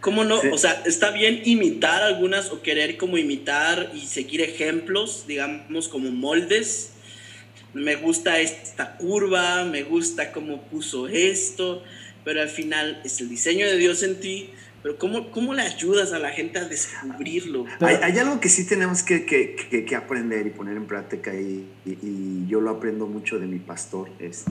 [0.00, 0.38] ¿Cómo no?
[0.52, 6.10] O sea, está bien imitar algunas o querer como imitar y seguir ejemplos, digamos, como
[6.10, 6.92] moldes,
[7.74, 11.82] me gusta esta curva, me gusta cómo puso esto,
[12.22, 14.50] pero al final es el diseño de Dios en ti,
[14.84, 17.64] pero ¿cómo, cómo le ayudas a la gente a descubrirlo?
[17.80, 22.46] Hay, algo que sí tenemos que, que, que, aprender y poner en práctica y, y,
[22.48, 24.50] yo lo aprendo mucho de mi pastor este,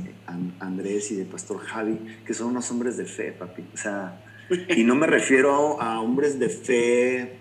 [0.59, 3.63] Andrés y de pastor Javi, que son unos hombres de fe, papi.
[3.75, 4.23] O sea,
[4.69, 7.33] y no me refiero a hombres de fe,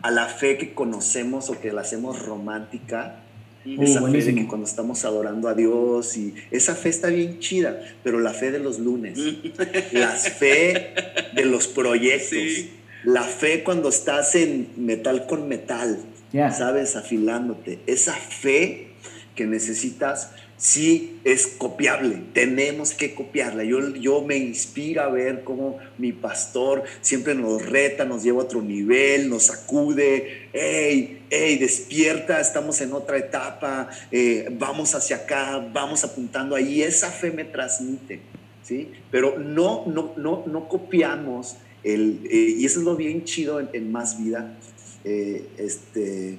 [0.00, 3.23] a la fe que conocemos o que la hacemos romántica,
[3.66, 7.38] Uh, esa fe de que cuando estamos adorando a Dios y esa fe está bien
[7.38, 9.18] chida, pero la fe de los lunes,
[9.92, 10.92] la fe
[11.34, 12.70] de los proyectos, Sí.
[13.04, 15.98] la fe cuando estás en metal con metal,
[16.32, 16.50] Ya.
[16.50, 16.94] ¿sabes?
[16.96, 18.88] Afilándote, esa fe
[19.34, 20.30] que necesitas
[20.64, 23.64] sí es copiable, tenemos que copiarla.
[23.64, 28.44] Yo, yo me inspiro a ver cómo mi pastor siempre nos reta, nos lleva a
[28.44, 35.58] otro nivel, nos sacude, hey, hey, despierta, estamos en otra etapa, eh, vamos hacia acá,
[35.70, 38.22] vamos apuntando ahí, esa fe me transmite,
[38.62, 38.90] ¿sí?
[39.10, 43.92] Pero no, no, no, no copiamos, el, eh, y eso es lo bien chido en,
[43.92, 44.56] Más Vida,
[45.04, 46.38] eh, este,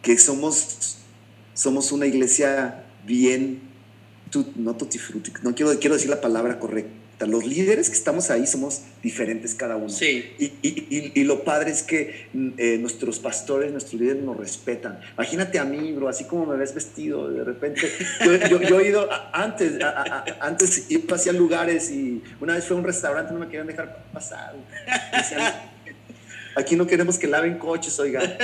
[0.00, 1.01] que somos
[1.54, 3.60] somos una iglesia bien,
[4.30, 6.98] tu- no tutti frutti, no quiero, quiero decir la palabra correcta.
[7.26, 9.88] Los líderes que estamos ahí somos diferentes cada uno.
[9.90, 10.24] Sí.
[10.40, 12.26] Y, y- y- y lo padre es que
[12.56, 14.98] eh, nuestros pastores, nuestros líderes nos respetan.
[15.14, 17.82] Imagínate a mí, bro, así como me ves vestido, de repente.
[18.24, 22.20] Yo, yo- yo he ido a- antes, a- a- a- antes iba hacia lugares y
[22.40, 24.54] una vez fue a un restaurante, no me querían dejar pasar.
[26.54, 28.36] Aquí no queremos que laven coches, oigan.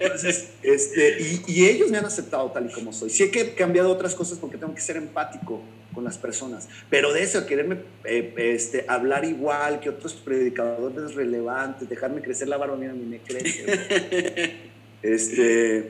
[0.00, 3.10] Entonces, este, y, ellos me han aceptado tal y como soy.
[3.10, 5.60] Sí he que- cambiado otras cosas porque tengo que ser empático
[5.94, 11.88] con las personas, pero de eso, quererme eh, este, hablar igual que otros predicadores relevantes,
[11.88, 13.64] dejarme crecer la barba, mira, ni me crece.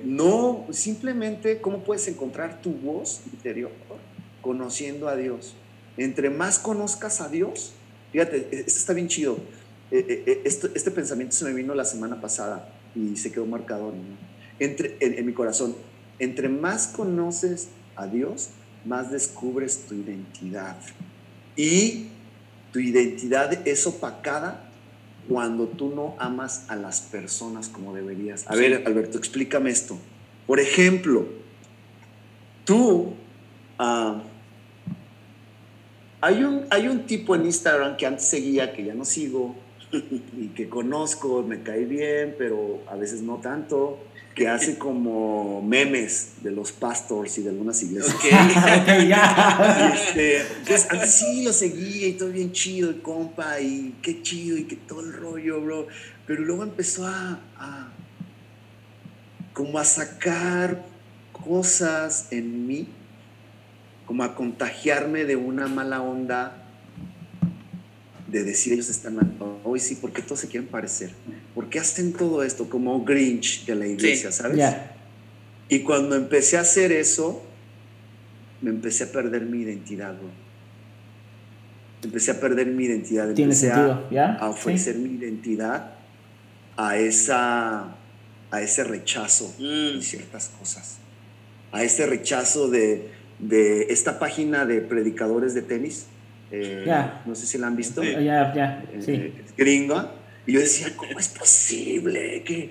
[0.05, 3.71] No, simplemente, ¿cómo puedes encontrar tu voz interior?
[4.43, 5.55] Conociendo a Dios.
[5.97, 7.73] Entre más conozcas a Dios,
[8.13, 9.39] fíjate, e- esto está bien chido.
[9.91, 13.93] Eh, eh, eh, este pensamiento se me vino la semana pasada y se quedó marcado
[13.93, 13.99] ¿no?
[14.59, 15.77] Entre, en, en mi corazón.
[16.19, 18.49] Entre más conoces a Dios,
[18.85, 20.77] más descubres tu identidad.
[21.57, 22.09] Y
[22.73, 24.71] tu identidad es opacada
[25.29, 28.45] cuando tú no amas a las personas como deberías.
[28.49, 29.99] A ver, Alberto, explícame esto.
[30.47, 31.27] Por ejemplo,
[32.65, 33.15] tú,
[33.79, 34.23] ah,
[36.21, 39.57] hay, un, hay un tipo en Instagram que antes seguía, que ya no sigo,
[40.37, 43.99] y que conozco, me cae bien, pero a veces no tanto,
[44.35, 48.15] que hace como memes de los pastors y de algunas iglesias.
[48.15, 48.25] Ok.
[49.09, 49.93] ya.
[49.95, 54.57] Este, pues antes sí lo seguía y todo bien chido, el compa, y qué chido,
[54.57, 55.87] y que todo el rollo, bro.
[56.27, 57.93] Pero luego empezó a, a
[59.53, 60.85] como a sacar
[61.33, 62.89] cosas en mí,
[64.05, 66.66] como a contagiarme de una mala onda
[68.27, 69.33] de decir ellos están mal.
[69.65, 71.11] Hoy sí, ¿por qué todos se quieren parecer?
[71.55, 74.57] ¿Por qué hacen todo esto como Grinch de la iglesia, sabes?
[74.57, 74.97] Ya.
[75.69, 77.43] Y cuando empecé a hacer eso,
[78.63, 80.29] me empecé a perder mi identidad, bro.
[82.03, 83.33] Empecé a perder mi identidad.
[83.35, 84.35] Tiene empecé sentido, a, ¿ya?
[84.35, 85.95] a ofrecer mi identidad
[86.77, 87.97] a, esa,
[88.51, 89.97] a ese rechazo Mm.
[89.99, 90.99] de ciertas cosas.
[91.73, 96.07] A ese rechazo de, de esta página de predicadores de tenis.
[96.51, 97.23] Eh, Ya.
[97.27, 98.03] No sé si la han visto.
[98.03, 98.11] Sí.
[98.13, 99.13] Ya, ya, sí.
[99.13, 100.13] eh, gringa.
[100.47, 102.71] Y yo decía, ¿cómo es posible que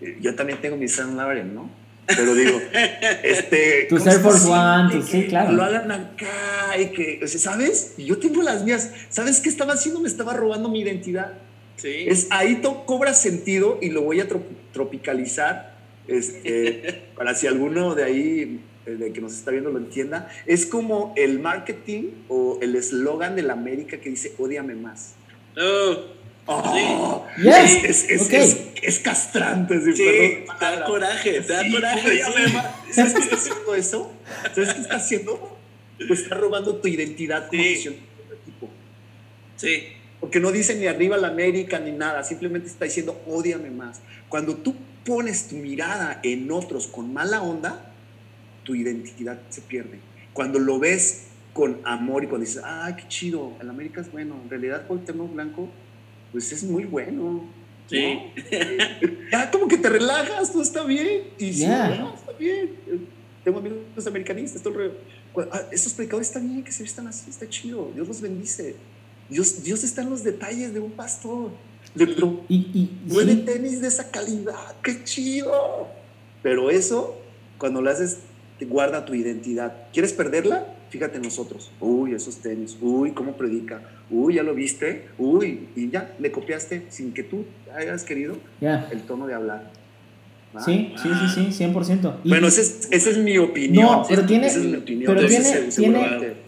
[0.00, 1.70] eh, yo también tengo mi San Lauren, ¿no?
[2.06, 2.60] Pero digo,
[3.22, 5.52] este, ¿cómo Air Force One, tus- sí, que claro.
[5.52, 7.94] Lo hagan acá y que, o sea, ¿sabes?
[7.98, 8.90] Y yo tengo las mías.
[9.10, 10.00] ¿Sabes qué estaba haciendo?
[10.00, 11.34] Me estaba robando mi identidad.
[11.76, 12.06] Sí.
[12.08, 14.42] Es ahí to- cobra sentido y lo voy a tro-
[14.72, 15.74] tropicalizar
[16.08, 18.60] este, para si alguno de ahí
[18.96, 20.30] de que nos está viendo lo entienda.
[20.46, 25.14] Es como el marketing o el eslogan de la América que dice ódiame más.
[25.56, 25.96] Oh,
[26.52, 28.32] Oh, es, es, es, ok.
[28.32, 29.80] es, es castrante.
[29.82, 30.02] sí, sí,
[30.58, 32.22] te da coraje, te da Sí, coraje.
[32.90, 34.12] ¿Sabes qué está haciendo eso?
[34.54, 35.58] ¿Sabes qué está haciendo?
[35.98, 38.68] Te está robando tu identidad como equipo.
[39.56, 39.84] Sí.
[40.18, 44.00] Porque no dice ni arriba la América ni nada, simplemente está diciendo ódiame más.
[44.28, 47.89] Cuando tú pones tu mirada en otros con mala onda,
[48.70, 49.98] tu identidad se pierde.
[50.32, 54.36] Cuando lo ves con amor y cuando dices, ay, qué chido, el América es bueno,
[54.44, 55.68] en realidad Cuauhtémoc Blanco,
[56.30, 57.44] pues es muy bueno.
[57.88, 58.14] Sí.
[58.14, 58.30] ¿no?
[59.32, 61.24] ya como que te relajas, todo está bien.
[61.36, 61.88] Y sí, Ya.
[61.88, 62.76] bueno, está bien.
[63.42, 64.92] Tengo amigos americanistas, todo el
[65.50, 67.90] ah, Estos predicadores están bien que se vistan así, está chido.
[67.92, 68.76] Dios los bendice.
[69.28, 71.50] Dios, Dios está en los detalles de un pastor.
[71.96, 75.88] Le pro- Y, y Huele sí, tenis de esa calidad, qué chido.
[76.44, 77.16] Pero eso,
[77.58, 78.18] cuando lo haces,
[78.66, 79.72] guarda tu identidad.
[79.92, 80.66] ¿Quieres perderla?
[80.90, 81.70] Fíjate en nosotros.
[81.80, 82.76] Uy, esos tenis.
[82.80, 83.80] Uy, cómo predica.
[84.10, 85.06] Uy, ya lo viste.
[85.18, 87.44] Uy, y ya le copiaste sin que tú
[87.76, 89.70] hayas querido el tono de hablar.
[90.56, 90.60] ¿Va?
[90.64, 92.16] Sí, sí, sí, sí, 100%.
[92.24, 93.84] Y- Bueno, esa es, esa es mi opinión.
[93.86, 95.14] No, pero tiene, Esa es mi opinión.
[95.14, 95.44] pero tiene,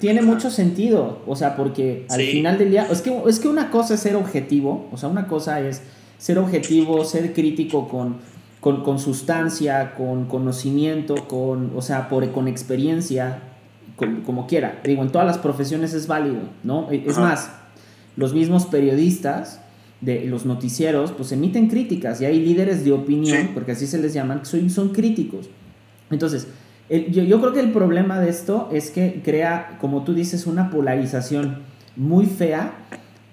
[0.01, 2.26] tiene, mucho sentido, o sea, porque al Sí.
[2.32, 5.28] final del día, es que, es que una cosa es ser objetivo, o sea, una
[5.28, 5.82] cosa es
[6.18, 8.16] ser objetivo, ser crítico con,
[8.62, 13.40] con, con sustancia, con conocimiento, con, o sea, por, con experiencia,
[13.97, 14.80] con- como quiera.
[14.84, 16.90] Digo, en todas las profesiones es válido, ¿no?
[16.90, 17.20] E, Es Ajá.
[17.28, 17.51] más,
[18.16, 19.60] los mismos periodistas
[20.01, 23.51] de los noticieros, pues emiten críticas y hay líderes de opinión, Sí.
[23.52, 25.51] porque así se les llaman, que son, son críticos.
[26.10, 26.47] Entonces,
[26.89, 30.47] el- yo, yo creo que el problema de esto es que crea, como tú dices,
[30.47, 31.59] una polarización
[31.97, 32.72] muy fea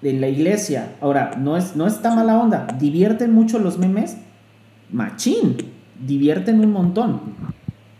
[0.02, 0.92] en la iglesia.
[1.00, 4.16] Ahora, no, es, no está mala onda, divierten mucho los memes,
[4.92, 5.56] machín,
[6.06, 7.20] divierten un montón,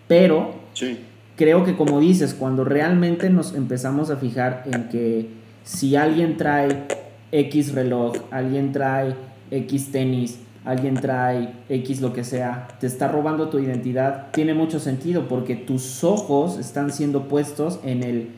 [0.08, 0.98] pero Sí.
[1.36, 5.28] creo que como dices, cuando realmente nos empezamos a fijar en que
[5.64, 6.84] si alguien trae
[7.32, 9.14] X reloj, alguien trae
[9.50, 14.78] X tenis, alguien trae X lo que sea, te está robando tu identidad, tiene mucho
[14.80, 18.28] sentido porque tus ojos están siendo puestos en el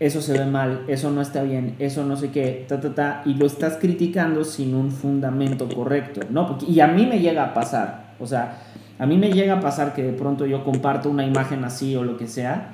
[0.00, 3.22] eso se ve mal, eso no está bien, eso no sé qué, ta, ta, ta,
[3.26, 6.46] y lo estás criticando sin un fundamento correcto, ¿no?
[6.48, 8.62] Porque- y a mí me llega a pasar, o sea,
[8.98, 12.02] a mí me llega a pasar que de pronto yo comparto una imagen así o
[12.02, 12.72] lo que sea,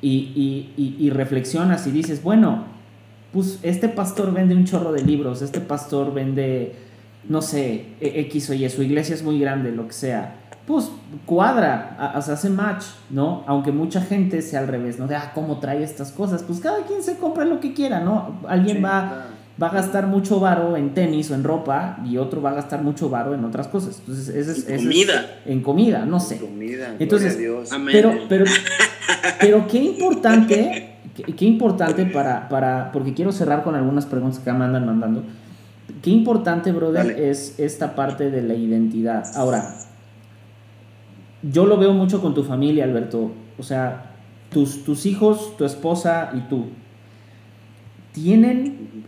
[0.00, 2.64] y, y, reflexionas y dices, bueno,
[3.32, 6.74] pues este pastor vende un chorro de libros, este pastor vende,
[7.28, 10.43] no sé, e- X o Y, su iglesia es muy grande, lo que sea.
[10.66, 10.90] Pues
[11.26, 13.44] cuadra, o sea, hace match, ¿no?
[13.46, 15.06] Aunque mucha gente sea al revés, ¿no?
[15.06, 16.42] De, ah, ¿cómo trae estas cosas?
[16.42, 18.40] Pues cada quien se compra lo que quiera, ¿no?
[18.48, 19.22] Alguien Sí, va, claro.
[19.62, 22.82] va a gastar mucho varo en tenis o en ropa y otro va a gastar
[22.82, 23.98] mucho varo en otras cosas.
[24.00, 24.66] Entonces, ese es...
[24.68, 25.26] En es- comida.
[25.44, 26.38] en comida, no sé.
[26.38, 27.70] Comida, Entonces, Dios.
[27.70, 27.92] Amén.
[27.92, 28.44] Pero, pero,
[29.40, 34.50] pero qué importante, qué, qué importante para, para, porque quiero cerrar con algunas preguntas que
[34.50, 35.22] me andan mandando.
[36.00, 37.30] Qué importante, brother, Dale.
[37.30, 39.24] es esta parte de la identidad.
[39.36, 39.74] Ahora,
[41.52, 43.32] yo lo veo mucho con tu familia, Alberto.
[43.58, 44.10] O sea,
[44.50, 46.66] tus, tus hijos, tu esposa y tú,
[48.12, 49.04] tienen,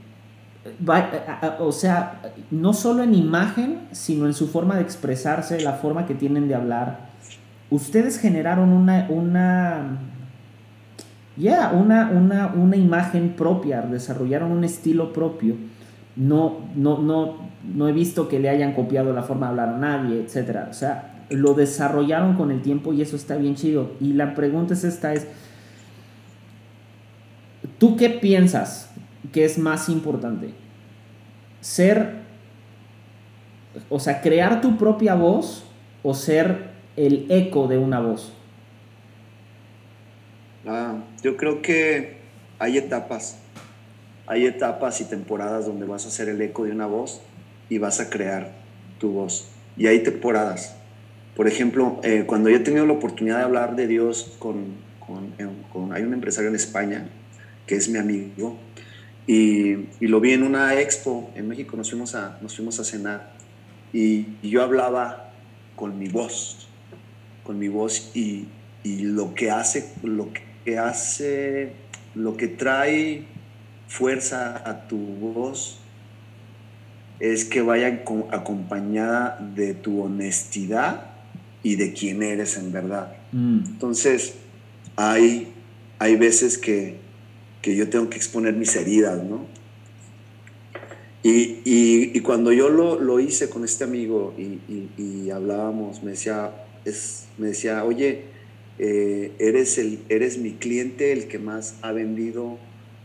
[1.60, 6.14] o sea, no solo en imagen, sino en su forma de expresarse, la forma que
[6.14, 7.06] tienen de hablar.
[7.70, 9.98] Ustedes generaron una, una,
[11.36, 15.54] ya, una, una, una imagen propia, desarrollaron un estilo propio.
[16.16, 17.36] No, no, no,
[17.74, 20.66] no he visto que le hayan copiado la forma de hablar a nadie, etc.
[20.70, 23.92] O sea, lo desarrollaron con el tiempo y eso está bien chido.
[24.00, 25.26] Y la pregunta es esta, es,
[27.78, 28.90] ¿tú qué piensas
[29.32, 30.50] que es más importante?
[31.60, 32.14] Ser,
[33.88, 35.64] o sea, crear tu propia voz
[36.02, 38.32] o ser el eco de una voz.
[40.66, 42.18] Ah, yo creo que
[42.58, 43.38] hay etapas.
[44.26, 47.20] Hay etapas y temporadas donde vas a ser el eco de una voz
[47.68, 48.52] y vas a crear
[48.98, 49.48] tu voz.
[49.76, 50.76] Y hay temporadas.
[51.36, 54.86] Por ejemplo, eh, cuando yo he tenido la oportunidad de hablar de Dios con,
[55.38, 55.46] eh,
[55.92, 57.08] Hay un empresario en España
[57.66, 58.56] que es mi amigo
[59.26, 63.34] y, lo vi en una expo en México, nos fuimos a, nos fuimos a cenar
[63.92, 65.30] y, yo hablaba
[65.74, 66.68] con mi voz,
[67.44, 68.46] con mi voz y,
[68.82, 70.30] y lo que hace, lo
[70.64, 71.72] que hace,
[72.14, 73.24] lo que trae
[73.88, 75.80] fuerza a tu voz
[77.20, 81.15] es que vaya co- acompañada de tu honestidad
[81.66, 83.16] y de quién eres en verdad.
[83.32, 84.34] Mm, Entonces,
[84.94, 85.48] hay,
[85.98, 86.94] hay veces que,
[87.60, 89.46] que yo tengo que exponer mis heridas, ¿no?
[91.24, 96.04] Y, y- y cuando yo lo, lo hice con este amigo y, y- y hablábamos,
[96.04, 96.52] me decía,
[96.84, 98.22] es, me decía oye,
[98.78, 102.58] eh, eres, el, eres mi cliente, el que más ha vendido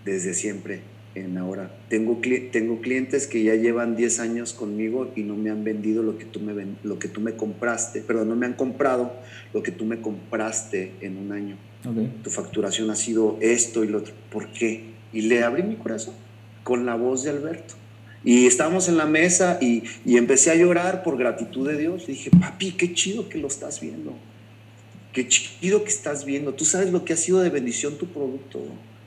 [0.05, 0.81] desde siempre
[1.15, 1.71] en ahora.
[1.89, 2.19] Tengo,
[2.51, 6.25] tengo clientes que ya llevan 10 años conmigo y no me han vendido lo que
[6.25, 9.13] tú me, lo que tú me compraste, perdón, no me han comprado
[9.53, 11.57] lo que tú me compraste en un año.
[11.85, 12.23] ok.
[12.23, 14.13] Tu facturación ha sido esto y lo otro.
[14.31, 14.91] ¿Por qué?
[15.13, 16.13] Y le abrí mi corazón
[16.63, 17.75] con la voz de Alberto.
[18.23, 22.07] Y estábamos en la mesa y, y empecé a llorar por gratitud de Dios.
[22.07, 24.13] Le dije, papi, qué chido que lo estás viendo.
[25.11, 26.53] Qué chido que estás viendo.
[26.53, 28.59] Tú sabes lo que ha sido de bendición tu producto.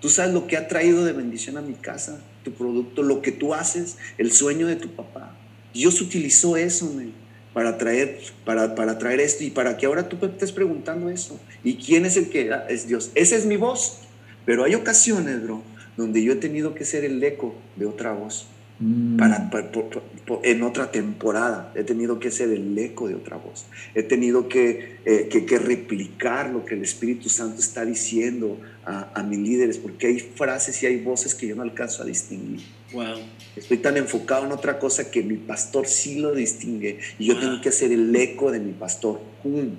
[0.04, 3.32] Tú sabes lo que ha traído de bendición a mi casa, tu producto, lo que
[3.32, 5.34] tú haces, el sueño de tu papá.
[5.72, 7.14] Dios utilizó eso, men,
[7.54, 11.40] para traer, para, para traer esto y para que ahora tú te estés preguntando eso.
[11.64, 12.66] ¿Y quién es el que era?
[12.68, 13.12] es Dios?
[13.14, 14.00] Esa es mi voz.
[14.44, 15.62] Pero hay ocasiones, bro,
[15.96, 18.46] donde yo he tenido que ser el eco de otra voz.
[18.80, 23.08] Mm, Para, para- por- por- por- en otra temporada he tenido que ser el eco
[23.08, 23.64] de otra voz.
[23.94, 29.10] He tenido que, eh, que, que replicar lo que el Espíritu Santo está diciendo a,
[29.14, 32.60] a mis líderes, porque hay frases y hay voces que yo no alcanzo a distinguir.
[32.92, 33.18] Wow.
[33.56, 37.40] Estoy tan enfocado en otra cosa que mi pastor sí lo distingue y yo Ah.
[37.40, 39.70] tengo que hacer el eco de mi pastor, ¡pum!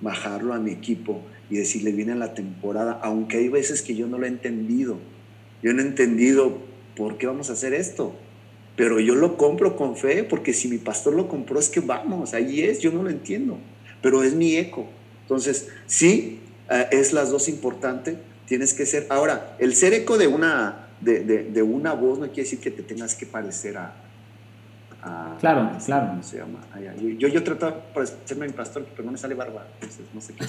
[0.00, 4.18] bajarlo a mi equipo y decirle, viene la temporada, aunque hay veces que yo no
[4.18, 4.98] lo he entendido.
[5.62, 6.58] Yo no he entendido
[6.96, 8.14] por qué vamos a hacer esto.
[8.76, 12.34] pero yo lo compro con fe, porque si mi pastor lo compró es que vamos,
[12.34, 13.56] ahí es, yo no lo entiendo,
[14.02, 14.86] pero es mi eco.
[15.22, 18.16] Entonces, sí, eh, es las dos importantes,
[18.46, 22.26] tienes que ser, ahora, el ser eco de una, de, de, de una voz no
[22.26, 23.94] quiere decir que te tengas que parecer a,
[25.40, 26.08] claro, claro.
[26.08, 26.60] ¿Cómo se llama?
[27.18, 30.20] yo, yo trato de parecerme a mi pastor, pero no me sale barba, entonces no
[30.20, 30.44] sé qué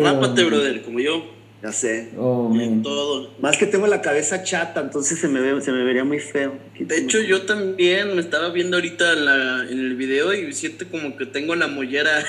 [0.02, 1.39] Rápate, brother, como yo.
[1.62, 2.08] Ya sé.
[2.16, 2.50] Oh,
[2.82, 3.34] todo.
[3.38, 6.58] Más que tengo la cabeza chata, entonces se me, ve, se me vería muy feo.
[6.78, 10.86] De hecho, yo también me estaba viendo ahorita en, la, en el video y siento
[10.90, 12.24] como que tengo la mollera.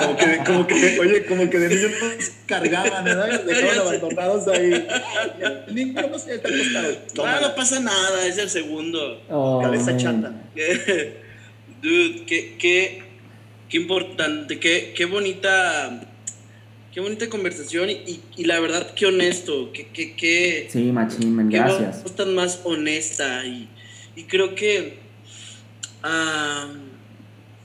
[0.00, 3.44] como, que, como que, oye, como que de niños nos cargaban, ¿verdad?
[3.44, 4.88] Dejaban abandonados ahí.
[5.70, 6.96] Niño no sé, está acostado.
[7.14, 9.22] No, no pasa nada, es el segundo.
[9.28, 10.32] Oh, cabeza chata.
[11.82, 13.02] Dude, qué, qué,
[13.68, 16.07] qué importante, qué, qué bonita
[16.92, 19.88] Qué bonita conversación y, y, la verdad, qué honesto, qué...
[19.88, 21.98] qué, qué sí, machín, gracias.
[21.98, 23.68] Qué tan más honesta y,
[24.16, 24.98] y creo que
[26.02, 26.72] uh,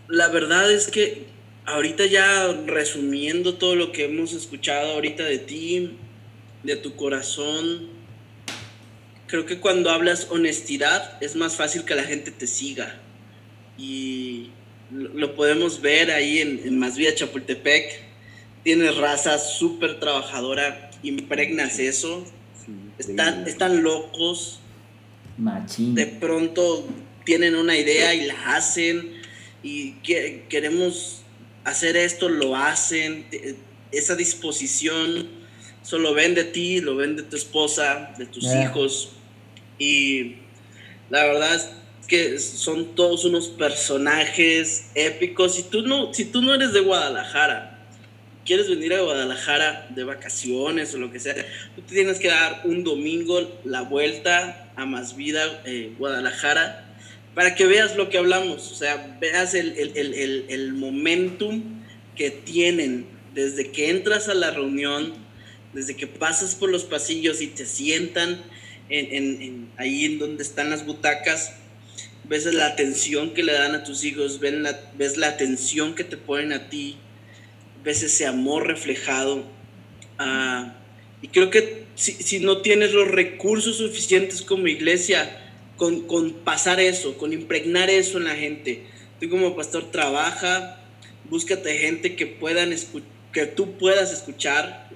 [0.10, 1.26] la verdad es que
[1.66, 5.98] ahorita ya resumiendo todo lo que hemos escuchado ahorita de ti,
[6.64, 7.88] de tu corazón,
[9.28, 13.00] creo que cuando hablas honestidad es más fácil que la gente te siga
[13.78, 14.50] y
[14.92, 18.13] lo podemos ver ahí en, en Más Vida Chapultepec
[18.64, 22.26] tienes raza súper trabajadora, impregnas eso.
[22.98, 24.60] están, están locos.
[25.38, 25.96] Machín.
[25.96, 26.88] De pronto
[27.26, 29.22] tienen una idea y la hacen.
[29.62, 31.22] Y que, queremos
[31.64, 33.26] hacer esto, lo hacen.
[33.92, 35.28] Esa disposición
[35.84, 39.12] solo ven de ti, lo ven de tu esposa, de tus hijos.
[39.78, 40.38] Y
[41.10, 41.70] la verdad es
[42.08, 45.56] que son todos unos personajes épicos.
[45.56, 47.73] Si tú no, si tú no eres de Guadalajara,
[48.46, 51.36] quieres venir a Guadalajara de vacaciones o lo que sea,
[51.76, 56.94] tú tienes que dar un domingo la vuelta a Más Vida eh, Guadalajara
[57.34, 61.64] para que veas lo que hablamos, o sea, veas el, el, el, momentum
[62.16, 65.14] que tienen desde que entras a la reunión,
[65.74, 68.40] desde que pasas por los pasillos y te sientan
[68.90, 71.54] en, ahí en donde están las butacas,
[72.26, 74.64] ves la atención que le dan a tus hijos, ven
[74.96, 76.98] ves la atención que te ponen a ti,
[77.84, 79.44] ves ese amor reflejado.
[80.18, 80.76] Ah,
[81.22, 85.40] y creo que si, no tienes los recursos suficientes como iglesia,
[85.78, 88.86] con, con, pasar eso, con impregnar eso en la gente.
[89.20, 90.82] Tú como pastor trabaja,
[91.30, 92.74] búscate gente que, puedan
[93.32, 94.90] que tú puedas escuchar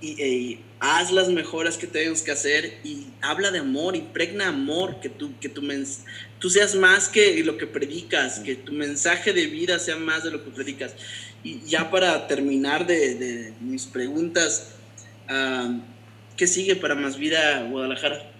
[0.00, 4.98] y, y, haz las mejoras que tengas que hacer y habla de amor, impregna amor,
[5.00, 9.78] que tú, que tú seas más que lo que predicas, que tu mensaje de vida
[9.78, 10.94] sea más de lo que predicas.
[11.42, 14.72] Y ya para terminar de, mis preguntas,
[16.36, 18.30] ¿qué sigue para Más Vida Guadalajara?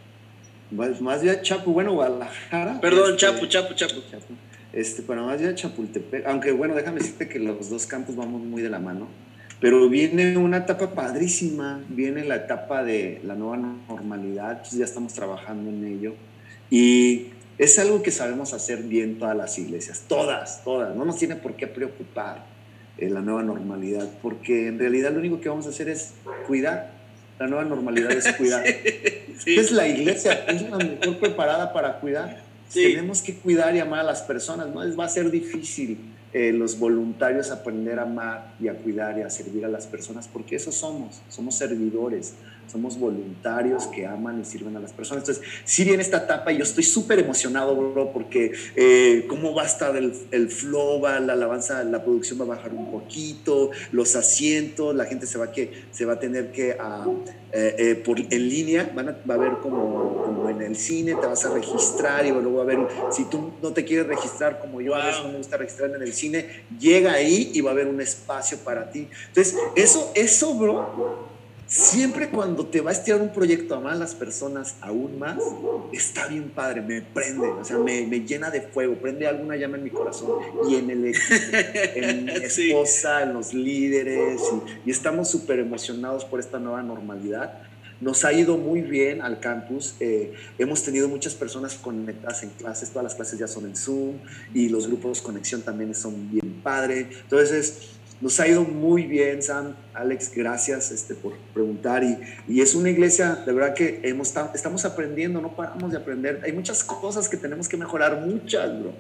[0.71, 2.81] Más, Vida Chapu, bueno, Guadalajara.
[2.81, 4.01] Perdón, este, Chapu, Chapu, Chapu.
[4.73, 8.63] Este, para Más Vida Chapultepec, aunque bueno, déjame decirte que los dos campos vamos muy
[8.63, 9.09] de la mano,
[9.61, 13.57] pero viene una etapa padrísima, viene la etapa de la nueva
[13.89, 16.15] normalidad, entonces ya estamos trabajando en ello.
[16.71, 17.29] Y
[17.59, 21.57] es algo que sabemos hacer bien todas las iglesias, todas, todas, no nos tiene por
[21.57, 22.50] qué preocupar
[23.01, 26.13] en la nueva normalidad, porque en realidad lo único que vamos a hacer es
[26.47, 26.93] cuidar.
[27.39, 28.65] La nueva normalidad es cuidar.
[29.47, 32.43] Es la iglesia, es la mejor preparada para cuidar.
[32.75, 34.83] Tenemos que cuidar y amar a las personas, ¿no?
[34.83, 35.97] Es, va a ser difícil
[36.33, 40.29] eh, los voluntarios aprender a amar y a cuidar y a servir a las personas,
[40.29, 42.35] porque eso somos, somos servidores,
[42.71, 45.29] somos voluntarios que aman y sirven a las personas.
[45.29, 49.63] Entonces, si viene esta etapa y yo estoy súper emocionado, bro, porque eh, cómo va
[49.63, 53.71] a estar el, el, flow, va, la alabanza, la producción va a bajar un poquito,
[53.93, 57.07] los asientos, la gente se va, que, se va a tener que, ah,
[57.53, 61.15] eh, eh, por, en línea, van a, va a ver como, como en el cine,
[61.15, 62.79] te vas a registrar y luego va a ver,
[63.11, 66.03] si tú no te quieres registrar como yo, a veces no me gusta registrarme en
[66.03, 69.09] el cine, llega ahí y va a haber un espacio para ti.
[69.29, 71.30] Entonces, eso, eso, bro,
[71.71, 75.39] siempre cuando te va a estirar un proyecto a más las personas aún más,
[75.93, 79.77] está bien padre, me prende, o sea, me, me llena de fuego, prende alguna llama
[79.77, 81.15] en mi corazón y en el
[81.95, 84.43] en mi esposa, en los líderes,
[84.85, 87.63] y, y estamos súper emocionados por esta nueva normalidad.
[88.01, 89.95] Nos ha ido muy bien al campus.
[90.01, 92.89] Eh, hemos tenido muchas personas conectadas en clases.
[92.89, 94.17] Todas las clases ya son en Zoom
[94.55, 97.09] y los grupos de conexión también son bien padre.
[97.23, 102.05] Entonces, nos ha ido muy bien, Sam, Alex, gracias este, por preguntar.
[102.05, 102.19] Y,
[102.49, 106.41] y es una iglesia, de verdad que hemos, estamos aprendiendo, no paramos de aprender.
[106.45, 108.93] Hay muchas cosas que tenemos que mejorar, muchas, bro.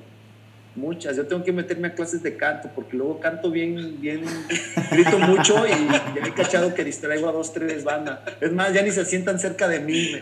[0.75, 1.19] muchas.
[1.19, 4.23] Yo tengo que meterme a clases de canto porque luego canto bien, bien,
[4.91, 8.21] grito mucho y ya he cachado que distraigo a dos, tres bandas.
[8.41, 10.13] Es más, ya ni se sientan cerca de mí.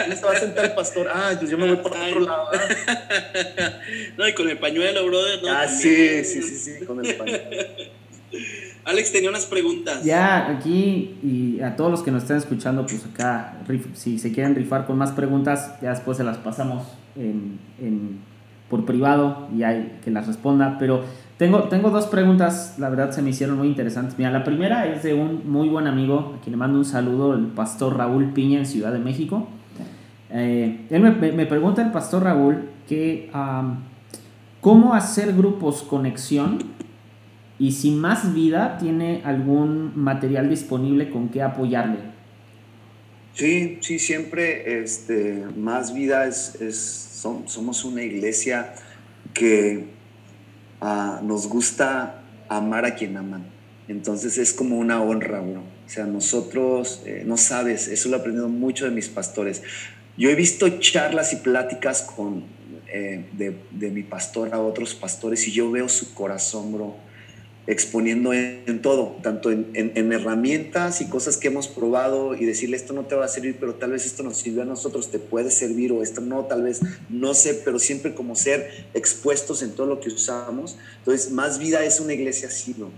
[0.00, 1.08] ¿Dónde se va a sentar el pastor?
[1.10, 2.50] Ah, pues yo me voy por otro lado.
[4.18, 5.40] no, y con el pañuelo, brother.
[5.48, 7.96] ah, sí, sí, sí, sí, con el pañuelo.
[8.84, 10.04] Alex tenía unas preguntas.
[10.04, 13.58] Ya, aquí y a todos los que nos están escuchando, pues acá,
[13.94, 16.86] si se quieren rifar con más preguntas, ya después se las pasamos
[17.16, 18.18] en, en,
[18.70, 20.76] por privado y hay que las responda.
[20.78, 21.04] Pero
[21.36, 24.18] tengo, tengo dos preguntas, la verdad se me hicieron muy interesantes.
[24.18, 27.34] Mira, la primera es de un muy buen amigo, a quien le mando un saludo,
[27.34, 29.48] el pastor Raúl Piña en Ciudad de México.
[30.30, 33.30] Eh, él me, me, pregunta el pastor Raúl que
[34.60, 36.58] cómo hacer grupos conexión
[37.58, 41.98] y si Más Vida tiene algún material disponible con qué apoyarle.
[43.34, 46.76] Sí, sí, siempre este, Más Vida es, es
[47.46, 48.74] somos una iglesia
[49.34, 49.88] que
[50.80, 53.46] uh, nos gusta amar a quien aman.
[53.88, 55.60] Entonces es como una honra, bro.
[55.60, 59.62] O sea, nosotros, eh, no sabes, eso lo he aprendido mucho de mis pastores.
[60.16, 62.44] Yo he visto charlas y pláticas con,
[62.92, 67.07] eh, de, de, mi pastor a otros pastores y yo veo su corazón, bro
[67.68, 73.04] exponiendo en, todo, tanto en, herramientas y cosas que hemos probado y decirle esto no
[73.04, 75.92] te va a servir, pero tal vez esto nos sirvió a nosotros, te puede servir
[75.92, 76.80] o esto no, tal vez
[77.10, 80.76] no sé, pero siempre como ser expuestos en todo lo que usamos.
[81.00, 82.90] Entonces, más vida es una iglesia así, ¿no?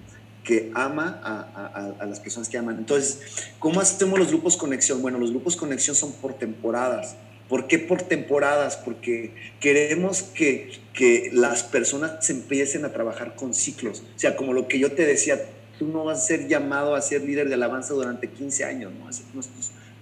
[0.44, 2.78] que ama a, a, las personas que aman.
[2.78, 3.18] Entonces,
[3.58, 5.02] ¿cómo hacemos los grupos conexión?
[5.02, 7.16] Bueno, los grupos conexión son por temporadas.
[7.50, 8.76] ¿Por qué por temporadas?
[8.76, 14.04] Porque queremos que, que las personas empiecen a trabajar con ciclos.
[14.14, 15.42] O sea, como lo que yo te decía,
[15.76, 19.10] tú no vas a ser llamado a ser líder de alabanza durante 15 años, ¿no?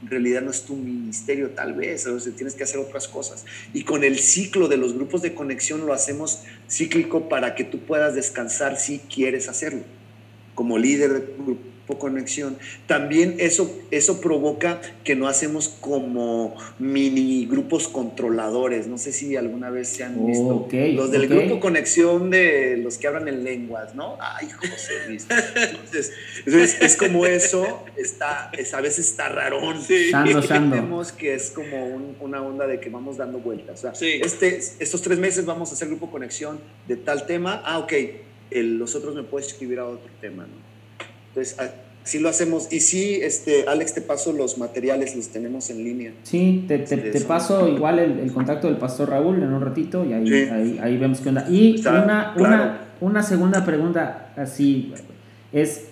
[0.01, 3.47] en realidad no es tu ministerio tal vez, o sea, tienes que hacer otras cosas.
[3.73, 7.81] Y con el ciclo de los grupos de conexión lo hacemos cíclico para que tú
[7.81, 9.85] puedas descansar si quieres hacerlo,
[10.55, 12.59] como líder de grupo conexión.
[12.87, 18.87] También eso, eso provoca que no hacemos como mini grupos controladores.
[18.89, 20.69] No sé si alguna vez se han visto.
[20.71, 24.19] los del grupo conexión de los que hablan en lenguas, ¿no?
[24.21, 25.27] Ay, José Luis.
[25.31, 26.13] Entonces,
[26.81, 29.81] es como eso, está, es, a veces está rarón.
[29.83, 30.11] Sí.
[30.71, 31.87] Vemos que es como
[32.21, 33.85] una onda de que vamos dando vueltas.
[33.85, 37.63] O sea, este, estos tres meses vamos a hacer grupo conexión de tal tema.
[37.65, 37.93] Ah, ok.
[38.51, 40.68] los otros me puedes escribir a otro tema, ¿no?
[41.39, 41.57] Entonces,
[42.05, 42.73] así lo hacemos.
[42.73, 46.13] Y sí, este, Alex, te paso los materiales, los tenemos en línea.
[46.23, 50.79] Sí, te, te, paso igual el, contacto del pastor Raúl en un ratito y ahí,
[50.83, 51.47] ahí, vemos qué onda.
[51.49, 54.93] Y una, una, una, segunda pregunta así
[55.53, 55.89] es,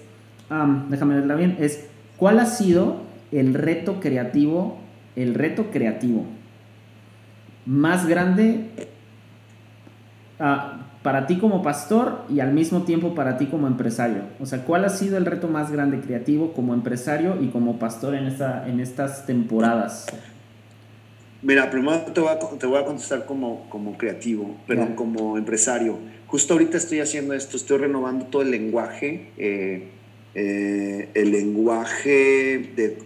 [0.88, 1.86] déjame verla bien, es,
[2.16, 3.02] ¿cuál ha sido
[3.32, 4.78] el reto creativo,
[5.16, 6.24] el reto creativo
[7.66, 8.70] más grande?
[10.38, 14.22] Uh, para ti como pastor y al mismo tiempo para ti como empresario?
[14.40, 18.16] O sea, ¿cuál ha sido el reto más grande creativo como empresario y como pastor
[18.16, 20.06] en, esta, en estas temporadas?
[21.42, 25.96] Mira, primero te voy a, te voy a contestar como, como creativo, perdón, como empresario.
[26.26, 29.90] Justo ahorita estoy haciendo esto, estoy renovando todo el lenguaje, eh,
[30.34, 32.98] eh, el lenguaje de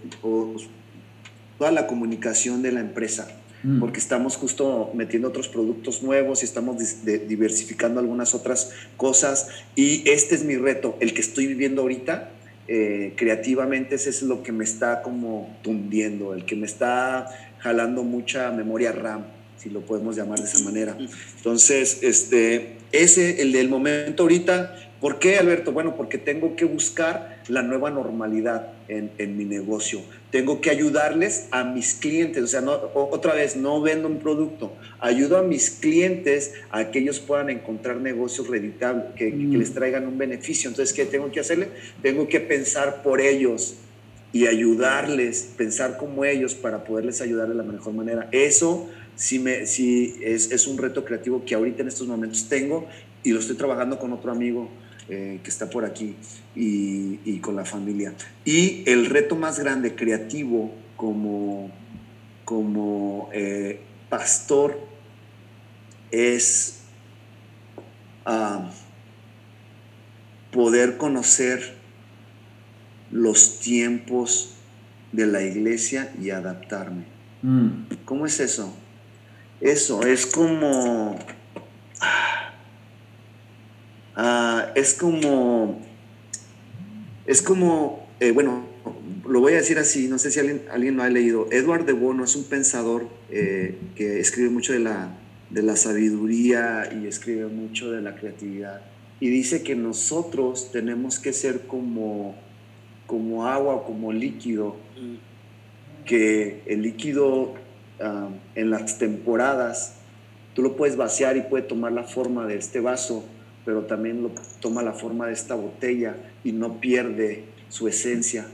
[1.58, 3.39] toda la comunicación de la empresa.
[3.62, 3.78] Mm.
[3.78, 9.48] porque estamos justo metiendo otros productos nuevos y estamos diversificando algunas otras cosas.
[9.76, 12.30] Y este es mi reto, el que estoy viviendo ahorita.
[12.68, 17.26] Eh, creativamente ese es lo que me está como tundiendo, el que me está
[17.58, 19.24] jalando mucha memoria RAM,
[19.58, 20.96] si lo podemos llamar de esa manera.
[21.36, 25.72] Entonces, este, ese, el del momento ahorita, ¿por qué, Alberto?
[25.72, 30.00] Bueno, porque tengo que buscar la nueva normalidad en, en mi negocio
[30.30, 34.72] tengo que ayudarles a mis clientes, o sea, no, otra vez, no vendo un producto,
[35.00, 39.56] ayudo a mis clientes a que ellos puedan encontrar negocios reditables, que, mm.
[39.56, 40.70] les traigan un beneficio.
[40.70, 41.68] Entonces, ¿qué tengo que hacerle?
[42.00, 43.74] Tengo que pensar por ellos
[44.32, 48.28] y ayudarles, pensar como ellos para poderles ayudar de la mejor manera.
[48.30, 52.86] Eso sí, me, sí es, es un reto creativo que ahorita en estos momentos tengo
[53.24, 54.70] y lo estoy trabajando con otro amigo
[55.10, 56.14] eh, que está por aquí
[56.54, 58.14] y, con la familia.
[58.44, 61.70] Y el reto más grande creativo como,
[62.44, 64.78] como eh, pastor
[66.10, 66.82] es
[68.24, 68.70] ah,
[70.52, 71.74] poder conocer
[73.10, 74.54] los tiempos
[75.12, 77.04] de la iglesia y adaptarme.
[77.42, 77.94] Mm.
[78.04, 78.72] ¿Cómo es eso?
[79.60, 81.18] Eso es como...
[82.00, 82.29] Ah,
[84.74, 85.80] es como,
[87.26, 88.64] es como, eh, bueno,
[89.26, 91.46] lo voy a decir así, no sé si alguien, alguien lo ha leído.
[91.52, 95.16] Edward de Bono es un pensador eh, que escribe mucho de la,
[95.50, 98.82] de la sabiduría y escribe mucho de la creatividad.
[99.20, 102.34] Y dice que nosotros tenemos que ser como,
[103.06, 104.76] como agua como líquido,
[106.04, 107.54] que el líquido
[108.00, 109.96] ah, en las temporadas
[110.54, 113.24] tú lo puedes vaciar y puede tomar la forma de este vaso,
[113.64, 114.30] pero también lo
[114.60, 118.46] toma la forma de esta botella y no pierde su esencia.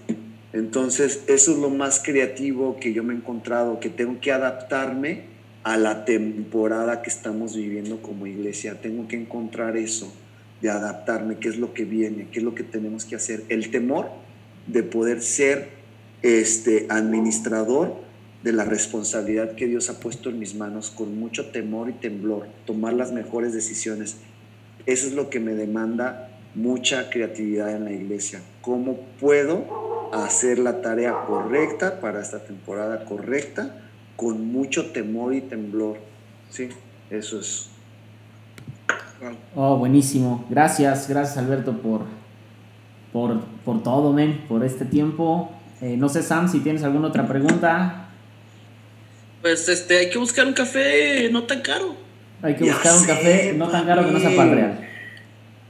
[0.52, 5.24] Entonces, eso es lo más creativo que yo me he encontrado, que tengo que adaptarme
[5.64, 8.80] a la temporada que estamos viviendo como iglesia.
[8.80, 10.12] Tengo que encontrar eso,
[10.62, 13.42] de adaptarme, qué es lo que viene, qué es lo que tenemos que hacer.
[13.48, 14.08] El temor
[14.66, 15.70] de poder ser
[16.22, 17.96] este administrador
[18.42, 22.46] de la responsabilidad que Dios ha puesto en mis manos con mucho temor y temblor,
[22.64, 24.18] tomar las mejores decisiones.
[24.86, 28.40] Eso es lo que me demanda mucha creatividad en la iglesia.
[28.62, 33.82] ¿Cómo puedo hacer la tarea correcta para esta temporada correcta
[34.16, 35.98] con mucho temor y temblor?
[36.50, 36.68] Sí,
[37.10, 37.68] eso es.
[39.54, 40.46] Oh, buenísimo.
[40.48, 42.02] Gracias, gracias Alberto por,
[43.12, 45.50] por, por todo, men, por este tiempo.
[45.80, 48.08] Eh, no sé, Sam, si tienes alguna otra pregunta.
[49.42, 52.05] Pues este, hay que buscar un café no tan caro.
[52.42, 54.80] Hay que buscar un café no tan caro que no sea pan real.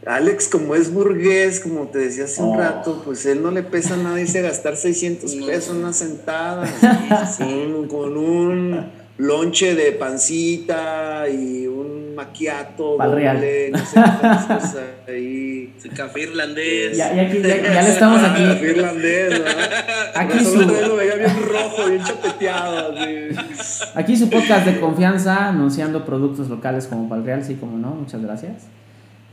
[0.07, 2.59] Alex, como es burgués, como te decía hace un Oh.
[2.61, 6.65] rato, pues él no le pesa nada irse a gastar 600 pesos una sentada
[7.39, 8.87] con, con un
[9.19, 13.37] lonche de pancita y un maquiato, Pal real.
[13.37, 13.95] doble, no sé
[14.49, 14.75] cosas
[15.09, 15.75] ahí.
[15.83, 16.97] Su café irlandés.
[16.97, 18.43] Ya, ya, aquí- ya- ya le estamos aquí.
[18.45, 19.85] Café irlandés, ¿verdad?
[20.15, 22.95] Aquí su- lo veía bien rojo, bien chapeteado.
[22.97, 23.91] así.
[23.95, 28.67] Aquí su podcast de confianza anunciando productos locales como Palreal, sí, como no, muchas gracias.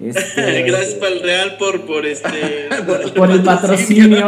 [0.03, 2.69] Este, Gracias para el Real por, por este.
[3.15, 4.27] por el patrocinio.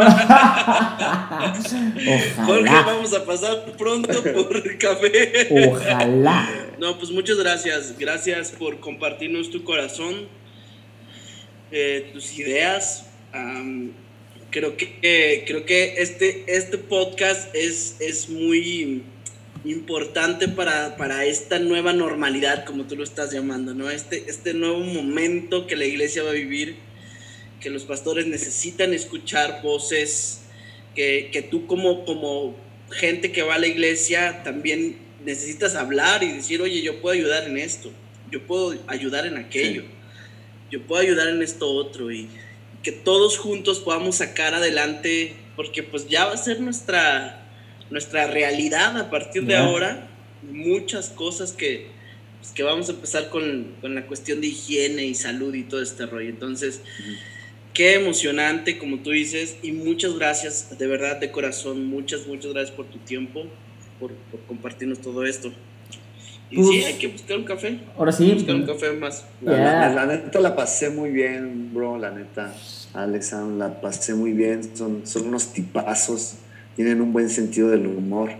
[2.46, 2.82] Jorge, Ojalá.
[2.86, 5.48] vamos a pasar pronto por café.
[5.68, 6.48] Ojalá.
[6.78, 7.98] No, pues muchas gracias.
[7.98, 10.28] Gracias por compartirnos tu corazón,
[11.72, 13.06] eh, tus ideas.
[14.50, 19.02] Creo que, creo que este, este podcast es, es muy
[19.66, 23.90] importante para, para esta nueva normalidad, como tú lo estás llamando, ¿no?
[23.90, 26.76] Este, este nuevo momento que la iglesia va a vivir,
[27.60, 30.42] que los pastores necesitan escuchar voces,
[30.94, 32.56] que, que tú como, como
[32.90, 37.44] gente que va a la iglesia también necesitas hablar y decir, oye, yo puedo ayudar
[37.44, 37.90] en esto,
[38.30, 39.82] yo puedo ayudar en aquello,
[40.70, 42.28] yo puedo ayudar en esto otro y
[42.82, 47.45] que todos juntos podamos sacar adelante, porque pues ya va a ser nuestra,
[47.90, 50.08] nuestra realidad a partir de ahora,
[50.50, 51.86] muchas cosas que,
[52.40, 55.82] pues, que vamos a empezar con, con la cuestión de higiene y salud y todo
[55.82, 56.28] este rollo.
[56.28, 56.80] Entonces,
[57.72, 62.74] qué emocionante, como tú dices, y muchas gracias, de verdad, de corazón, muchas, muchas gracias
[62.76, 63.44] por tu tiempo,
[64.00, 65.52] por, por compartirnos todo esto.
[66.50, 68.30] Y Pues- sí, hay que buscar un café, Ahora sí.
[68.32, 69.24] buscar un café más.
[69.42, 69.62] La, Ya.
[69.64, 72.54] la- la neta la pasé muy bien, bro, la neta.
[72.94, 74.76] Alex, Sam, la pasé muy bien.
[74.76, 76.34] Son, son unos tipazos,
[76.76, 78.30] tienen un buen sentido del humor.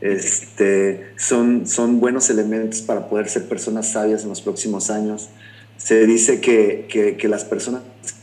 [0.00, 5.30] Este, son, son buenos elementos para poder ser personas sabias en los próximos años.
[5.76, 7.82] Se dice que, que, que las personas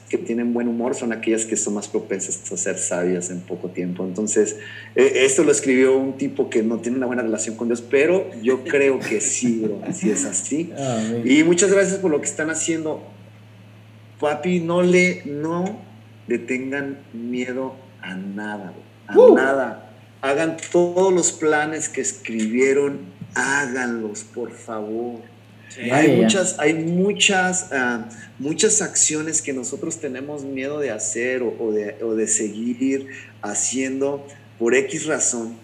[0.10, 3.70] que tienen buen humor son aquellas que son más propensas a ser sabias en poco
[3.70, 4.06] tiempo.
[4.06, 4.58] Entonces,
[4.96, 8.30] eh, esto lo escribió un tipo que no tiene una buena relación con Dios, pero
[8.42, 10.72] yo creo que sí, bro, si es así.
[11.24, 13.04] Y muchas gracias por lo que están haciendo.
[14.20, 15.80] Papi, no le, no
[16.28, 18.74] le tengan miedo a nada,
[19.08, 19.36] a Uh.
[19.36, 19.92] nada.
[20.22, 23.00] Hagan todos los planes que escribieron,
[23.36, 25.22] háganlos, por favor.
[25.70, 25.92] Sí.
[25.92, 28.08] Hay ya, muchas, hay muchas, ah,
[28.40, 33.08] muchas acciones que nosotros tenemos miedo de hacer o, o de, o de seguir
[33.42, 34.26] haciendo
[34.58, 35.56] por X razón,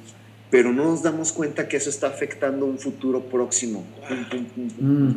[0.50, 3.86] pero no nos damos cuenta que eso está afectando un futuro próximo.
[4.30, 5.16] Pum,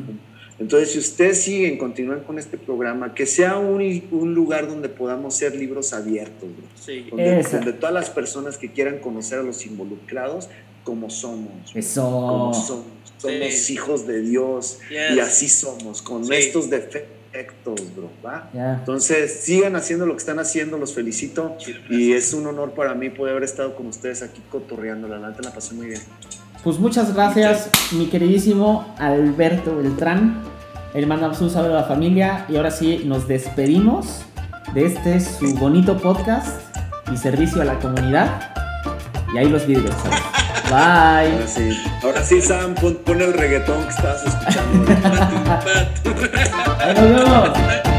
[0.58, 3.80] Entonces, si ustedes siguen, continúan con este programa, que sea un,
[4.12, 6.66] un lugar donde podamos ser libros abiertos, bro.
[6.80, 7.06] Sí.
[7.10, 10.48] donde, donde todas las personas que quieran conocer a los involucrados,
[10.84, 11.72] como somos.
[11.72, 12.02] bro Eso.
[12.02, 12.84] como somos.
[13.18, 13.72] Somos Sí.
[13.72, 15.16] hijos de Dios Yes.
[15.16, 16.34] y así somos, con Sí.
[16.34, 18.50] estos defectos, bro, ¿va?
[18.52, 18.74] Ya.
[18.78, 21.56] Entonces, sigan haciendo lo que están haciendo, los felicito
[21.90, 25.42] y es un honor para mí poder haber estado con ustedes aquí cotorreando, la neta
[25.42, 26.00] la pasé muy bien.
[26.64, 30.42] Pues muchas gracias, mi queridísimo Alberto Beltrán.
[30.94, 34.22] Le mandamos un saludo a la familia y ahora sí nos despedimos
[34.72, 36.62] de este su bonito podcast
[37.12, 38.54] y servicio a la comunidad.
[39.34, 39.94] Y ahí los vídeos.
[40.70, 41.34] Bye.
[41.34, 44.92] Ahora sí, ahora sí Sam, pon, pon el reggaetón que estabas escuchando.
[46.80, 47.50] Ahí nos vemos.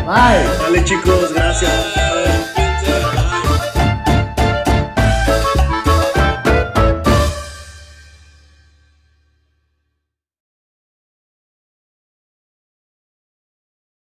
[0.07, 0.59] Bye.
[0.63, 1.71] Vale chicos, gracias.